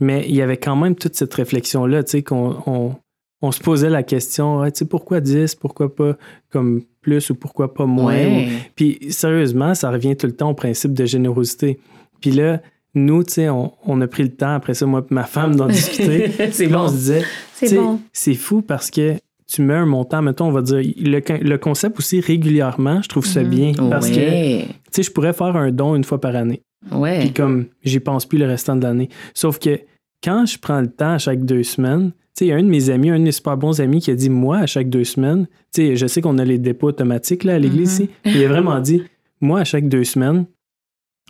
Mais 0.00 0.24
il 0.28 0.34
y 0.34 0.42
avait 0.42 0.56
quand 0.56 0.76
même 0.76 0.94
toute 0.96 1.14
cette 1.14 1.34
réflexion-là, 1.34 2.02
tu 2.02 2.10
sais, 2.12 2.22
qu'on 2.22 2.56
on, 2.66 2.94
on 3.42 3.52
se 3.52 3.60
posait 3.60 3.90
la 3.90 4.02
question, 4.02 4.58
Ouais, 4.60 4.72
tu 4.72 4.80
sais, 4.80 4.84
pourquoi 4.84 5.20
10, 5.20 5.54
pourquoi 5.54 5.94
pas 5.94 6.16
comme 6.50 6.82
plus 7.08 7.30
ou 7.30 7.34
pourquoi 7.34 7.72
pas 7.72 7.86
moins. 7.86 8.14
Ouais. 8.14 8.48
Puis 8.74 8.98
sérieusement, 9.10 9.74
ça 9.74 9.90
revient 9.90 10.14
tout 10.16 10.26
le 10.26 10.34
temps 10.36 10.50
au 10.50 10.54
principe 10.54 10.92
de 10.92 11.06
générosité. 11.06 11.78
Puis 12.20 12.30
là, 12.32 12.60
nous, 12.94 13.22
tu 13.24 13.34
sais, 13.34 13.48
on, 13.48 13.72
on 13.86 14.00
a 14.00 14.06
pris 14.06 14.24
le 14.24 14.30
temps, 14.34 14.54
après 14.54 14.74
ça, 14.74 14.84
moi 14.86 15.04
et 15.10 15.14
ma 15.14 15.24
femme, 15.24 15.56
d'en 15.56 15.66
discuter. 15.68 16.30
c'est 16.52 16.66
là, 16.66 16.80
on 16.80 16.84
bon. 16.84 16.88
se 16.88 16.94
disait, 16.94 17.22
C'est 17.54 17.76
bon. 17.76 18.00
c'est 18.12 18.34
fou 18.34 18.60
parce 18.62 18.90
que 18.90 19.14
tu 19.50 19.62
mets 19.62 19.74
un 19.74 19.86
montant, 19.86 20.20
mettons, 20.20 20.46
on 20.48 20.50
va 20.52 20.60
dire, 20.62 20.76
le, 20.98 21.20
le 21.42 21.56
concept 21.58 21.98
aussi 21.98 22.20
régulièrement, 22.20 23.00
je 23.02 23.08
trouve 23.08 23.24
ça 23.26 23.42
Mhm. 23.42 23.48
bien. 23.50 23.72
Parce 23.90 24.10
que, 24.10 24.60
tu 24.62 24.66
sais, 24.90 25.02
je 25.02 25.10
pourrais 25.10 25.32
faire 25.32 25.56
un 25.56 25.70
don 25.70 25.94
une 25.94 26.04
fois 26.04 26.20
par 26.20 26.36
année. 26.36 26.60
Ouais. 26.92 27.20
Puis 27.20 27.32
comme, 27.32 27.66
j'y 27.84 28.00
pense 28.00 28.26
plus 28.26 28.38
le 28.38 28.46
restant 28.46 28.76
de 28.76 28.82
l'année. 28.82 29.08
Sauf 29.34 29.58
que 29.58 29.80
quand 30.22 30.44
je 30.46 30.58
prends 30.58 30.80
le 30.80 30.88
temps 30.90 31.12
à 31.14 31.18
chaque 31.18 31.44
deux 31.44 31.62
semaines, 31.62 32.12
il 32.40 32.48
y 32.48 32.52
a 32.52 32.56
un 32.56 32.62
de 32.62 32.68
mes 32.68 32.90
amis, 32.90 33.10
un 33.10 33.18
de 33.18 33.24
mes 33.24 33.32
super 33.32 33.56
bons 33.56 33.80
amis 33.80 34.00
qui 34.00 34.10
a 34.10 34.14
dit, 34.14 34.30
moi, 34.30 34.58
à 34.58 34.66
chaque 34.66 34.88
deux 34.88 35.04
semaines, 35.04 35.46
tu 35.74 35.82
sais, 35.82 35.96
je 35.96 36.06
sais 36.06 36.20
qu'on 36.20 36.38
a 36.38 36.44
les 36.44 36.58
dépôts 36.58 36.88
automatiques 36.88 37.44
là, 37.44 37.54
à 37.54 37.58
l'église 37.58 37.92
ici, 37.92 38.10
il 38.24 38.44
a 38.44 38.48
vraiment 38.48 38.80
dit, 38.80 39.02
moi, 39.40 39.60
à 39.60 39.64
chaque 39.64 39.88
deux 39.88 40.04
semaines, 40.04 40.46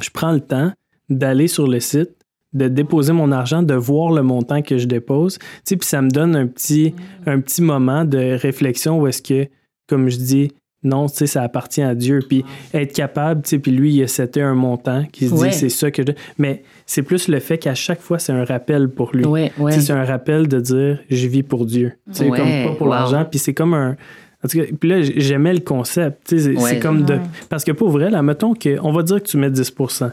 je 0.01 0.11
prends 0.11 0.33
le 0.33 0.41
temps 0.41 0.73
d'aller 1.09 1.49
sur 1.49 1.67
le 1.67 1.81
site, 1.81 2.11
de 2.53 2.69
déposer 2.69 3.13
mon 3.13 3.31
argent, 3.33 3.63
de 3.63 3.75
voir 3.75 4.13
le 4.13 4.23
montant 4.23 4.63
que 4.63 4.79
je 4.79 4.87
dépose. 4.87 5.39
Tu 5.39 5.47
sais, 5.65 5.77
puis 5.77 5.87
ça 5.87 6.01
me 6.01 6.11
donne 6.11 6.35
un 6.35 6.47
petit, 6.47 6.95
un 7.27 7.41
petit 7.41 7.63
moment 7.63 8.05
de 8.05 8.39
réflexion 8.39 9.01
où 9.01 9.07
est-ce 9.07 9.23
que, 9.23 9.49
comme 9.87 10.09
je 10.09 10.17
dis, 10.17 10.53
non, 10.85 11.09
tu 11.09 11.17
sais, 11.17 11.27
ça 11.27 11.43
appartient 11.43 11.83
à 11.83 11.95
Dieu. 11.95 12.21
Puis 12.27 12.45
être 12.73 12.93
capable, 12.93 13.43
tu 13.43 13.51
sais, 13.51 13.59
puis 13.59 13.73
lui, 13.73 13.95
il 13.95 14.09
c'était 14.09 14.43
un 14.43 14.55
montant 14.55 15.05
qui 15.11 15.29
se 15.29 15.35
dit, 15.35 15.53
c'est 15.53 15.69
ça 15.69 15.91
que 15.91 16.03
je... 16.07 16.13
Mais 16.39 16.63
c'est 16.87 17.03
plus 17.03 17.29
le 17.29 17.41
fait 17.41 17.59
qu'à 17.59 17.75
chaque 17.75 18.01
fois, 18.01 18.19
c'est 18.19 18.33
un 18.33 18.45
rappel 18.45 18.89
pour 18.89 19.15
lui. 19.15 19.25
Ouais, 19.25 19.53
ouais. 19.59 19.73
C'est 19.73 19.93
un 19.93 20.05
rappel 20.05 20.47
de 20.47 20.61
dire, 20.61 20.99
je 21.11 21.27
vis 21.27 21.43
pour 21.43 21.67
Dieu. 21.67 21.95
Tu 22.07 22.19
sais, 22.19 22.29
comme 22.29 22.65
pas 22.65 22.75
pour 22.77 22.89
l'argent. 22.89 23.25
Puis 23.29 23.39
c'est 23.39 23.55
comme 23.55 23.75
un... 23.75 23.97
En 24.45 24.49
tout 24.49 24.59
cas, 24.59 24.65
puis 24.79 24.89
là, 24.89 25.03
j'aimais 25.03 25.53
le 25.53 25.61
concept. 25.61 26.29
Tu 26.29 26.39
sais, 26.39 26.57
c'est 26.57 26.79
comme 26.79 27.05
de... 27.05 27.19
Parce 27.49 27.65
que 27.65 27.73
pour 27.73 27.91
vrai, 27.91 28.09
là, 28.09 28.23
mettons 28.23 28.55
qu'on 28.55 28.93
va 28.93 29.03
dire 29.03 29.21
que 29.21 29.29
tu 29.29 29.37
mets 29.37 29.51
10% 29.51 30.13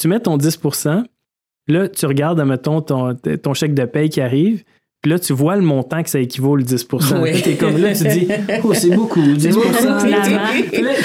Tu 0.00 0.08
mets 0.08 0.20
ton 0.20 0.38
10% 0.38 1.04
Là, 1.68 1.88
tu 1.88 2.06
regardes, 2.06 2.40
mettons, 2.40 2.80
ton, 2.80 3.14
ton 3.14 3.54
chèque 3.54 3.74
de 3.74 3.84
paye 3.84 4.08
qui 4.08 4.20
arrive, 4.20 4.64
puis 5.02 5.10
là, 5.10 5.18
tu 5.18 5.32
vois 5.32 5.56
le 5.56 5.62
montant 5.62 6.00
que 6.04 6.08
ça 6.08 6.20
équivaut 6.20 6.54
le 6.54 6.62
10 6.62 6.86
oui. 7.20 7.42
T'es 7.42 7.56
comme 7.56 7.76
là, 7.76 7.92
tu 7.92 8.04
dis, 8.06 8.28
oh, 8.62 8.72
c'est 8.72 8.94
beaucoup, 8.94 9.20
10 9.20 9.48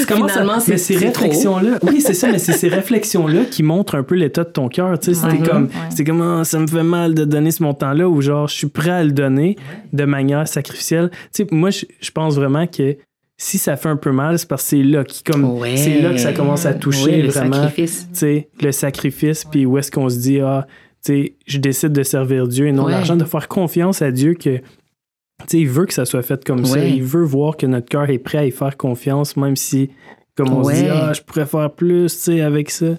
Finalement, 0.08 0.58
mais 0.68 0.78
ces 0.78 0.98
réflexions-là, 0.98 1.80
oui, 1.82 2.00
c'est 2.00 2.14
ça, 2.14 2.32
mais 2.32 2.38
c'est 2.38 2.54
ces 2.54 2.68
réflexions-là 2.68 3.46
qui 3.46 3.64
montrent 3.64 3.96
un 3.96 4.04
peu 4.04 4.14
l'état 4.14 4.44
de 4.44 4.50
ton 4.50 4.70
cœur. 4.70 5.00
Tu 5.00 5.16
sais, 5.16 5.20
c'était 5.20 5.50
comme, 5.50 5.70
c'est 5.90 6.04
comme, 6.04 6.22
oh, 6.22 6.44
ça 6.44 6.60
me 6.60 6.68
fait 6.68 6.84
mal 6.84 7.16
de 7.16 7.26
donner 7.26 7.50
ce 7.50 7.64
montant-là, 7.64 8.08
ou 8.08 8.22
genre, 8.22 8.48
je 8.48 8.54
suis 8.54 8.68
prêt 8.68 8.92
à 8.92 9.04
le 9.04 9.12
donner 9.12 9.56
de 9.94 10.06
manière 10.06 10.48
sacrificielle. 10.48 11.10
Tu 11.34 11.44
sais, 11.44 11.48
moi, 11.50 11.72
je, 11.72 12.12
pense 12.12 12.36
vraiment 12.36 12.68
que 12.68 12.98
si 13.36 13.58
ça 13.58 13.78
fait 13.78 13.90
un 13.90 13.96
peu 13.96 14.12
mal, 14.12 14.38
c'est 14.38 14.48
parce 14.48 14.62
que 14.62 14.70
c'est 14.70 14.84
là 14.84 15.04
qui 15.06 15.24
comme 15.24 15.60
c'est 15.76 16.02
là 16.02 16.12
que 16.12 16.20
ça 16.20 16.34
commence 16.34 16.68
à 16.68 16.76
toucher 16.76 17.24
le 17.24 17.30
vraiment 17.30 17.64
sacrifice. 17.64 18.08
Tu 18.14 18.20
sais, 18.20 18.50
le 18.62 18.72
sacrifice 18.72 19.44
puis 19.44 19.66
où 19.66 19.80
est-ce 19.80 19.92
qu'on 19.92 20.10
se 20.10 20.18
dit 20.18 20.40
ah 20.40 20.68
je 21.46 21.58
décide 21.58 21.94
de 21.94 22.04
servir 22.04 22.48
Dieu 22.48 22.68
et 22.68 22.72
non 22.72 22.88
l'argent, 22.88 23.16
de 23.16 23.26
faire 23.26 23.48
confiance 23.48 24.02
à 24.02 24.12
Dieu 24.12 24.34
que 24.34 24.62
il 25.54 25.68
veut 25.68 25.86
que 25.86 25.94
ça 25.94 26.06
soit 26.06 26.24
fait 26.24 26.44
comme 26.44 26.66
ça. 26.66 26.84
Il 26.84 27.04
veut 27.04 27.24
voir 27.24 27.58
que 27.58 27.66
notre 27.66 27.88
cœur 27.88 28.10
est 28.10 28.18
prêt 28.18 28.40
à 28.40 28.46
y 28.46 28.52
faire 28.52 28.76
confiance, 28.76 29.38
même 29.38 29.56
si, 29.56 29.92
comme 30.36 30.52
on 30.52 30.64
se 30.64 30.74
dit, 30.74 30.88
ah, 30.90 31.14
je 31.14 31.22
pourrais 31.22 31.46
faire 31.46 31.72
plus 31.72 32.30
avec 32.30 32.70
ça. 32.72 32.96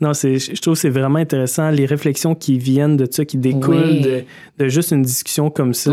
non, 0.00 0.12
je 0.12 0.60
trouve 0.60 0.74
que 0.74 0.80
c'est 0.80 0.90
vraiment 0.90 1.18
intéressant, 1.18 1.70
les 1.70 1.86
réflexions 1.86 2.34
qui 2.34 2.58
viennent 2.58 2.96
de 2.96 3.06
ça, 3.10 3.24
qui 3.24 3.36
découlent 3.36 4.24
de, 4.58 4.68
juste 4.68 4.92
une 4.92 5.02
discussion 5.02 5.50
comme 5.50 5.74
ça. 5.74 5.92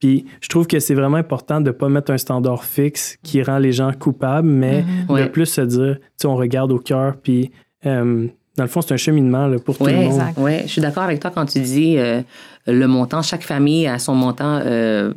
Puis 0.00 0.26
je 0.42 0.48
trouve 0.48 0.66
que 0.66 0.80
c'est 0.80 0.94
vraiment 0.94 1.16
important 1.16 1.60
de 1.60 1.68
ne 1.68 1.70
pas 1.70 1.88
mettre 1.88 2.10
un 2.12 2.18
standard 2.18 2.64
fixe 2.64 3.16
qui 3.22 3.42
rend 3.42 3.58
les 3.58 3.72
gens 3.72 3.90
coupables, 3.92 4.48
mais 4.48 4.82
mm-hmm. 5.08 5.22
de 5.22 5.28
plus 5.28 5.46
se 5.46 5.60
dire, 5.62 5.98
on 6.24 6.36
regarde 6.36 6.72
au 6.72 6.78
cœur, 6.78 7.16
puis 7.16 7.52
euh, 7.86 8.26
dans 8.56 8.62
le 8.62 8.68
fond, 8.68 8.82
c'est 8.82 8.94
un 8.94 8.98
cheminement 8.98 9.50
pour 9.64 9.76
tout 9.76 9.86
le 9.86 9.92
monde. 9.92 10.22
Oui, 10.36 10.60
je 10.62 10.68
suis 10.68 10.80
d'accord 10.80 11.02
avec 11.02 11.20
toi 11.20 11.32
quand 11.34 11.46
tu 11.46 11.60
dis 11.60 11.98
euh, 11.98 12.22
le 12.66 12.86
montant. 12.86 13.20
Chaque 13.22 13.42
famille 13.42 13.86
a 13.86 13.98
son 13.98 14.14
montant 14.14 14.60
euh, 14.64 15.12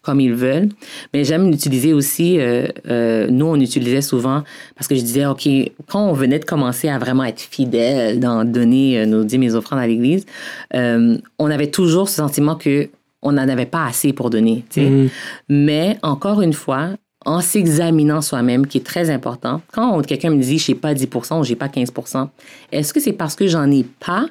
comme 0.00 0.18
ils 0.20 0.32
veulent. 0.32 0.70
Mais 1.12 1.24
j'aime 1.24 1.50
l'utiliser 1.50 1.92
aussi. 1.92 2.38
Euh, 2.38 3.28
nous, 3.30 3.46
on 3.46 3.56
utilisait 3.56 4.00
souvent 4.00 4.44
parce 4.76 4.88
que 4.88 4.94
je 4.94 5.02
disais, 5.02 5.26
OK, 5.26 5.46
quand 5.88 6.08
on 6.08 6.14
venait 6.14 6.38
de 6.38 6.44
commencer 6.46 6.88
à 6.88 6.98
vraiment 6.98 7.24
être 7.24 7.40
fidèle 7.40 8.18
dans 8.18 8.44
donner 8.44 9.04
nos 9.04 9.24
dîmes 9.24 9.42
et 9.42 9.54
offrandes 9.54 9.80
à 9.80 9.86
l'Église, 9.86 10.24
on 10.72 11.50
avait 11.50 11.70
toujours 11.70 12.08
ce 12.08 12.16
sentiment 12.16 12.54
que 12.54 12.88
on 13.22 13.32
n'en 13.32 13.46
avait 13.48 13.66
pas 13.66 13.84
assez 13.84 14.14
pour 14.14 14.30
donner. 14.30 14.64
Mm-hmm. 14.74 15.08
Mais 15.50 15.98
encore 16.02 16.40
une 16.40 16.54
fois, 16.54 16.92
en 17.26 17.40
s'examinant 17.40 18.22
soi-même, 18.22 18.66
qui 18.66 18.78
est 18.78 18.86
très 18.86 19.10
important. 19.10 19.60
Quand 19.72 20.00
quelqu'un 20.06 20.30
me 20.30 20.42
dit, 20.42 20.58
je 20.58 20.72
n'ai 20.72 20.78
pas 20.78 20.94
10 20.94 21.08
ou 21.32 21.44
j'ai 21.44 21.56
pas 21.56 21.68
15% 21.68 22.28
est-ce 22.72 22.92
que 22.92 23.00
c'est 23.00 23.12
parce 23.12 23.34
que 23.34 23.46
j'en 23.46 23.70
ai 23.70 23.84
pas 23.84 24.26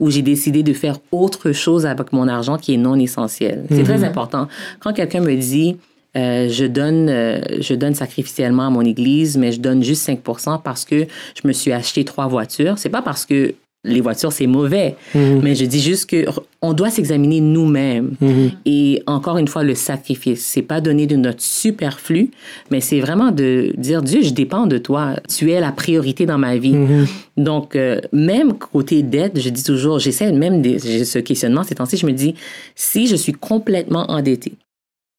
ou 0.00 0.10
j'ai 0.10 0.22
décidé 0.22 0.62
de 0.62 0.72
faire 0.72 0.98
autre 1.12 1.52
chose 1.52 1.86
avec 1.86 2.12
mon 2.12 2.26
argent 2.28 2.58
qui 2.58 2.74
est 2.74 2.78
non 2.78 2.96
essentiel? 2.98 3.64
C'est 3.70 3.84
très 3.84 3.98
mhm. 3.98 4.04
important. 4.04 4.48
Quand 4.80 4.92
quelqu'un 4.92 5.20
me 5.20 5.34
dit, 5.36 5.76
euh, 6.16 6.48
je 6.48 6.64
donne 6.64 7.08
euh, 7.08 7.40
je 7.60 7.74
donne 7.74 7.94
sacrificiellement 7.94 8.66
à 8.66 8.70
mon 8.70 8.82
église, 8.82 9.36
mais 9.36 9.52
je 9.52 9.60
donne 9.60 9.82
juste 9.82 10.08
5% 10.08 10.62
parce 10.62 10.84
que 10.84 11.06
je 11.40 11.46
me 11.46 11.52
suis 11.52 11.72
acheté 11.72 12.04
trois 12.04 12.26
voitures. 12.26 12.78
C'est 12.78 12.88
pas 12.88 13.02
parce 13.02 13.26
que 13.26 13.54
les 13.84 14.00
voitures, 14.00 14.32
c'est 14.32 14.46
mauvais. 14.46 14.96
Mhm. 15.14 15.40
Mais 15.42 15.54
je 15.54 15.64
dis 15.64 15.80
juste 15.80 16.08
que 16.08 16.24
on 16.62 16.72
doit 16.72 16.90
s'examiner 16.90 17.40
nous-mêmes. 17.40 18.14
Mhm. 18.20 18.50
Et 18.64 19.02
encore 19.06 19.36
une 19.36 19.48
fois, 19.48 19.62
le 19.62 19.74
sacrifice, 19.74 20.44
c'est 20.44 20.62
pas 20.62 20.80
donner 20.80 21.06
de 21.06 21.16
notre 21.16 21.42
superflu, 21.42 22.30
mais 22.70 22.80
c'est 22.80 23.00
vraiment 23.00 23.30
de 23.30 23.74
dire 23.76 24.02
Dieu, 24.02 24.22
je 24.22 24.30
dépends 24.30 24.66
de 24.66 24.78
toi. 24.78 25.16
Tu 25.28 25.50
es 25.52 25.60
la 25.60 25.72
priorité 25.72 26.24
dans 26.24 26.38
ma 26.38 26.56
vie. 26.56 26.72
Mhm. 26.72 27.06
Donc, 27.36 27.76
euh, 27.76 28.00
même 28.12 28.54
côté 28.54 29.02
dette, 29.02 29.38
je 29.38 29.50
dis 29.50 29.62
toujours, 29.62 29.98
j'essaie 29.98 30.32
même 30.32 30.62
de, 30.62 30.78
ce 30.78 31.18
questionnement 31.18 31.62
ces 31.62 31.74
temps-ci, 31.74 31.96
je 31.96 32.06
me 32.06 32.12
dis, 32.12 32.34
si 32.74 33.06
je 33.06 33.16
suis 33.16 33.32
complètement 33.32 34.10
endetté, 34.10 34.54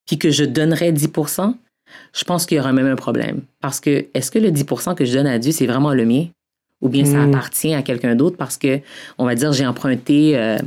puis 0.08 0.18
que 0.18 0.32
je 0.32 0.44
donnerais 0.44 0.92
10 0.92 1.10
je 2.14 2.24
pense 2.24 2.46
qu'il 2.46 2.58
y 2.58 2.60
aura 2.60 2.74
même 2.74 2.88
un 2.88 2.96
problème. 2.96 3.42
Parce 3.62 3.80
que, 3.80 4.06
est-ce 4.14 4.32
que 4.32 4.40
le 4.40 4.52
10 4.52 4.66
que 4.98 5.06
je 5.06 5.14
donne 5.14 5.28
à 5.28 5.38
Dieu, 5.38 5.52
c'est 5.52 5.68
vraiment 5.68 5.94
le 5.94 6.06
mien? 6.06 6.28
Ou 6.82 6.90
bien 6.90 7.06
ça 7.06 7.18
mm. 7.18 7.30
appartient 7.30 7.74
à 7.74 7.82
quelqu'un 7.82 8.16
d'autre 8.16 8.38
parce 8.38 8.58
que, 8.58 8.80
on 9.18 9.26
va 9.26 9.36
dire, 9.36 9.54
j'ai 9.54 9.66
emprunté, 9.66 10.38
euh, 10.38 10.58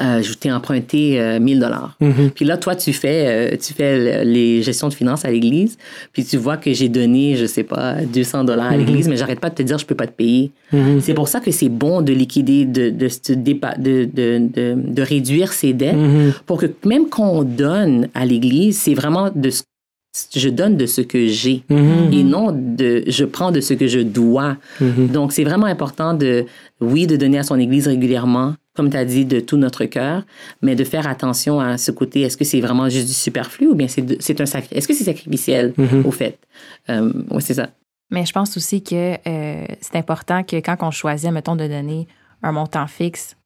euh, 0.00 0.22
je 0.22 0.32
t'ai 0.34 0.50
emprunté 0.50 1.38
1000 1.40 1.58
euh, 1.58 1.60
dollars. 1.60 1.96
Mm-hmm. 2.00 2.30
Puis 2.30 2.44
là, 2.44 2.56
toi, 2.56 2.74
tu 2.74 2.92
fais, 2.92 3.56
tu 3.58 3.72
fais 3.72 4.24
les 4.24 4.62
gestions 4.62 4.88
de 4.88 4.94
finances 4.94 5.24
à 5.24 5.30
l'église, 5.30 5.78
puis 6.12 6.24
tu 6.24 6.36
vois 6.36 6.56
que 6.56 6.72
j'ai 6.72 6.88
donné, 6.88 7.36
je 7.36 7.46
sais 7.46 7.62
pas, 7.62 7.96
200 8.02 8.44
dollars 8.44 8.66
à 8.66 8.72
mm-hmm. 8.72 8.78
l'église, 8.78 9.08
mais 9.08 9.16
j'arrête 9.16 9.40
pas 9.40 9.50
de 9.50 9.54
te 9.54 9.62
dire, 9.62 9.78
je 9.78 9.86
peux 9.86 9.94
pas 9.94 10.06
te 10.06 10.12
payer. 10.12 10.50
Mm-hmm. 10.72 11.00
C'est 11.00 11.14
pour 11.14 11.28
ça 11.28 11.40
que 11.40 11.50
c'est 11.50 11.68
bon 11.68 12.00
de 12.02 12.12
liquider, 12.12 12.64
de, 12.64 12.90
de, 12.90 13.08
de, 13.34 14.04
de, 14.04 14.74
de 14.76 15.02
réduire 15.02 15.52
ses 15.52 15.72
dettes, 15.74 15.96
pour 16.46 16.58
que 16.58 16.66
même 16.84 17.08
quand 17.08 17.28
on 17.28 17.42
donne 17.42 18.08
à 18.14 18.24
l'église, 18.24 18.78
c'est 18.78 18.94
vraiment 18.94 19.30
de 19.34 19.50
ce 19.50 19.62
je 20.34 20.48
donne 20.48 20.76
de 20.76 20.86
ce 20.86 21.00
que 21.00 21.26
j'ai 21.26 21.62
mhm. 21.68 22.12
et 22.12 22.24
non 22.24 22.52
de 22.52 23.04
je 23.06 23.24
prends 23.24 23.50
de 23.50 23.60
ce 23.60 23.74
que 23.74 23.86
je 23.86 24.00
dois. 24.00 24.56
Mhm. 24.80 25.08
Donc, 25.08 25.32
c'est 25.32 25.44
vraiment 25.44 25.66
important 25.66 26.14
de, 26.14 26.46
oui, 26.80 27.06
de 27.06 27.16
donner 27.16 27.38
à 27.38 27.42
son 27.42 27.58
Église 27.58 27.86
régulièrement, 27.86 28.54
comme 28.74 28.90
tu 28.90 28.96
as 28.96 29.04
dit, 29.04 29.24
de 29.24 29.40
tout 29.40 29.56
notre 29.56 29.84
cœur, 29.84 30.24
mais 30.62 30.74
de 30.74 30.84
faire 30.84 31.06
attention 31.06 31.60
à 31.60 31.78
ce 31.78 31.90
côté. 31.90 32.22
Est-ce 32.22 32.36
que 32.36 32.44
c'est 32.44 32.60
vraiment 32.60 32.88
juste 32.88 33.06
du 33.06 33.14
superflu 33.14 33.68
ou 33.68 33.74
bien 33.74 33.88
c'est 33.88 34.40
un 34.40 34.46
sacrifice? 34.46 34.78
Est-ce 34.78 34.88
que 34.88 34.94
c'est 34.94 35.04
sacrificiel, 35.04 35.72
mhm. 35.76 36.04
au 36.06 36.10
fait? 36.10 36.38
Euh, 36.90 37.12
oui, 37.30 37.42
c'est 37.42 37.54
ça. 37.54 37.68
Mais 38.10 38.24
je 38.24 38.32
pense 38.32 38.56
aussi 38.56 38.82
que 38.82 39.14
euh, 39.26 39.66
c'est 39.80 39.96
important 39.96 40.44
que 40.44 40.56
quand 40.56 40.76
on 40.80 40.90
choisit, 40.90 41.30
mettons, 41.32 41.56
de 41.56 41.66
donner 41.66 42.06
un 42.42 42.52
montant 42.52 42.86
fixe, 42.86 43.36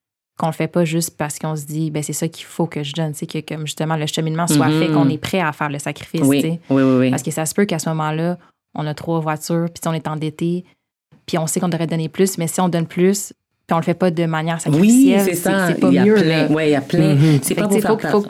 qu'on 0.41 0.47
le 0.47 0.53
fait 0.53 0.69
pas 0.69 0.87
juste 0.87 1.17
parce 1.19 1.39
qu'on 1.39 1.55
se 1.55 1.67
dit 1.67 1.91
ben 1.91 2.03
c'est 2.03 2.15
ça 2.15 2.27
qu'il 2.27 2.47
faut 2.47 2.67
que 2.67 2.83
je 2.83 2.95
donne, 2.95 3.13
c'est 3.13 3.27
que 3.27 3.39
comme 3.41 3.67
justement 3.67 3.97
le 3.97 4.07
cheminement 4.07 4.47
soit 4.47 4.71
fait, 4.71 4.89
qu'on 4.89 5.05
mhm. 5.05 5.11
est 5.11 5.19
prêt 5.19 5.41
à 5.41 5.53
faire 5.53 5.69
le 5.69 5.79
sacrifice. 5.79 6.23
Oui. 6.25 6.59
Oui, 6.71 6.83
oui, 6.83 7.11
Parce 7.11 7.23
que 7.23 7.31
ça 7.31 7.45
se 7.45 7.55
peut 7.55 7.67
qu'à 7.67 7.79
ce 7.79 7.91
moment-là, 7.91 8.39
on 8.75 8.87
a 8.87 8.95
trois 8.95 9.21
voitures, 9.21 9.67
puis 9.69 9.83
on 9.87 9.93
est 9.93 10.09
endetté, 10.09 10.65
puis 11.27 11.37
on 11.37 11.47
sait 11.47 11.61
qu'on 11.61 11.69
devrait 11.69 11.87
donner 11.87 12.09
plus, 12.09 12.39
mais 12.39 12.47
si 12.47 12.59
on 12.61 12.71
donne 12.71 12.87
plus, 12.87 13.35
puis 13.67 13.75
on 13.75 13.77
le 13.77 13.85
fait 13.85 13.95
pas 13.95 14.11
de 14.11 14.25
manière 14.25 14.61
sacrificielle, 14.63 15.21
oui, 15.21 15.25
c'est 15.27 15.35
ça. 15.35 15.69
C'est 15.69 15.79
pas 15.79 15.91
mieux. 15.91 16.17
Oui, 16.51 16.63
il 16.65 16.71
y 16.71 16.75
a 16.75 16.81
plein. 16.81 17.17
C'est 17.43 17.55
pas 17.55 17.69
pour 17.69 17.81
faire 18.01 18.11
faut, 18.11 18.25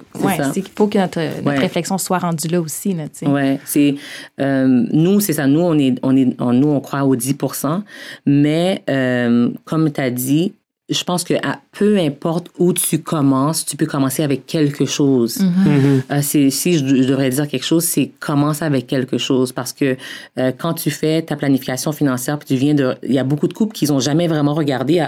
Il 0.56 0.64
faut 0.74 0.86
que 0.88 0.98
notre, 0.98 1.20
réflexion 1.60 1.96
soit 1.96 2.18
rendue 2.18 2.48
là 2.48 2.60
aussi. 2.60 2.96
Oui, 3.22 3.58
c'est... 3.64 3.94
Euh, 4.40 4.84
nous, 4.92 5.20
c'est 5.20 5.34
ça. 5.34 5.46
Nous, 5.46 5.60
on 5.60 5.78
est, 5.78 5.94
on 6.02 6.16
est, 6.16 6.38
nous, 6.40 6.68
on 6.68 6.80
croit 6.80 7.04
aux 7.04 7.14
10% 7.14 7.82
mais 8.26 8.82
euh, 8.90 9.50
comme 9.64 9.92
tu 9.92 10.00
as 10.00 10.10
dit, 10.10 10.54
je 10.90 11.04
pense 11.04 11.22
que 11.22 11.34
à, 11.46 11.60
peu 11.72 11.98
importe 11.98 12.48
où 12.58 12.72
tu 12.72 12.98
commences, 12.98 13.64
tu 13.64 13.76
peux 13.76 13.86
commencer 13.86 14.24
avec 14.24 14.44
quelque 14.46 14.84
chose. 14.84 15.38
Mm-hmm. 15.38 15.44
Mm-hmm. 15.44 16.02
Euh, 16.10 16.18
c'est, 16.20 16.50
si 16.50 16.78
je, 16.78 17.06
devrais 17.06 17.30
dire 17.30 17.46
quelque 17.46 17.64
chose, 17.64 17.84
c'est 17.84 18.10
commence 18.18 18.60
avec 18.60 18.88
quelque 18.88 19.16
chose 19.16 19.52
parce 19.52 19.72
que 19.72 19.96
euh, 20.38 20.52
quand 20.56 20.74
tu 20.74 20.90
fais 20.90 21.22
ta 21.22 21.36
planification 21.36 21.92
financière, 21.92 22.38
puis 22.38 22.48
tu 22.48 22.56
viens 22.56 22.74
de, 22.74 22.96
il 23.04 23.14
y 23.14 23.18
a 23.18 23.24
beaucoup 23.24 23.46
de 23.46 23.52
couples 23.52 23.72
qui 23.72 23.86
n'ont 23.86 24.00
jamais 24.00 24.26
vraiment 24.26 24.52
regardé 24.52 25.06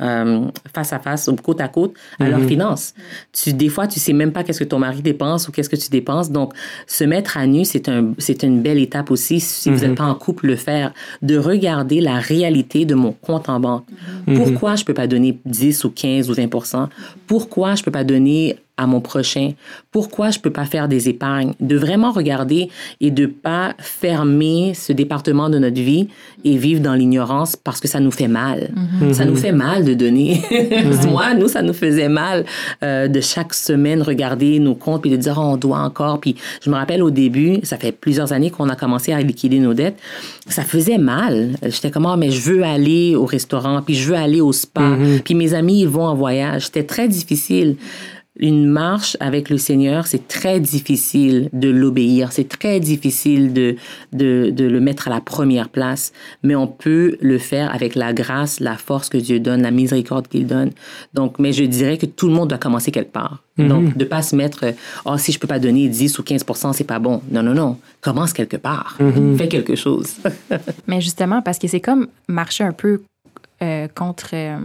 euh, 0.00 0.40
face 0.74 0.92
à 0.94 0.98
face, 0.98 1.28
côte 1.42 1.60
à 1.60 1.68
côte, 1.68 1.92
à 2.18 2.28
leurs 2.28 2.40
mm-hmm. 2.40 2.48
finances. 2.48 2.94
Tu, 3.32 3.52
des 3.52 3.68
fois, 3.68 3.86
tu 3.86 4.00
sais 4.00 4.14
même 4.14 4.32
pas 4.32 4.44
qu'est-ce 4.44 4.60
que 4.60 4.64
ton 4.64 4.78
mari 4.78 5.02
dépense 5.02 5.46
ou 5.46 5.52
qu'est-ce 5.52 5.68
que 5.68 5.76
tu 5.76 5.90
dépenses. 5.90 6.30
Donc, 6.30 6.54
se 6.86 7.04
mettre 7.04 7.36
à 7.36 7.46
nu, 7.46 7.66
c'est 7.66 7.88
un, 7.90 8.14
c'est 8.16 8.42
une 8.42 8.62
belle 8.62 8.78
étape 8.78 9.10
aussi 9.10 9.40
si 9.40 9.70
vous 9.70 9.80
n'êtes 9.80 9.94
pas 9.94 10.04
en 10.04 10.14
couple, 10.14 10.46
le 10.46 10.56
faire, 10.56 10.94
de 11.20 11.36
regarder 11.36 12.00
la 12.00 12.18
réalité 12.18 12.86
de 12.86 12.94
mon 12.94 13.12
compte 13.12 13.50
en 13.50 13.60
banque. 13.60 13.84
Pourquoi 14.26 14.76
je 14.76 14.84
peux 14.84 14.94
pas 14.94 15.06
donner 15.06 15.17
10 15.18 15.84
ou 15.84 15.90
15 15.90 16.30
ou 16.30 16.34
20% 16.34 16.88
Pourquoi 17.26 17.74
je 17.74 17.82
peux 17.82 17.90
pas 17.90 18.04
donner 18.04 18.58
à 18.78 18.86
mon 18.86 19.00
prochain? 19.02 19.50
Pourquoi 19.92 20.30
je 20.30 20.38
peux 20.38 20.50
pas 20.50 20.64
faire 20.64 20.88
des 20.88 21.08
épargnes? 21.10 21.52
De 21.60 21.76
vraiment 21.76 22.12
regarder 22.12 22.70
et 23.02 23.10
de 23.10 23.26
pas 23.26 23.74
fermer 23.78 24.72
ce 24.74 24.92
département 24.92 25.50
de 25.50 25.58
notre 25.58 25.80
vie 25.80 26.08
et 26.44 26.56
vivre 26.56 26.80
dans 26.80 26.94
l'ignorance 26.94 27.56
parce 27.56 27.80
que 27.80 27.88
ça 27.88 28.00
nous 28.00 28.10
fait 28.10 28.28
mal. 28.28 28.70
Mhm. 29.02 29.12
Ça 29.14 29.24
nous 29.24 29.36
fait 29.36 29.52
mal 29.52 29.84
de 29.84 29.92
donner. 29.94 30.40
Mhm. 30.50 31.10
Moi, 31.10 31.34
nous, 31.34 31.48
ça 31.48 31.60
nous 31.62 31.72
faisait 31.72 32.08
mal 32.08 32.44
euh, 32.82 33.08
de 33.08 33.20
chaque 33.20 33.52
semaine 33.54 34.00
regarder 34.02 34.58
nos 34.60 34.74
comptes 34.74 35.02
puis 35.02 35.10
de 35.10 35.16
dire, 35.16 35.34
oh, 35.38 35.42
on 35.52 35.56
doit 35.56 35.80
encore. 35.80 36.20
Puis 36.20 36.36
je 36.64 36.70
me 36.70 36.76
rappelle 36.76 37.02
au 37.02 37.10
début, 37.10 37.58
ça 37.64 37.76
fait 37.76 37.92
plusieurs 37.92 38.32
années 38.32 38.50
qu'on 38.50 38.68
a 38.68 38.76
commencé 38.76 39.12
à 39.12 39.20
liquider 39.20 39.58
nos 39.58 39.74
dettes. 39.74 39.98
Ça 40.46 40.62
faisait 40.62 40.98
mal. 40.98 41.50
J'étais 41.62 41.90
comme, 41.90 42.06
oh, 42.06 42.16
mais 42.16 42.30
je 42.30 42.40
veux 42.52 42.62
aller 42.62 43.16
au 43.16 43.24
restaurant, 43.26 43.82
puis 43.82 43.94
je 43.94 44.08
veux 44.10 44.16
aller 44.16 44.40
au 44.40 44.52
spa, 44.52 44.80
Mhm. 44.82 45.20
puis 45.24 45.34
mes 45.34 45.54
amis, 45.54 45.80
ils 45.80 45.88
vont 45.88 46.04
en 46.06 46.14
voyage. 46.14 46.66
C'était 46.66 46.84
très 46.84 47.08
difficile. 47.08 47.76
Une 48.38 48.66
marche 48.66 49.16
avec 49.20 49.50
le 49.50 49.58
Seigneur, 49.58 50.06
c'est 50.06 50.28
très 50.28 50.60
difficile 50.60 51.48
de 51.52 51.68
l'obéir. 51.68 52.32
C'est 52.32 52.48
très 52.48 52.80
difficile 52.80 53.52
de, 53.52 53.76
de, 54.12 54.50
de 54.50 54.64
le 54.64 54.80
mettre 54.80 55.08
à 55.08 55.10
la 55.10 55.20
première 55.20 55.68
place. 55.68 56.12
Mais 56.42 56.54
on 56.54 56.66
peut 56.66 57.16
le 57.20 57.38
faire 57.38 57.74
avec 57.74 57.94
la 57.94 58.12
grâce, 58.12 58.60
la 58.60 58.76
force 58.76 59.08
que 59.08 59.18
Dieu 59.18 59.40
donne, 59.40 59.62
la 59.62 59.70
miséricorde 59.70 60.28
qu'il 60.28 60.46
donne. 60.46 60.70
Donc, 61.14 61.38
mais 61.38 61.52
je 61.52 61.64
dirais 61.64 61.98
que 61.98 62.06
tout 62.06 62.28
le 62.28 62.34
monde 62.34 62.48
doit 62.48 62.58
commencer 62.58 62.90
quelque 62.90 63.12
part. 63.12 63.42
Donc, 63.58 63.96
de 63.96 64.04
pas 64.04 64.22
se 64.22 64.36
mettre, 64.36 64.66
oh, 65.04 65.18
si 65.18 65.32
je 65.32 65.40
peux 65.40 65.48
pas 65.48 65.58
donner 65.58 65.88
10 65.88 66.18
ou 66.20 66.22
15% 66.22 66.72
c'est 66.74 66.84
pas 66.84 67.00
bon. 67.00 67.22
Non, 67.30 67.42
non, 67.42 67.54
non. 67.54 67.76
Commence 68.00 68.32
quelque 68.32 68.56
part. 68.56 68.96
Fais 69.36 69.48
quelque 69.48 69.74
chose. 69.74 70.16
Mais 70.86 71.00
justement, 71.00 71.42
parce 71.42 71.58
que 71.58 71.66
c'est 71.66 71.80
comme 71.80 72.06
marcher 72.28 72.62
un 72.62 72.72
peu 72.72 73.02
euh, 73.62 73.88
contre, 73.88 74.30
euh, 74.34 74.58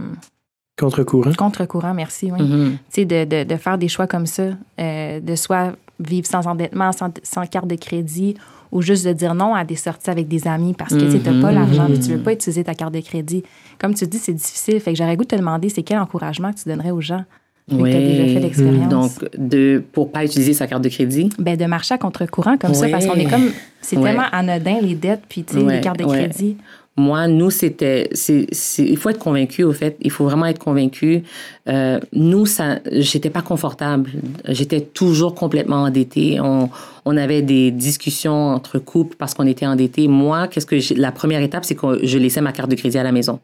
Contre-courant. 0.78 1.32
contre-courant, 1.38 1.94
merci, 1.94 2.30
oui. 2.32 2.42
Mhm. 2.42 2.72
Tu 2.72 2.78
sais, 2.90 3.04
de, 3.04 3.24
de, 3.24 3.44
de 3.44 3.56
faire 3.56 3.78
des 3.78 3.88
choix 3.88 4.06
comme 4.06 4.26
ça, 4.26 4.42
euh, 4.80 5.20
de 5.20 5.34
soit 5.36 5.72
vivre 6.00 6.26
sans 6.26 6.46
endettement, 6.48 6.90
sans, 6.92 7.10
sans 7.22 7.46
carte 7.46 7.68
de 7.68 7.76
crédit, 7.76 8.34
ou 8.72 8.82
juste 8.82 9.06
de 9.06 9.12
dire 9.12 9.34
non 9.36 9.54
à 9.54 9.62
des 9.62 9.76
sorties 9.76 10.10
avec 10.10 10.26
des 10.26 10.48
amis 10.48 10.74
parce 10.74 10.92
que 10.92 10.98
tu 11.08 11.16
n'as 11.18 11.40
pas 11.40 11.50
Mhm. 11.52 11.54
l'argent, 11.54 11.86
mais 11.88 11.98
tu 11.98 12.10
veux 12.10 12.18
pas 12.18 12.32
utiliser 12.32 12.64
ta 12.64 12.74
carte 12.74 12.92
de 12.92 12.98
crédit. 13.00 13.44
Comme 13.78 13.94
tu 13.94 14.04
dis, 14.06 14.18
c'est 14.18 14.32
difficile. 14.32 14.80
Fait 14.80 14.92
que 14.92 14.98
j'aurais 14.98 15.16
goût 15.16 15.22
de 15.22 15.28
te 15.28 15.36
demander, 15.36 15.68
c'est 15.68 15.84
quel 15.84 15.98
encouragement 15.98 16.52
que 16.52 16.58
tu 16.58 16.68
donnerais 16.68 16.90
aux 16.90 17.00
gens 17.00 17.24
vu 17.68 17.78
que 17.78 17.82
tu 17.88 17.96
as 17.96 18.00
déjà 18.00 18.24
fait 18.26 18.40
l'expérience? 18.40 18.88
Donc, 18.88 19.12
de, 19.38 19.80
pour 19.92 20.10
pas 20.10 20.24
utiliser 20.24 20.54
sa 20.54 20.66
carte 20.66 20.82
de 20.82 20.88
crédit? 20.88 21.30
Ben, 21.38 21.56
de 21.56 21.64
marcher 21.66 21.94
à 21.94 21.98
contre-courant 21.98 22.58
comme 22.58 22.74
ça, 22.74 22.88
parce 22.88 23.06
qu'on 23.06 23.14
est 23.14 23.30
comme. 23.30 23.52
C'est 23.80 24.00
tellement 24.02 24.26
anodin, 24.32 24.80
les 24.82 24.96
dettes, 24.96 25.22
puis 25.28 25.44
tu 25.44 25.54
sais, 25.54 25.62
les 25.62 25.80
cartes 25.80 26.00
de 26.00 26.04
crédit. 26.06 26.56
Moi, 26.96 27.26
nous, 27.26 27.50
c'était, 27.50 28.08
c'est, 28.12 28.46
il 28.78 28.96
faut 28.96 29.10
être 29.10 29.18
convaincu, 29.18 29.64
au 29.64 29.72
fait. 29.72 29.96
Il 30.00 30.12
faut 30.12 30.24
vraiment 30.24 30.46
être 30.46 30.60
convaincu. 30.60 31.24
Euh, 31.68 31.98
nous, 32.12 32.46
ça, 32.46 32.78
j'étais 32.92 33.30
pas 33.30 33.42
confortable. 33.42 34.10
J'étais 34.48 34.80
toujours 34.80 35.34
complètement 35.34 35.82
endettée. 35.82 36.38
On, 36.40 36.70
on 37.04 37.16
avait 37.16 37.42
des 37.42 37.72
discussions 37.72 38.50
entre 38.50 38.78
couples 38.78 39.16
parce 39.16 39.34
qu'on 39.34 39.46
était 39.48 39.66
endettés. 39.66 40.06
Moi, 40.06 40.46
qu'est-ce 40.46 40.66
que 40.66 40.76
la 40.94 41.10
première 41.10 41.42
étape, 41.42 41.64
c'est 41.64 41.74
que 41.74 42.06
je 42.06 42.16
laissais 42.16 42.40
ma 42.40 42.52
carte 42.52 42.70
de 42.70 42.76
crédit 42.76 42.96
à 42.98 43.02
la 43.02 43.12
maison. 43.12 43.40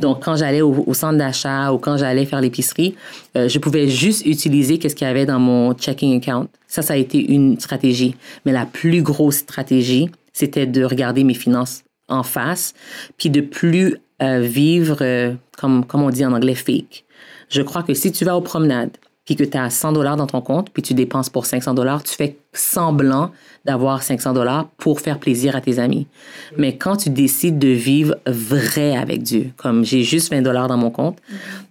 Donc, 0.00 0.24
quand 0.24 0.36
j'allais 0.36 0.62
au, 0.62 0.84
au 0.86 0.94
centre 0.94 1.18
d'achat 1.18 1.74
ou 1.74 1.78
quand 1.78 1.98
j'allais 1.98 2.24
faire 2.24 2.40
l'épicerie, 2.40 2.94
euh, 3.36 3.46
je 3.46 3.58
pouvais 3.58 3.88
juste 3.88 4.24
utiliser 4.24 4.78
qu'est-ce 4.78 4.96
qu'il 4.96 5.06
y 5.06 5.10
avait 5.10 5.26
dans 5.26 5.38
mon 5.38 5.74
checking 5.74 6.16
account. 6.16 6.48
Ça, 6.66 6.80
ça 6.80 6.94
a 6.94 6.96
été 6.96 7.18
une 7.22 7.60
stratégie. 7.60 8.14
Mais 8.46 8.52
la 8.52 8.64
plus 8.64 9.02
grosse 9.02 9.36
stratégie, 9.36 10.08
c'était 10.32 10.66
de 10.66 10.82
regarder 10.82 11.24
mes 11.24 11.34
finances 11.34 11.82
en 12.08 12.22
face, 12.22 12.74
puis 13.16 13.30
de 13.30 13.40
plus 13.40 13.96
euh, 14.22 14.40
vivre, 14.40 14.98
euh, 15.00 15.34
comme, 15.58 15.84
comme 15.84 16.02
on 16.02 16.10
dit 16.10 16.24
en 16.24 16.32
anglais, 16.32 16.54
fake. 16.54 17.04
Je 17.48 17.62
crois 17.62 17.82
que 17.82 17.94
si 17.94 18.12
tu 18.12 18.24
vas 18.24 18.36
aux 18.36 18.40
promenades, 18.40 18.96
puis 19.24 19.36
que 19.36 19.44
tu 19.44 19.56
as 19.56 19.70
100 19.70 19.92
dollars 19.92 20.16
dans 20.16 20.26
ton 20.26 20.40
compte, 20.40 20.70
puis 20.70 20.82
tu 20.82 20.94
dépenses 20.94 21.28
pour 21.28 21.46
500 21.46 21.74
dollars, 21.74 22.02
tu 22.02 22.14
fais 22.14 22.38
semblant 22.58 23.30
d'avoir 23.66 24.02
500 24.02 24.32
dollars 24.32 24.68
pour 24.78 25.00
faire 25.00 25.18
plaisir 25.18 25.56
à 25.56 25.60
tes 25.60 25.78
amis. 25.78 26.06
Mais 26.56 26.76
quand 26.76 26.96
tu 26.96 27.10
décides 27.10 27.58
de 27.58 27.68
vivre 27.68 28.16
vrai 28.26 28.96
avec 28.96 29.22
Dieu, 29.22 29.50
comme 29.56 29.84
j'ai 29.84 30.02
juste 30.02 30.30
20 30.32 30.42
dollars 30.42 30.68
dans 30.68 30.76
mon 30.76 30.90
compte, 30.90 31.18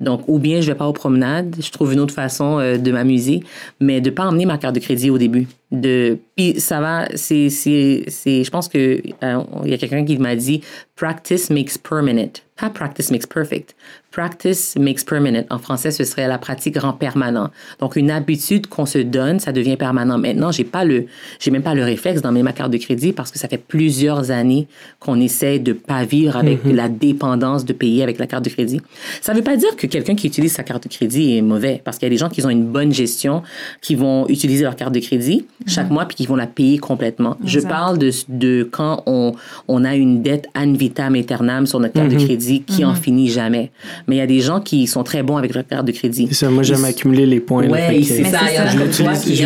donc 0.02 0.24
ou 0.28 0.38
bien 0.38 0.60
je 0.62 0.68
vais 0.68 0.78
pas 0.78 0.88
aux 0.88 0.94
promenades, 0.94 1.56
je 1.60 1.72
trouve 1.72 1.94
une 1.94 2.02
autre 2.02 2.14
façon 2.14 2.60
euh, 2.60 2.78
de 2.78 2.92
m'amuser, 2.92 3.42
mais 3.80 4.02
de 4.02 4.10
pas 4.10 4.26
emmener 4.26 4.46
ma 4.46 4.58
carte 4.58 4.76
de 4.76 4.82
crédit 4.82 5.10
au 5.10 5.18
début. 5.18 5.48
De 5.72 6.20
puis 6.36 6.60
ça 6.60 6.80
va, 6.80 7.08
c'est 7.16 7.50
c'est 7.50 8.04
je 8.08 8.50
pense 8.50 8.68
que 8.68 9.02
euh, 9.24 9.42
il 9.64 9.72
y 9.72 9.74
a 9.74 9.78
quelqu'un 9.78 10.06
qui 10.06 10.18
m'a 10.18 10.36
dit 10.36 10.62
practice 10.96 11.50
makes 11.50 11.78
permanent, 11.78 12.32
pas 12.58 12.70
practice 12.70 13.10
makes 13.12 13.28
perfect. 13.28 13.76
Practice 14.12 14.78
makes 14.78 15.04
permanent. 15.04 15.44
En 15.50 15.60
français, 15.60 15.92
ce 15.92 16.06
serait 16.06 16.26
la 16.26 16.38
pratique 16.38 16.78
rend 16.78 16.94
permanent. 16.94 17.50
Donc, 17.80 17.98
une 17.98 18.10
habitude 18.10 18.68
qu'on 18.68 18.86
se 18.86 19.00
donne, 19.00 19.40
ça 19.40 19.52
devient 19.52 19.76
permanent. 19.76 20.18
Maintenant, 20.18 20.54
j'ai 20.54 20.64
pas 20.76 20.84
le, 20.84 21.06
j'ai 21.40 21.52
même 21.52 21.62
pas 21.64 21.74
le 21.74 21.84
réflexe 21.86 22.22
d'emmener 22.22 22.44
ma 22.44 22.52
carte 22.52 22.72
de 22.72 22.78
crédit 22.78 23.14
parce 23.14 23.32
que 23.32 23.40
ça 23.40 23.48
fait 23.48 23.62
plusieurs 23.76 24.30
années 24.30 24.68
qu'on 25.00 25.22
essaie 25.22 25.58
de 25.58 25.72
pas 25.72 26.04
vivre 26.04 26.36
avec 26.36 26.60
la 26.66 26.90
dépendance 26.90 27.64
de 27.64 27.72
payer 27.72 28.04
avec 28.04 28.20
la 28.20 28.28
carte 28.28 28.44
de 28.44 28.50
crédit. 28.50 28.82
Ça 29.22 29.32
veut 29.34 29.42
pas 29.42 29.56
dire 29.56 29.74
que 29.78 29.88
quelqu'un 29.88 30.16
qui 30.16 30.28
utilise 30.28 30.52
sa 30.52 30.64
carte 30.64 30.84
de 30.84 30.90
crédit 30.90 31.38
est 31.38 31.42
mauvais 31.42 31.82
parce 31.86 31.98
qu'il 31.98 32.08
y 32.08 32.12
a 32.12 32.16
des 32.16 32.18
gens 32.18 32.28
qui 32.28 32.46
ont 32.46 32.50
une 32.50 32.66
bonne 32.66 32.92
gestion, 32.94 33.42
qui 33.82 33.96
vont 33.96 34.28
utiliser 34.28 34.64
leur 34.64 34.76
carte 34.76 34.94
de 34.94 35.00
crédit 35.00 35.46
chaque 35.66 35.90
mois 35.90 36.06
puis 36.06 36.16
qui 36.18 36.26
vont 36.26 36.36
la 36.36 36.48
payer 36.48 36.78
complètement. 36.78 37.38
Je 37.46 37.62
parle 37.62 37.98
de, 37.98 38.12
de 38.28 38.68
quand 38.70 39.04
on, 39.06 39.34
on 39.70 39.86
a 39.86 39.96
une 39.96 40.22
dette 40.22 40.48
an 40.56 40.74
vitam 40.74 41.16
aeternam 41.16 41.68
sur 41.68 41.80
notre 41.80 41.94
carte 41.94 42.10
de 42.10 42.18
crédit 42.26 42.64
qui 42.64 42.84
en 42.84 42.96
finit 42.96 43.30
jamais. 43.30 43.72
Mais 44.08 44.16
il 44.18 44.20
y 44.20 44.22
a 44.22 44.28
des 44.28 44.42
gens 44.42 44.60
qui 44.60 44.88
sont 44.88 45.04
très 45.04 45.24
bons 45.24 45.38
avec 45.38 45.54
leur 45.56 45.66
carte 45.66 45.86
de 45.86 45.94
crédit. 45.94 46.28
C'est 46.30 46.36
ça, 46.46 46.50
moi 46.50 46.64
j'aime 46.64 46.84
accumuler 46.84 47.26
les 47.26 47.40
points. 47.40 47.66
que 47.66 48.04
c'est 48.04 48.26
ça. 48.26 48.40
Il 48.50 48.56
y 48.56 48.60
en 48.60 48.68
a 48.68 48.76
comme 48.76 48.90
toi 48.92 49.14
qui 49.14 49.42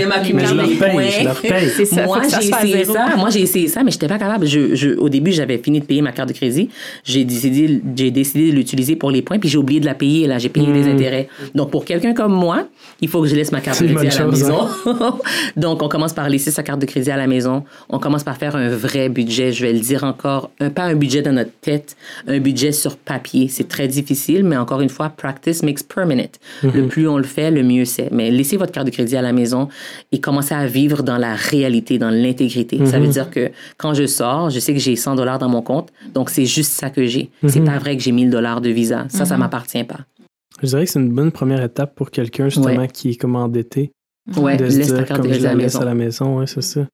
aiment 0.00 0.12
qui 0.28 0.34
Mais 0.34 0.46
je 0.46 0.54
accumuler 0.54 0.78
leur 0.78 0.90
les 0.90 0.94
paye, 0.96 1.10
je 1.20 1.24
leur 1.24 1.40
paye. 1.40 1.70
C'est 1.76 1.84
ça, 1.84 2.04
moi, 2.04 2.22
j'ai 2.28 2.48
essayé 2.48 2.84
ça. 2.84 3.16
Moi, 3.16 3.30
j'ai 3.30 3.40
essayé 3.40 3.68
ça, 3.68 3.82
mais 3.82 3.90
j'étais 3.90 4.08
pas 4.08 4.18
capable. 4.18 4.46
Je, 4.46 4.74
je, 4.74 4.90
au 4.90 5.08
début, 5.08 5.32
j'avais 5.32 5.58
fini 5.58 5.80
de 5.80 5.84
payer 5.84 6.02
ma 6.02 6.12
carte 6.12 6.28
de 6.28 6.34
crédit. 6.34 6.68
J'ai 7.04 7.24
décidé, 7.24 7.80
j'ai 7.96 8.10
décidé 8.10 8.50
de 8.50 8.56
l'utiliser 8.56 8.96
pour 8.96 9.10
les 9.10 9.22
points, 9.22 9.38
puis 9.38 9.48
j'ai 9.48 9.58
oublié 9.58 9.80
de 9.80 9.86
la 9.86 9.94
payer. 9.94 10.26
Là, 10.26 10.38
j'ai 10.38 10.48
payé 10.48 10.72
des 10.72 10.88
intérêts. 10.88 11.28
Donc, 11.54 11.70
pour 11.70 11.84
quelqu'un 11.84 12.14
comme 12.14 12.32
moi, 12.32 12.68
il 13.00 13.08
faut 13.08 13.22
que 13.22 13.28
je 13.28 13.34
laisse 13.34 13.52
ma 13.52 13.60
carte 13.60 13.82
de 13.82 13.88
crédit 13.88 14.16
à 14.16 14.24
la 14.24 14.30
chose, 14.30 14.42
maison. 14.42 14.68
Donc, 15.56 15.82
on 15.82 15.88
commence 15.88 16.12
par 16.12 16.28
laisser 16.28 16.50
sa 16.50 16.62
carte 16.62 16.80
de 16.80 16.86
crédit 16.86 17.10
à 17.10 17.16
la 17.16 17.26
maison. 17.26 17.64
On 17.88 17.98
commence 17.98 18.24
par 18.24 18.36
faire 18.36 18.56
un 18.56 18.68
vrai 18.68 19.08
budget. 19.08 19.52
Je 19.52 19.64
vais 19.66 19.72
le 19.72 19.80
dire 19.80 20.04
encore, 20.04 20.50
un, 20.60 20.70
pas 20.70 20.84
un 20.84 20.94
budget 20.94 21.22
dans 21.22 21.32
notre 21.32 21.52
tête, 21.60 21.96
un 22.26 22.38
budget 22.38 22.72
sur 22.72 22.96
papier. 22.96 23.48
C'est 23.48 23.68
très 23.68 23.88
difficile, 23.88 24.44
mais 24.44 24.56
encore 24.56 24.80
une 24.80 24.88
fois, 24.88 25.08
practice 25.08 25.62
makes 25.62 25.82
permanent. 25.82 26.28
Le 26.62 26.86
plus 26.86 27.08
on 27.08 27.18
le 27.18 27.24
fait, 27.24 27.50
le 27.50 27.62
mieux 27.62 27.84
c'est. 27.84 28.10
Mais 28.12 28.30
laissez 28.30 28.56
votre 28.56 28.72
carte 28.72 28.86
de 28.86 28.92
crédit 28.92 29.16
à 29.16 29.22
la 29.22 29.32
maison 29.32 29.68
et 30.12 30.17
commencez 30.20 30.54
à 30.54 30.66
vivre 30.66 31.02
dans 31.02 31.16
la 31.18 31.34
réalité, 31.34 31.98
dans 31.98 32.10
l'intégrité. 32.10 32.84
Ça 32.86 32.98
veut 32.98 33.08
dire 33.08 33.30
que 33.30 33.50
quand 33.76 33.94
je 33.94 34.06
sors, 34.06 34.50
je 34.50 34.58
sais 34.60 34.72
que 34.72 34.78
j'ai 34.80 34.96
100 34.96 35.14
dollars 35.16 35.38
dans 35.38 35.48
mon 35.48 35.62
compte, 35.62 35.90
donc 36.14 36.30
c'est 36.30 36.44
juste 36.46 36.72
ça 36.72 36.90
que 36.90 37.06
j'ai. 37.06 37.30
C'est 37.46 37.64
pas 37.64 37.78
vrai 37.78 37.96
que 37.96 38.02
j'ai 38.02 38.12
1000 38.12 38.30
dollars 38.30 38.60
de 38.60 38.70
visa. 38.70 39.06
Ça, 39.08 39.24
ça 39.24 39.36
m'appartient 39.36 39.84
pas. 39.84 40.00
Je 40.62 40.66
dirais 40.68 40.84
que 40.84 40.90
c'est 40.90 40.98
une 40.98 41.12
bonne 41.12 41.30
première 41.30 41.62
étape 41.62 41.94
pour 41.94 42.10
quelqu'un 42.10 42.48
justement 42.48 42.66
Ouais. 42.82 42.88
qui 42.88 43.10
est 43.10 43.14
comme 43.16 43.36
endetté. 43.36 43.92
Ouais, 44.36 44.56
de 44.56 44.68
se 44.68 44.76
laisse 44.78 44.88
ta 44.88 45.02
dire 45.02 45.16
comme 45.16 45.32
je 45.32 45.42
la 45.42 45.50
la 45.50 45.54
laisse 45.54 45.76
à 45.76 45.84
la 45.84 45.94
maison, 45.94 46.38
ouais, 46.38 46.46
c'est 46.46 46.60
ça. 46.62 46.86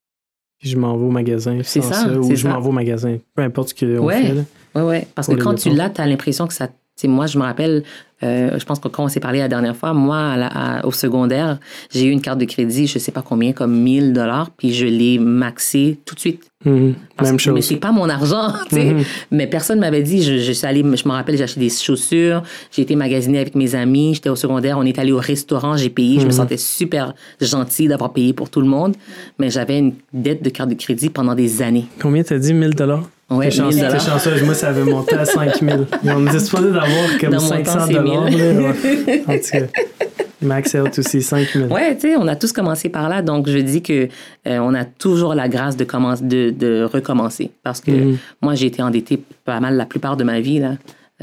Puis 0.61 0.69
je 0.71 0.77
m'en 0.79 0.97
vais 0.97 1.05
au 1.05 1.11
magasin 1.11 1.59
C'est 1.63 1.81
ça, 1.83 1.93
ça, 1.95 2.13
ou 2.19 2.35
je 2.35 2.47
m'en 2.47 2.61
vais 2.61 2.69
au 2.69 2.73
magasin. 2.73 3.17
Peu 3.35 3.43
importe 3.43 3.71
ce 3.71 3.75
qu'on 3.75 4.05
Ouais. 4.05 4.23
fait. 4.23 4.35
là. 4.35 4.43
Oui, 4.77 4.83
oui. 4.83 4.97
Parce 5.15 5.29
que 5.29 5.35
quand 5.35 5.55
tu 5.55 5.71
l'as, 5.71 5.91
tu 5.91 6.01
as 6.01 6.07
l'impression 6.07 6.47
que 6.47 6.55
ça. 6.55 6.69
Tu 6.97 7.03
sais, 7.03 7.09
moi, 7.09 7.27
je 7.27 7.39
me 7.39 7.43
rappelle, 7.43 7.83
euh, 8.23 8.57
je 8.57 8.65
pense 8.65 8.79
que 8.79 8.87
quand 8.87 9.03
on 9.03 9.09
s'est 9.09 9.19
parlé 9.19 9.41
la 9.41 9.49
dernière 9.49 9.75
fois, 9.75 9.93
moi, 9.93 10.17
à 10.31 10.37
la- 10.37 10.47
à- 10.47 10.87
au 10.87 10.93
secondaire, 10.93 11.59
j'ai 11.93 12.05
eu 12.05 12.11
une 12.11 12.21
carte 12.21 12.39
de 12.39 12.45
crédit, 12.45 12.87
je 12.87 13.01
sais 13.01 13.11
pas 13.11 13.21
combien, 13.23 13.53
comme 13.53 13.75
1000 13.77 14.13
dollars, 14.13 14.51
puis 14.57 14.73
je 14.73 14.87
l'ai 14.87 15.19
maxé 15.19 15.99
tout 16.05 16.15
de 16.15 16.21
suite. 16.21 16.45
Mhm. 16.65 16.95
Parce 17.17 17.31
Même 17.31 17.39
que- 17.41 17.51
Mais 17.51 17.61
chose. 17.63 17.69
c'est 17.69 17.77
pas 17.79 17.91
mon 17.91 18.09
argent. 18.09 18.53
Mhm. 18.73 19.03
Mais 19.33 19.49
personne 19.49 19.81
m'avait 19.81 20.03
dit, 20.05 20.23
je, 20.23 20.39
je 20.39 20.53
suis 20.53 20.67
allée, 20.69 20.83
je 20.85 21.09
me 21.09 21.13
rappelle, 21.13 21.37
j'ai 21.37 21.43
acheté 21.43 21.59
des 21.59 21.69
chaussures, 21.69 22.45
j'ai 22.71 22.83
été 22.83 22.95
magasiner 22.95 23.41
avec 23.41 23.57
mes 23.57 23.75
amis, 23.75 24.15
j'étais 24.15 24.29
au 24.29 24.37
secondaire, 24.37 24.79
on 24.79 24.85
est 24.85 25.01
allé 25.01 25.11
au 25.11 25.19
restaurant, 25.19 25.77
j'ai 25.77 25.91
payé, 25.91 26.15
Mhm. 26.19 26.21
je 26.21 26.27
me 26.27 26.31
sentais 26.31 26.57
super 26.59 27.13
gentille 27.41 27.89
d'avoir 27.89 28.13
payé 28.13 28.33
pour 28.35 28.51
tout 28.51 28.61
le 28.61 28.69
monde, 28.69 28.95
mais 29.41 29.51
j'avais 29.51 29.81
une 29.81 29.95
dette 30.13 30.45
de 30.45 30.49
carte 30.51 30.71
de 30.71 30.75
crédit 30.77 31.11
pendant 31.11 31.35
des 31.35 31.61
années. 31.61 31.87
Combien 32.01 32.23
t'as 32.23 32.39
dit 32.39 32.55
1000 32.55 32.71
dollars? 32.77 33.03
Ouais, 33.31 33.47
T'es 33.47 33.51
chanceux, 33.57 33.77
1000 33.79 33.89
t'es 33.89 33.99
chanceuse. 33.99 34.43
Moi, 34.43 34.55
ça 34.55 34.69
avait 34.69 34.85
monté 34.85 35.15
à 35.17 35.25
5000. 35.25 35.87
On 36.05 36.27
était 36.27 36.39
supposé 36.41 36.65
d'avoir 36.67 36.91
comme 37.21 37.31
Dans 37.31 37.41
mon 37.41 37.49
500 37.49 37.73
temps, 37.79 37.87
c'est 37.87 37.93
dollars. 37.95 38.25
1000. 38.27 38.39
là, 38.39 38.53
ouais. 38.61 39.25
En 39.27 39.33
tout 39.35 39.41
cas, 39.51 39.59
max 40.43 40.75
out 40.75 40.99
aussi, 40.99 41.23
5000. 41.23 41.67
Ouais, 41.73 41.95
tu 41.95 42.03
sais, 42.03 42.17
on 42.17 42.27
a 42.29 42.37
tous 42.37 42.53
commencé 42.53 42.91
par 42.91 43.09
là, 43.09 43.23
donc 43.23 43.49
je 43.49 43.59
dis 43.59 43.81
que 43.83 44.09
euh, 44.47 44.59
on 44.59 44.75
a 44.75 44.85
toujours 44.85 45.35
la 45.35 45.49
grâce 45.49 45.77
de, 45.77 45.85
de, 45.85 46.51
de 46.51 46.85
recommencer. 46.85 47.51
Parce 47.63 47.81
que 47.81 47.91
Mhm. 47.93 48.19
moi, 48.43 48.55
j'ai 48.55 48.67
été 48.67 48.83
endettée 48.83 49.19
pas 49.47 49.59
mal 49.59 49.77
la 49.77 49.87
plupart 49.87 50.17
de 50.19 50.25
ma 50.25 50.41
vie, 50.41 50.59
là. 50.59 50.73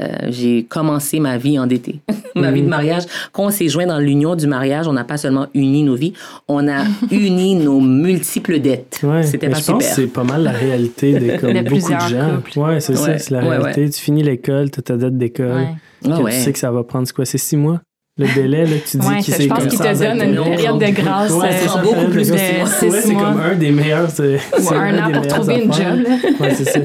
Euh, 0.02 0.06
j'ai 0.30 0.64
commencé 0.64 1.20
ma 1.20 1.38
vie 1.38 1.58
endettée. 1.58 2.00
ma 2.34 2.48
Mhm. 2.48 2.54
vie 2.54 2.62
de 2.62 2.68
mariage. 2.68 3.02
Quand 3.32 3.44
on 3.46 3.50
s'est 3.50 3.68
joint 3.68 3.86
dans 3.86 3.98
l'union 3.98 4.34
du 4.34 4.46
mariage, 4.46 4.88
on 4.88 4.92
n'a 4.94 5.04
pas 5.04 5.16
seulement 5.16 5.46
uni 5.54 5.82
nos 5.84 5.94
vies, 5.94 6.12
on 6.48 6.66
a 6.68 6.82
uni 7.10 7.54
nos 7.54 7.78
multiples 7.80 8.58
dettes. 8.60 9.00
Ouais, 9.02 9.22
C'était 9.22 9.48
pas 9.48 9.58
je 9.58 9.64
pense 9.66 9.78
que 9.78 9.84
super. 9.84 9.94
c'est 9.96 10.06
pas 10.12 10.24
mal 10.24 10.42
la 10.42 10.50
réalité 10.50 11.12
de, 11.18 11.36
comme 11.40 11.52
De 11.52 11.60
beaucoup 11.62 11.92
de 11.92 11.98
gens. 12.08 12.36
couples. 12.36 12.58
Ouais, 12.58 12.80
c'est 12.80 12.96
ça, 12.96 13.18
c'est 13.18 13.30
la 13.30 13.40
ouais, 13.42 13.56
réalité. 13.58 13.90
Tu 13.90 14.00
finis 14.00 14.22
l'école, 14.22 14.70
tu 14.70 14.80
as 14.80 14.82
ta 14.82 14.96
dette 14.96 15.16
d'école. 15.18 15.46
Ouais. 15.52 15.68
Ah. 16.10 16.18
Tu 16.26 16.32
sais 16.32 16.52
que 16.52 16.58
ça 16.58 16.70
va 16.72 16.82
prendre 16.82 17.06
c'est 17.06 17.12
quoi? 17.14 17.24
C'est 17.24 17.38
six 17.38 17.56
mois? 17.56 17.80
Le 18.18 18.26
délai, 18.34 18.66
là, 18.66 18.76
tu 18.86 18.98
dis 18.98 19.06
ouais, 19.06 19.20
qu'il 19.20 19.32
Je 19.34 19.48
pense 19.48 19.64
qu'il 19.66 19.78
te 19.78 19.98
donne 19.98 20.20
une 20.28 20.34
période 20.44 20.78
de 20.78 20.90
grâce. 21.00 21.30
Ouais, 21.32 21.48
c'est 21.52 21.68
euh, 21.78 21.82
beaucoup 21.82 22.10
plus 22.10 22.30
de 22.30 22.36
six 22.36 22.86
mois. 22.86 23.00
c'est 23.00 23.14
comme 23.14 23.40
un 23.40 23.54
des 23.54 23.70
meilleurs. 23.70 24.10
C'est, 24.10 24.36
Ou 24.60 24.74
un 24.74 24.98
an 24.98 25.12
pour 25.12 25.26
trouver 25.28 25.62
une 25.64 25.72
job. 25.72 26.00
Ouais, 26.40 26.54
c'est 26.54 26.64
ça. 26.64 26.80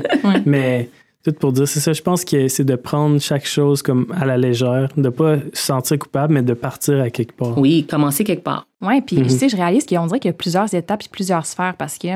Mais 0.46 0.90
tout 1.32 1.40
pour 1.40 1.52
dire, 1.52 1.68
c'est 1.68 1.80
ça. 1.80 1.94
Je 1.94 2.02
pense 2.02 2.24
que 2.26 2.48
c'est 2.48 2.64
de 2.64 2.76
prendre 2.76 3.20
chaque 3.20 3.46
chose 3.46 3.82
comme 3.82 4.08
à 4.20 4.26
la 4.26 4.38
légère, 4.38 4.90
de 4.96 5.10
pas 5.10 5.38
se 5.54 5.64
sentir 5.66 6.00
coupable, 6.00 6.34
mais 6.34 6.42
de 6.42 6.54
partir 6.54 7.02
à 7.02 7.10
quelque 7.10 7.34
part. 7.36 7.58
Oui, 7.58 7.86
commencer 7.90 8.24
quelque 8.24 8.44
part. 8.44 8.68
Oui, 8.82 9.02
puis 9.02 9.18
Mhm. 9.18 9.24
tu 9.24 9.30
sais, 9.32 9.50
je 9.50 9.56
réalise 9.58 9.86
qu'on 9.86 10.06
dirait 10.08 10.20
qu'il 10.20 10.30
y 10.30 10.34
a 10.34 10.38
plusieurs 10.38 10.74
étapes 10.74 11.04
et 11.04 11.10
plusieurs 11.12 11.46
sphères 11.46 11.76
parce 11.78 11.98
que 11.98 12.08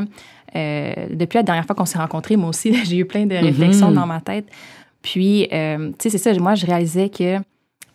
euh, 0.55 0.93
depuis 1.11 1.37
la 1.37 1.43
dernière 1.43 1.65
fois 1.65 1.75
qu'on 1.75 1.85
s'est 1.85 1.97
rencontrés, 1.97 2.35
moi 2.35 2.49
aussi, 2.49 2.73
j'ai 2.85 2.97
eu 2.97 3.05
plein 3.05 3.25
de 3.25 3.35
réflexions 3.35 3.89
Mhm. 3.89 3.95
dans 3.95 4.05
ma 4.07 4.19
tête. 4.21 4.45
Puis, 5.01 5.47
euh, 5.51 5.89
tu 5.97 6.09
sais, 6.09 6.17
c'est 6.17 6.33
ça, 6.33 6.39
moi, 6.39 6.55
je 6.55 6.65
réalisais 6.65 7.09
que 7.09 7.37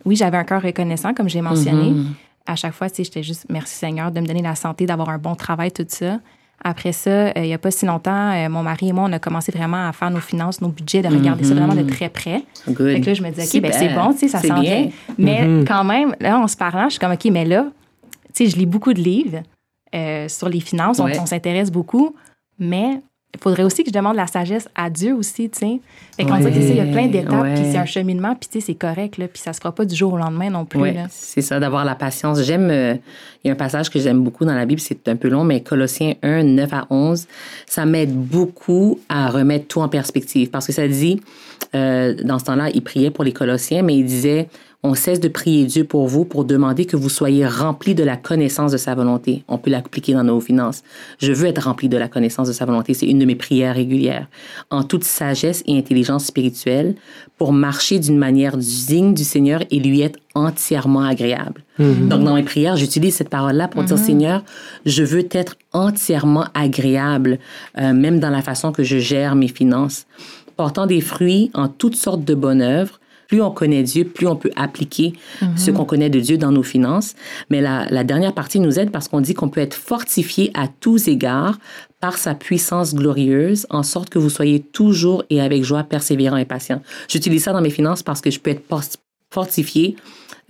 oui, 0.05 0.17
j'avais 0.17 0.37
un 0.37 0.45
cœur 0.45 0.63
reconnaissant, 0.63 1.15
comme 1.15 1.29
j'ai 1.29 1.41
mentionné. 1.43 1.91
Mhm. 1.91 2.07
À 2.47 2.55
chaque 2.57 2.73
fois, 2.75 2.89
tu 2.89 2.97
sais, 2.97 3.05
j'étais 3.05 3.23
juste 3.23 3.47
merci 3.49 3.75
Seigneur 3.75 4.11
de 4.13 4.21
me 4.21 4.27
donner 4.27 4.43
la 4.43 4.55
santé, 4.55 4.87
d'avoir 4.87 5.09
un 5.11 5.19
bon 5.19 5.35
travail, 5.35 5.71
tout 5.73 5.85
ça. 5.89 6.21
Après 6.69 6.91
ça, 6.91 7.11
euh, 7.11 7.33
il 7.37 7.43
n'y 7.43 7.55
a 7.55 7.59
pas 7.59 7.71
si 7.71 7.87
longtemps, 7.87 8.33
euh, 8.33 8.49
mon 8.49 8.65
mari 8.65 8.89
et 8.89 8.93
moi, 8.93 9.05
on 9.09 9.13
a 9.13 9.21
commencé 9.21 9.53
vraiment 9.53 9.87
à 9.89 9.93
faire 9.93 10.11
nos 10.11 10.19
finances, 10.19 10.61
nos 10.61 10.67
budgets, 10.69 11.01
de 11.01 11.07
regarder 11.07 11.45
ça 11.45 11.55
vraiment 11.55 11.77
de 11.77 11.83
très 11.89 12.09
près. 12.09 12.43
Good. 12.67 12.93
Fait 12.93 13.01
que 13.01 13.07
là, 13.07 13.15
je 13.15 13.23
me 13.23 13.31
disais, 13.31 13.57
OK, 13.59 13.63
ben, 13.63 13.73
c'est 13.73 13.89
bon, 13.95 14.13
tu 14.13 14.19
sais, 14.19 14.29
ça 14.29 14.41
C'est 14.41 14.49
s'en 14.49 14.61
bien. 14.61 14.83
vient. 14.83 14.91
Mais 15.17 15.47
Mhm. 15.47 15.65
quand 15.65 15.85
même, 15.85 16.17
là, 16.19 16.41
en 16.41 16.49
se 16.49 16.57
parlant, 16.57 16.87
je 16.87 16.95
suis 16.95 16.99
comme, 16.99 17.13
OK, 17.13 17.25
mais 17.27 17.45
là, 17.45 17.67
tu 18.35 18.45
sais, 18.45 18.51
je 18.51 18.57
lis 18.57 18.67
beaucoup 18.67 18.93
de 18.93 19.01
livres 19.01 19.43
euh, 19.95 20.27
sur 20.29 20.49
les 20.49 20.59
finances, 20.59 20.99
on- 20.99 21.05
Ouais. 21.05 21.17
on, 21.21 21.27
s'intéresse 21.27 21.71
beaucoup, 21.71 22.17
mais 22.59 23.01
il 23.37 23.43
faudrait 23.43 23.63
aussi 23.63 23.85
que 23.85 23.91
je 23.91 23.95
demande 23.95 24.17
la 24.17 24.27
sagesse 24.27 24.69
à 24.75 24.89
Dieu 24.91 25.15
aussi, 25.15 25.49
tu 25.51 25.59
sais. 25.59 25.81
Fait 26.17 26.25
qu'on 26.25 26.41
ça, 26.43 26.49
il 26.49 26.75
y 26.77 26.81
a 26.81 26.87
plein 26.87 27.07
d'étapes, 27.09 27.43
Ouais. 27.43 27.55
puis 27.55 27.65
c'est 27.71 27.77
un 27.79 27.85
cheminement, 27.85 28.35
puis 28.35 28.49
tu 28.51 28.61
sais, 28.61 28.67
c'est 28.67 28.75
correct, 28.75 29.19
là, 29.19 29.29
puis 29.29 29.41
ça 29.43 29.53
se 29.53 29.59
fera 29.61 29.73
pas 29.73 29.85
du 29.85 29.95
jour 29.95 30.15
au 30.15 30.17
lendemain 30.17 30.49
non 30.51 30.65
plus, 30.65 30.81
là. 30.93 31.07
c'est 31.11 31.43
ça, 31.43 31.61
d'avoir 31.61 31.85
la 31.85 31.95
patience. 31.95 32.43
J'aime, 32.43 32.71
euh, 32.71 32.95
il 33.45 33.49
y 33.49 33.51
a 33.51 33.53
un 33.53 33.57
passage 33.57 33.91
que 33.91 33.99
j'aime 33.99 34.23
beaucoup 34.25 34.45
dans 34.47 34.55
la 34.55 34.65
Bible, 34.65 34.81
c'est 34.81 35.07
un 35.09 35.17
peu 35.17 35.29
long, 35.29 35.45
mais 35.45 35.61
Colossiens 35.63 36.15
1, 36.23 36.43
9 36.45 36.73
à 36.73 36.87
11, 36.91 37.27
ça 37.67 37.85
m'aide 37.85 38.15
beaucoup 38.15 38.99
à 39.09 39.29
remettre 39.29 39.67
tout 39.69 39.81
en 39.81 39.89
perspective 39.89 40.49
parce 40.51 40.67
que 40.67 40.73
ça 40.73 40.89
dit, 40.89 41.21
euh, 41.75 42.15
dans 42.25 42.39
ce 42.39 42.45
temps-là, 42.47 42.71
il 42.73 42.83
priait 42.83 43.11
pour 43.11 43.25
les 43.25 43.33
Colossiens, 43.33 43.83
mais 43.83 43.97
il 43.97 44.05
disait, 44.05 44.49
on 44.87 44.95
cesse 44.95 45.21
de 45.21 45.29
prier 45.29 45.65
Dieu 45.65 45.85
pour 45.85 46.07
vous 46.07 46.25
pour 46.25 46.45
demander 46.45 46.87
que 46.87 46.97
vous 46.97 47.09
soyez 47.09 47.47
remplis 47.47 47.95
de 47.95 48.05
la 48.05 48.17
connaissance 48.17 48.73
de 48.73 48.77
sa 48.77 48.95
volonté. 48.95 49.43
On 49.49 49.59
peut 49.59 49.71
l'appliquer 49.71 50.13
dans 50.15 50.23
nos 50.23 50.41
finances. 50.41 50.83
Je 51.19 51.33
veux 51.33 51.47
être 51.47 51.65
rempli 51.65 51.89
de 51.89 51.97
la 51.97 52.09
connaissance 52.09 52.49
de 52.49 52.53
sa 52.53 52.65
volonté. 52.65 52.95
C'est 52.95 53.07
une 53.07 53.19
de 53.19 53.25
mes 53.25 53.35
prières 53.35 53.75
régulières. 53.75 54.29
En 54.71 54.85
toute 54.85 55.05
sagesse 55.05 55.63
et 55.67 55.77
intelligence 55.77 56.27
spirituelle 56.27 56.95
pour 57.37 57.53
marcher 57.53 57.99
d'une 57.99 58.17
manière 58.17 58.57
digne 58.57 59.13
du 59.13 59.25
Seigneur 59.25 59.61
et 59.71 59.81
lui 59.81 60.01
être 60.03 60.19
entièrement 60.35 61.03
agréable. 61.03 61.63
Donc, 61.79 62.25
dans 62.25 62.35
mes 62.35 62.43
prières, 62.43 62.77
j'utilise 62.77 63.15
cette 63.17 63.29
parole-là 63.29 63.69
pour 63.69 63.83
dire, 63.83 63.99
Seigneur, 63.99 64.43
je 64.87 65.03
veux 65.03 65.27
être 65.31 65.57
entièrement 65.73 66.47
agréable, 66.55 67.39
euh, 67.79 67.93
même 67.93 68.19
dans 68.19 68.31
la 68.31 68.41
façon 68.41 68.73
que 68.73 68.83
je 68.83 68.97
gère 68.97 69.35
mes 69.35 69.49
finances, 69.49 70.07
portant 70.57 70.87
des 70.87 71.03
fruits 71.03 71.51
en 71.53 71.69
toutes 71.69 71.97
sortes 71.97 72.25
de 72.25 72.35
bonnes 72.35 72.63
œuvres. 72.63 72.99
Plus 73.29 73.43
on 73.43 73.51
connaît 73.51 73.83
Dieu, 73.83 74.05
plus 74.05 74.27
on 74.27 74.37
peut 74.37 74.51
appliquer 74.57 75.13
ce 75.57 75.71
qu'on 75.71 75.85
connaît 75.85 76.11
de 76.11 76.21
Dieu 76.21 76.39
dans 76.39 76.53
nos 76.53 76.63
finances. 76.63 77.15
Mais 77.51 77.61
la, 77.61 77.87
la 77.91 78.05
dernière 78.05 78.33
partie 78.33 78.61
nous 78.61 78.79
aide 78.79 78.91
parce 78.91 79.09
qu'on 79.09 79.21
dit 79.21 79.35
qu'on 79.35 79.49
peut 79.49 79.61
être 79.61 79.75
fortifié 79.75 80.51
à 80.55 80.69
tous 80.69 81.09
égards 81.09 81.59
par 82.01 82.19
sa 82.19 82.35
puissance 82.35 82.95
glorieuse, 82.95 83.67
en 83.71 83.83
sorte 83.83 84.11
que 84.11 84.19
vous 84.19 84.31
soyez 84.31 84.61
toujours 84.61 85.25
et 85.31 85.41
avec 85.41 85.65
joie 85.65 85.83
persévérant 85.83 86.37
et 86.37 86.45
patient. 86.45 86.83
J'utilise 87.09 87.45
ça 87.45 87.53
dans 87.53 87.63
mes 87.63 87.71
finances 87.71 88.03
parce 88.03 88.21
que 88.21 88.31
je 88.31 88.39
peux 88.39 88.51
être 88.51 88.63
fortifié 89.31 89.97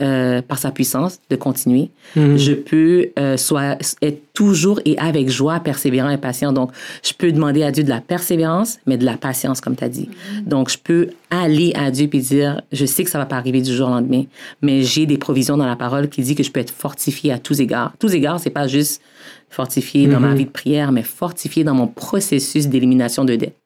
euh, 0.03 0.43
par 0.43 0.59
sa 0.59 0.71
puissance 0.71 1.21
de 1.31 1.37
continuer. 1.37 1.91
Je 2.17 2.53
peux 2.53 3.09
euh, 3.19 3.37
soit 3.39 3.79
être 4.03 4.21
toujours 4.35 4.79
et 4.85 4.99
avec 4.99 5.31
joie, 5.31 5.59
persévérant 5.61 6.11
et 6.11 6.19
patient. 6.19 6.53
Donc, 6.53 6.71
je 7.03 7.15
peux 7.15 7.33
demander 7.33 7.63
à 7.63 7.71
Dieu 7.73 7.83
de 7.83 7.89
la 7.89 8.03
persévérance, 8.03 8.79
mais 8.87 8.99
de 8.99 9.07
la 9.07 9.17
patience, 9.17 9.63
comme 9.63 9.75
tu 9.75 9.85
as 9.85 9.89
dit. 9.89 10.11
Donc, 10.45 10.71
je 10.71 10.77
peux 10.77 11.09
aller 11.31 11.73
à 11.75 11.91
Dieu 11.91 12.11
et 12.13 12.19
dire, 12.19 12.61
je 12.73 12.85
sais 12.85 13.05
que 13.05 13.11
ça 13.11 13.19
va 13.19 13.25
pas 13.25 13.37
arriver 13.37 13.63
du 13.63 13.75
jour 13.75 13.89
au 13.89 13.91
lendemain, 13.93 14.25
mais 14.61 14.83
j'ai 14.83 15.07
des 15.07 15.17
provisions 15.17 15.57
dans 15.57 15.65
la 15.67 15.77
parole 15.77 16.09
qui 16.11 16.21
dit 16.21 16.35
que 16.35 16.43
je 16.43 16.51
peux 16.51 16.61
être 16.61 16.71
fortifié 16.75 17.33
à 17.33 17.39
tous 17.39 17.61
égards. 17.61 17.95
Tous 17.99 18.13
égards, 18.13 18.39
c'est 18.39 18.51
pas 18.51 18.67
juste 18.67 19.01
fortifié 19.49 20.07
dans 20.09 20.21
ma 20.21 20.35
vie 20.35 20.45
de 20.45 20.51
prière, 20.51 20.93
mais 20.93 21.03
fortifié 21.03 21.65
dans 21.65 21.75
mon 21.75 21.87
processus 21.87 22.69
d'élimination 22.69 23.25
de 23.25 23.37
dettes. 23.37 23.57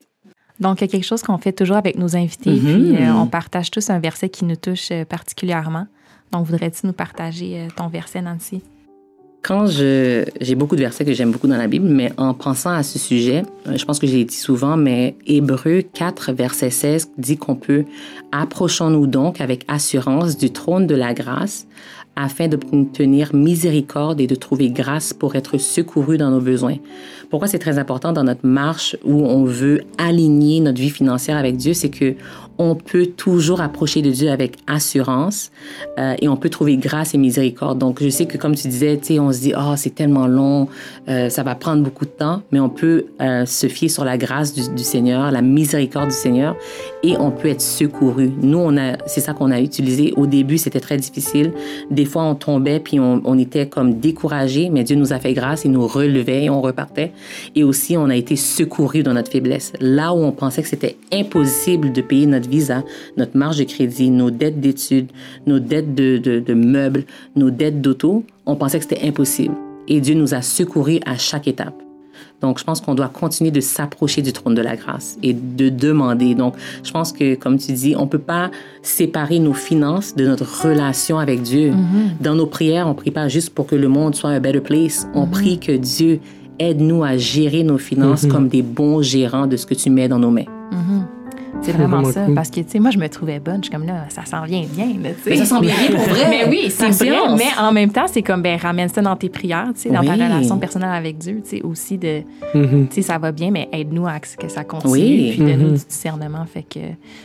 Donc, 0.60 0.80
il 0.80 0.84
y 0.84 0.84
a 0.84 0.88
quelque 0.88 1.06
chose 1.06 1.22
qu'on 1.22 1.38
fait 1.38 1.52
toujours 1.52 1.76
avec 1.76 1.98
nos 1.98 2.14
invités, 2.16 2.50
Mhm. 2.50 2.94
puis 2.94 3.02
euh, 3.02 3.14
on 3.14 3.26
partage 3.26 3.70
tous 3.70 3.88
un 3.90 3.98
verset 3.98 4.28
qui 4.28 4.44
nous 4.44 4.56
touche 4.56 4.90
particulièrement. 5.08 5.86
Donc, 6.32 6.46
voudrais-tu 6.46 6.86
nous 6.86 6.92
partager 6.92 7.60
euh, 7.60 7.68
ton 7.76 7.88
verset, 7.88 8.22
Nancy? 8.22 8.62
Quand 9.42 9.66
je, 9.66 10.26
j'ai 10.40 10.54
beaucoup 10.54 10.76
de 10.76 10.82
versets 10.82 11.04
que 11.06 11.14
j'aime 11.14 11.30
beaucoup 11.30 11.48
dans 11.48 11.56
la 11.56 11.66
Bible, 11.66 11.88
mais 11.88 12.12
en 12.18 12.34
pensant 12.34 12.72
à 12.72 12.82
ce 12.82 12.98
sujet, 12.98 13.42
euh, 13.66 13.76
je 13.76 13.84
pense 13.86 13.98
que 13.98 14.06
je 14.06 14.12
l'ai 14.12 14.24
dit 14.24 14.36
souvent, 14.36 14.76
mais 14.76 15.16
Hébreu 15.26 15.80
4, 15.80 16.32
verset 16.32 16.68
16 16.68 17.12
dit 17.16 17.38
qu'on 17.38 17.54
peut 17.54 17.84
approchons-nous 18.32 19.06
donc 19.06 19.40
avec 19.40 19.64
assurance 19.66 20.36
du 20.36 20.50
trône 20.50 20.86
de 20.86 20.94
la 20.94 21.14
grâce 21.14 21.66
afin 22.22 22.48
d'obtenir 22.48 23.34
miséricorde 23.34 24.20
et 24.20 24.26
de 24.26 24.34
trouver 24.34 24.70
grâce 24.70 25.12
pour 25.12 25.36
être 25.36 25.58
secouru 25.58 26.18
dans 26.18 26.30
nos 26.30 26.40
besoins. 26.40 26.76
Pourquoi 27.30 27.48
c'est 27.48 27.58
très 27.58 27.78
important 27.78 28.12
dans 28.12 28.24
notre 28.24 28.44
marche 28.46 28.96
où 29.04 29.24
on 29.24 29.44
veut 29.44 29.82
aligner 29.98 30.60
notre 30.60 30.80
vie 30.80 30.90
financière 30.90 31.36
avec 31.36 31.56
Dieu, 31.56 31.74
c'est 31.74 31.90
que 31.90 32.16
on 32.58 32.74
peut 32.74 33.06
toujours 33.06 33.62
approcher 33.62 34.02
de 34.02 34.10
Dieu 34.10 34.30
avec 34.30 34.58
assurance 34.66 35.50
euh, 35.98 36.14
et 36.20 36.28
on 36.28 36.36
peut 36.36 36.50
trouver 36.50 36.76
grâce 36.76 37.14
et 37.14 37.18
miséricorde. 37.18 37.78
Donc, 37.78 38.02
je 38.02 38.10
sais 38.10 38.26
que 38.26 38.36
comme 38.36 38.54
tu 38.54 38.68
disais, 38.68 38.98
tu 39.02 39.18
on 39.18 39.32
se 39.32 39.40
dit, 39.40 39.54
oh, 39.56 39.72
c'est 39.76 39.94
tellement 39.94 40.26
long, 40.26 40.68
euh, 41.08 41.30
ça 41.30 41.42
va 41.42 41.54
prendre 41.54 41.82
beaucoup 41.82 42.04
de 42.04 42.10
temps, 42.10 42.42
mais 42.52 42.60
on 42.60 42.68
peut 42.68 43.06
euh, 43.22 43.46
se 43.46 43.66
fier 43.66 43.88
sur 43.88 44.04
la 44.04 44.18
grâce 44.18 44.52
du 44.52 44.84
Seigneur, 44.84 45.30
la 45.30 45.40
miséricorde 45.40 46.08
du 46.08 46.14
Seigneur, 46.14 46.54
et 47.02 47.16
on 47.18 47.30
peut 47.30 47.48
être 47.48 47.60
secouru. 47.60 48.30
Nous, 48.40 48.58
on 48.58 48.76
a, 48.76 48.96
c'est 49.06 49.20
ça 49.20 49.32
qu'on 49.32 49.50
a 49.50 49.60
utilisé. 49.60 50.12
Au 50.16 50.26
début, 50.26 50.58
c'était 50.58 50.80
très 50.80 50.96
difficile. 50.96 51.52
Des 51.90 52.04
fois, 52.04 52.24
on 52.24 52.34
tombait 52.34 52.80
puis 52.80 53.00
on, 53.00 53.20
on 53.24 53.38
était 53.38 53.68
comme 53.68 53.98
découragé, 54.00 54.70
mais 54.70 54.84
Dieu 54.84 54.96
nous 54.96 55.12
a 55.12 55.18
fait 55.18 55.32
grâce, 55.32 55.64
il 55.64 55.72
nous 55.72 55.86
relevait 55.86 56.44
et 56.44 56.50
on 56.50 56.60
repartait. 56.60 57.12
Et 57.54 57.64
aussi, 57.64 57.96
on 57.96 58.08
a 58.10 58.16
été 58.16 58.36
secouru 58.36 59.02
dans 59.02 59.14
notre 59.14 59.30
faiblesse. 59.30 59.72
Là 59.80 60.12
où 60.12 60.18
on 60.18 60.32
pensait 60.32 60.62
que 60.62 60.68
c'était 60.68 60.96
impossible 61.12 61.92
de 61.92 62.02
payer 62.02 62.26
notre 62.26 62.48
visa, 62.48 62.84
notre 63.16 63.36
marge 63.36 63.58
de 63.58 63.64
crédit, 63.64 64.10
nos 64.10 64.30
dettes 64.30 64.60
d'études, 64.60 65.10
nos 65.46 65.58
dettes 65.58 65.94
de, 65.94 66.18
de, 66.18 66.40
de 66.40 66.54
meubles, 66.54 67.04
nos 67.36 67.50
dettes 67.50 67.80
d'auto, 67.80 68.24
on 68.46 68.56
pensait 68.56 68.78
que 68.78 68.84
c'était 68.84 69.06
impossible. 69.06 69.54
Et 69.88 70.00
Dieu 70.00 70.14
nous 70.14 70.34
a 70.34 70.42
secourus 70.42 71.00
à 71.06 71.16
chaque 71.16 71.48
étape. 71.48 71.89
Donc, 72.40 72.58
je 72.58 72.64
pense 72.64 72.80
qu'on 72.80 72.94
doit 72.94 73.08
continuer 73.08 73.50
de 73.50 73.60
s'approcher 73.60 74.22
du 74.22 74.32
trône 74.32 74.54
de 74.54 74.62
la 74.62 74.76
grâce 74.76 75.18
et 75.22 75.32
de 75.34 75.68
demander. 75.68 76.34
Donc, 76.34 76.54
je 76.82 76.90
pense 76.90 77.12
que, 77.12 77.34
comme 77.34 77.58
tu 77.58 77.72
dis, 77.72 77.94
on 77.96 78.06
peut 78.06 78.18
pas 78.18 78.50
séparer 78.82 79.38
nos 79.38 79.52
finances 79.52 80.14
de 80.14 80.26
notre 80.26 80.62
relation 80.62 81.18
avec 81.18 81.42
Dieu. 81.42 81.72
Dans 82.20 82.34
nos 82.34 82.46
prières, 82.46 82.88
on 82.88 82.94
prie 82.94 83.10
pas 83.10 83.28
juste 83.28 83.50
pour 83.50 83.66
que 83.66 83.76
le 83.76 83.88
monde 83.88 84.14
soit 84.14 84.30
un 84.30 84.40
better 84.40 84.60
place. 84.60 85.06
On 85.14 85.26
prie 85.26 85.58
que 85.58 85.72
Dieu 85.72 86.20
aide-nous 86.58 87.02
à 87.04 87.16
gérer 87.16 87.62
nos 87.62 87.78
finances 87.78 88.26
comme 88.26 88.48
des 88.48 88.62
bons 88.62 89.02
gérants 89.02 89.46
de 89.46 89.56
ce 89.56 89.66
que 89.66 89.74
tu 89.74 89.90
mets 89.90 90.08
dans 90.08 90.18
nos 90.18 90.30
mains. 90.30 90.46
C'est 91.62 91.72
vraiment 91.76 92.04
ça. 92.04 92.24
cool. 92.24 92.34
Parce 92.34 92.50
que, 92.50 92.60
tu 92.60 92.68
sais, 92.68 92.78
moi, 92.78 92.90
je 92.90 92.98
me 92.98 93.08
trouvais 93.08 93.38
bonne. 93.40 93.58
Je 93.58 93.64
suis 93.64 93.70
comme 93.70 93.86
là, 93.86 94.04
ça 94.08 94.24
s'en 94.24 94.44
vient 94.44 94.64
bien, 94.74 94.86
là. 95.02 95.10
Mais 95.26 95.36
ça 95.36 95.44
sent 95.44 95.60
bien 95.60 95.74
bien 95.76 95.96
pour 95.96 96.04
vrai. 96.08 96.26
Mais 96.30 96.48
oui, 96.48 96.70
c'est 96.70 96.90
vrai. 96.90 97.18
Mais 97.36 97.44
en 97.60 97.72
même 97.72 97.90
temps, 97.90 98.06
c'est 98.06 98.22
comme, 98.22 98.42
ben, 98.42 98.58
ramène 98.58 98.88
ça 98.88 99.02
dans 99.02 99.16
tes 99.16 99.28
prières, 99.28 99.68
tu 99.74 99.82
sais, 99.82 99.88
dans 99.90 100.02
ta 100.02 100.12
Oui. 100.14 100.22
relation 100.22 100.58
personnelle 100.58 100.90
avec 100.94 101.18
Dieu, 101.18 101.40
tu 101.44 101.56
sais, 101.56 101.62
aussi 101.62 101.98
de, 101.98 102.22
Mhm. 102.54 102.88
tu 102.88 102.94
sais, 102.96 103.02
ça 103.02 103.18
va 103.18 103.32
bien, 103.32 103.50
mais 103.50 103.68
aide-nous 103.72 104.06
à 104.06 104.14
ce 104.24 104.36
que 104.36 104.48
ça 104.48 104.64
continue, 104.64 104.92
Oui. 104.92 105.30
puis 105.36 105.38
donne-nous 105.44 105.68
Mhm. 105.68 105.74
du 105.76 105.84
discernement. 105.84 106.44
Fait 106.46 106.62
que 106.62 106.78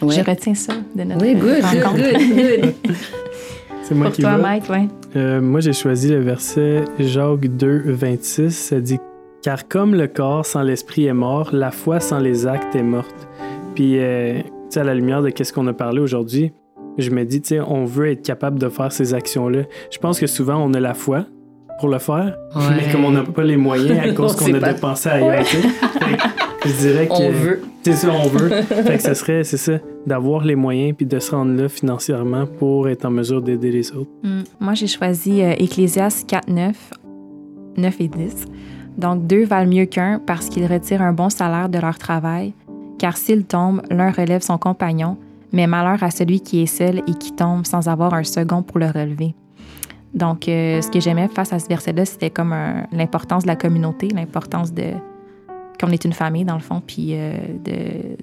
Ouais. 0.06 0.16
je 0.16 0.22
retiens 0.30 0.56
ça 0.56 0.74
de 0.96 1.04
notre 1.04 1.22
Oui, 1.26 1.36
good, 1.36 1.64
rencontre. 1.64 1.96
good, 1.96 2.14
good, 2.14 2.62
good. 2.62 2.74
C'est 3.84 3.94
moi 3.94 4.08
Pour 4.08 4.16
qui 4.16 4.22
toi, 4.24 4.32
va. 4.32 4.38
Mike, 4.38 4.70
ouais. 4.70 4.88
Euh, 5.16 5.40
moi, 5.42 5.60
j'ai 5.60 5.74
choisi 5.74 6.10
le 6.10 6.20
verset 6.20 6.86
Jacques 7.00 7.46
2, 7.46 7.84
26. 7.86 8.50
Ça 8.56 8.80
dit 8.80 8.98
Car 9.44 9.68
comme 9.68 9.94
le 9.94 10.08
corps 10.08 10.44
sans 10.44 10.64
l'esprit 10.64 11.06
est 11.06 11.14
mort, 11.14 11.52
la 11.54 11.70
foi 11.70 12.00
sans 12.00 12.18
les 12.18 12.48
actes 12.48 12.76
est 12.76 12.82
morte. 12.82 13.28
Puis, 13.76 14.00
euh, 14.00 14.40
tu 14.40 14.50
sais, 14.70 14.80
à 14.80 14.84
la 14.84 14.96
lumière 14.96 15.22
de 15.22 15.30
qu'est-ce 15.30 15.54
qu'on 15.54 15.68
a 15.68 15.74
parlé 15.74 16.00
aujourd'hui, 16.00 16.52
je 16.98 17.10
me 17.12 17.24
dis, 17.26 17.42
tu 17.42 17.50
sais, 17.50 17.60
on 17.60 17.86
veut 17.86 18.10
être 18.12 18.24
capable 18.24 18.58
de 18.58 18.70
faire 18.70 18.92
ces 18.92 19.14
actions-là. 19.14 19.64
Je 19.92 19.98
pense 20.00 20.20
que 20.20 20.28
souvent, 20.28 20.56
on 20.58 20.74
a 20.74 20.80
la 20.80 20.94
foi 20.94 21.26
pour 21.80 21.90
le 21.90 22.00
faire, 22.00 22.38
Ouais. 22.56 22.62
mais 22.78 22.92
comme 22.92 23.04
on 23.06 23.12
n'a 23.12 23.24
pas 23.24 23.44
les 23.44 23.58
moyens 23.58 24.00
à 24.00 24.12
cause 24.14 24.34
On 24.42 24.46
qu'on 24.46 24.54
a 24.54 24.60
pas. 24.60 24.74
dépensé 24.74 25.10
ailleurs, 25.10 25.44
Je 26.66 26.72
dirais 26.72 27.08
que. 27.08 27.14
On 27.14 27.32
veut. 27.32 27.62
C'est 27.84 27.94
ça, 27.94 28.10
on 28.12 28.28
veut. 28.28 28.50
fait 28.62 28.96
que 28.98 29.04
ce 29.04 29.14
serait, 29.14 29.44
c'est 29.44 29.58
ça, 29.58 29.74
d'avoir 30.08 30.44
les 30.46 30.56
moyens 30.56 30.96
puis 30.98 31.06
de 31.06 31.20
se 31.20 31.32
rendre 31.32 31.54
là 31.62 31.68
financièrement 31.70 32.46
pour 32.48 32.88
être 32.90 33.06
en 33.06 33.12
mesure 33.12 33.42
d'aider 33.42 33.72
les 33.72 33.92
autres. 33.92 34.10
Mm. 34.24 34.42
Moi, 34.62 34.74
j'ai 34.74 34.88
choisi 34.88 35.44
euh, 35.44 35.52
Ecclésias 35.60 36.24
4, 36.28 36.50
9, 36.50 36.92
9 37.78 37.96
et 38.02 38.08
10. 38.08 38.46
Donc, 38.98 39.28
deux 39.28 39.44
valent 39.44 39.70
mieux 39.70 39.86
qu'un 39.86 40.20
parce 40.26 40.48
qu'ils 40.48 40.66
retirent 40.66 41.02
un 41.02 41.12
bon 41.14 41.30
salaire 41.30 41.68
de 41.68 41.78
leur 41.78 41.98
travail, 41.98 42.54
car 43.06 43.18
s'ils 43.18 43.46
tombent, 43.46 43.84
l'un 43.92 44.10
relève 44.10 44.42
son 44.42 44.58
compagnon, 44.58 45.16
mais 45.54 45.68
malheur 45.68 46.02
à 46.02 46.10
celui 46.10 46.40
qui 46.40 46.64
est 46.64 46.66
seul 46.66 47.04
et 47.08 47.14
qui 47.14 47.34
tombe 47.34 47.64
sans 47.64 47.88
avoir 47.88 48.16
un 48.16 48.24
second 48.24 48.64
pour 48.64 48.80
le 48.80 48.88
relever. 48.88 49.36
Donc, 50.16 50.48
euh, 50.48 50.82
ce 50.82 50.90
que 50.90 51.00
j'aimais 51.00 51.28
face 51.28 51.54
à 51.54 51.60
ce 51.60 51.68
verset-là, 51.68 52.04
c'était 52.06 52.32
comme 52.32 52.56
l'importance 52.92 53.44
de 53.44 53.48
la 53.48 53.56
communauté, 53.56 54.08
l'importance 54.08 54.74
de 54.74 54.86
qu'on 55.80 55.92
est 55.92 56.04
une 56.04 56.14
famille, 56.14 56.46
dans 56.46 56.56
le 56.56 56.62
fond, 56.62 56.82
puis 56.84 57.10
euh, 57.12 57.38
de, 57.64 58.18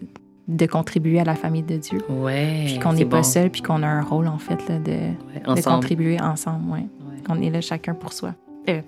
de 0.48 0.66
contribuer 0.66 1.20
à 1.20 1.24
la 1.24 1.36
famille 1.36 1.62
de 1.62 1.76
Dieu. 1.76 2.00
Ouais. 2.08 2.64
Puis 2.66 2.80
qu'on 2.80 2.94
n'est 2.94 3.04
pas 3.04 3.22
seul, 3.22 3.50
puis 3.50 3.62
qu'on 3.62 3.84
a 3.84 3.86
un 3.86 4.02
rôle, 4.02 4.26
en 4.26 4.38
fait, 4.38 4.68
là, 4.68 4.80
de, 4.80 5.54
de 5.54 5.62
contribuer 5.62 6.20
ensemble. 6.20 6.72
Ouais. 6.72 6.86
Qu'on 7.24 7.40
est 7.40 7.50
là 7.50 7.60
chacun 7.60 7.94
pour 7.94 8.12
soi. 8.12 8.34
Euh, 8.68 8.80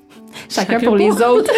chacun, 0.49 0.80
pour, 0.80 0.97
les 0.97 1.12
autres. 1.22 1.53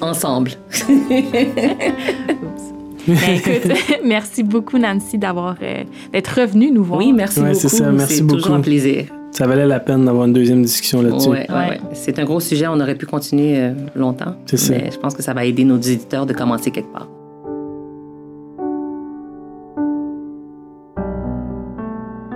ensemble. 0.00 0.52
Ben, 3.08 3.36
écoute, 3.36 3.72
merci 4.04 4.42
beaucoup, 4.42 4.78
Nancy, 4.78 5.18
d'avoir 5.18 5.56
euh, 5.62 5.84
d'être 6.12 6.40
revenue 6.40 6.70
nous 6.70 6.84
voir. 6.84 7.00
Oui, 7.00 7.12
merci 7.12 7.40
beaucoup. 7.40 7.54
C'est 7.54 7.68
ça, 7.68 7.90
merci 7.90 8.22
beaucoup. 8.22 8.40
toujours 8.40 8.56
un 8.56 8.60
plaisir. 8.60 9.06
Ça 9.30 9.46
valait 9.46 9.66
la 9.66 9.80
peine 9.80 10.04
d'avoir 10.04 10.26
une 10.26 10.32
deuxième 10.32 10.62
discussion 10.62 11.02
là-dessus. 11.02 11.28
Oui, 11.28 11.38
ouais. 11.48 11.80
C'est 11.92 12.18
un 12.18 12.24
gros 12.24 12.40
sujet. 12.40 12.66
On 12.66 12.80
aurait 12.80 12.94
pu 12.94 13.06
continuer 13.06 13.56
euh, 13.56 13.72
longtemps. 13.94 14.34
C'est 14.46 14.56
ça. 14.56 14.74
Mais 14.74 14.90
je 14.90 14.98
pense 14.98 15.14
que 15.14 15.22
ça 15.22 15.32
va 15.32 15.44
aider 15.44 15.64
nos 15.64 15.78
éditeurs 15.78 16.26
de 16.26 16.32
commencer 16.32 16.70
quelque 16.70 16.92
part. 16.92 17.08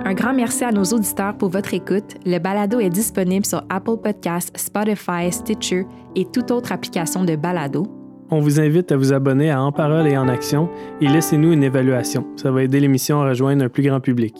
Un 0.05 0.13
grand 0.13 0.33
merci 0.33 0.63
à 0.63 0.71
nos 0.71 0.83
auditeurs 0.83 1.35
pour 1.35 1.49
votre 1.49 1.73
écoute. 1.73 2.15
Le 2.25 2.37
balado 2.37 2.79
est 2.79 2.89
disponible 2.89 3.45
sur 3.45 3.63
Apple 3.69 3.97
Podcasts, 4.01 4.55
Spotify, 4.55 5.31
Stitcher 5.31 5.85
et 6.15 6.25
toute 6.25 6.51
autre 6.51 6.71
application 6.71 7.23
de 7.23 7.35
balado. 7.35 7.87
On 8.33 8.39
vous 8.39 8.59
invite 8.59 8.91
à 8.91 8.97
vous 8.97 9.13
abonner 9.13 9.51
à 9.51 9.61
En 9.61 9.71
Parole 9.71 10.07
et 10.07 10.17
en 10.17 10.27
Action 10.27 10.67
et 10.99 11.07
laissez-nous 11.07 11.53
une 11.53 11.63
évaluation. 11.63 12.25
Ça 12.35 12.49
va 12.49 12.63
aider 12.63 12.79
l'émission 12.79 13.21
à 13.21 13.29
rejoindre 13.29 13.63
un 13.63 13.69
plus 13.69 13.83
grand 13.83 13.99
public. 13.99 14.35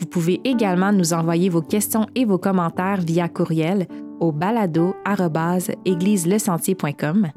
Vous 0.00 0.06
pouvez 0.06 0.40
également 0.42 0.90
nous 0.92 1.12
envoyer 1.12 1.48
vos 1.48 1.62
questions 1.62 2.06
et 2.16 2.24
vos 2.24 2.38
commentaires 2.38 3.00
via 3.00 3.28
courriel 3.28 3.86
au 4.18 4.32
balado@égliselesentier.com. 4.32 7.28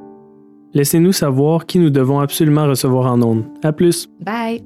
Laissez-nous 0.74 1.12
savoir 1.12 1.68
qui 1.68 1.78
nous 1.78 1.92
devons 1.92 2.20
absolument 2.20 2.66
recevoir 2.66 3.14
en 3.14 3.22
ondes. 3.22 3.46
À 3.62 3.72
plus. 3.72 4.10
Bye. 4.20 4.64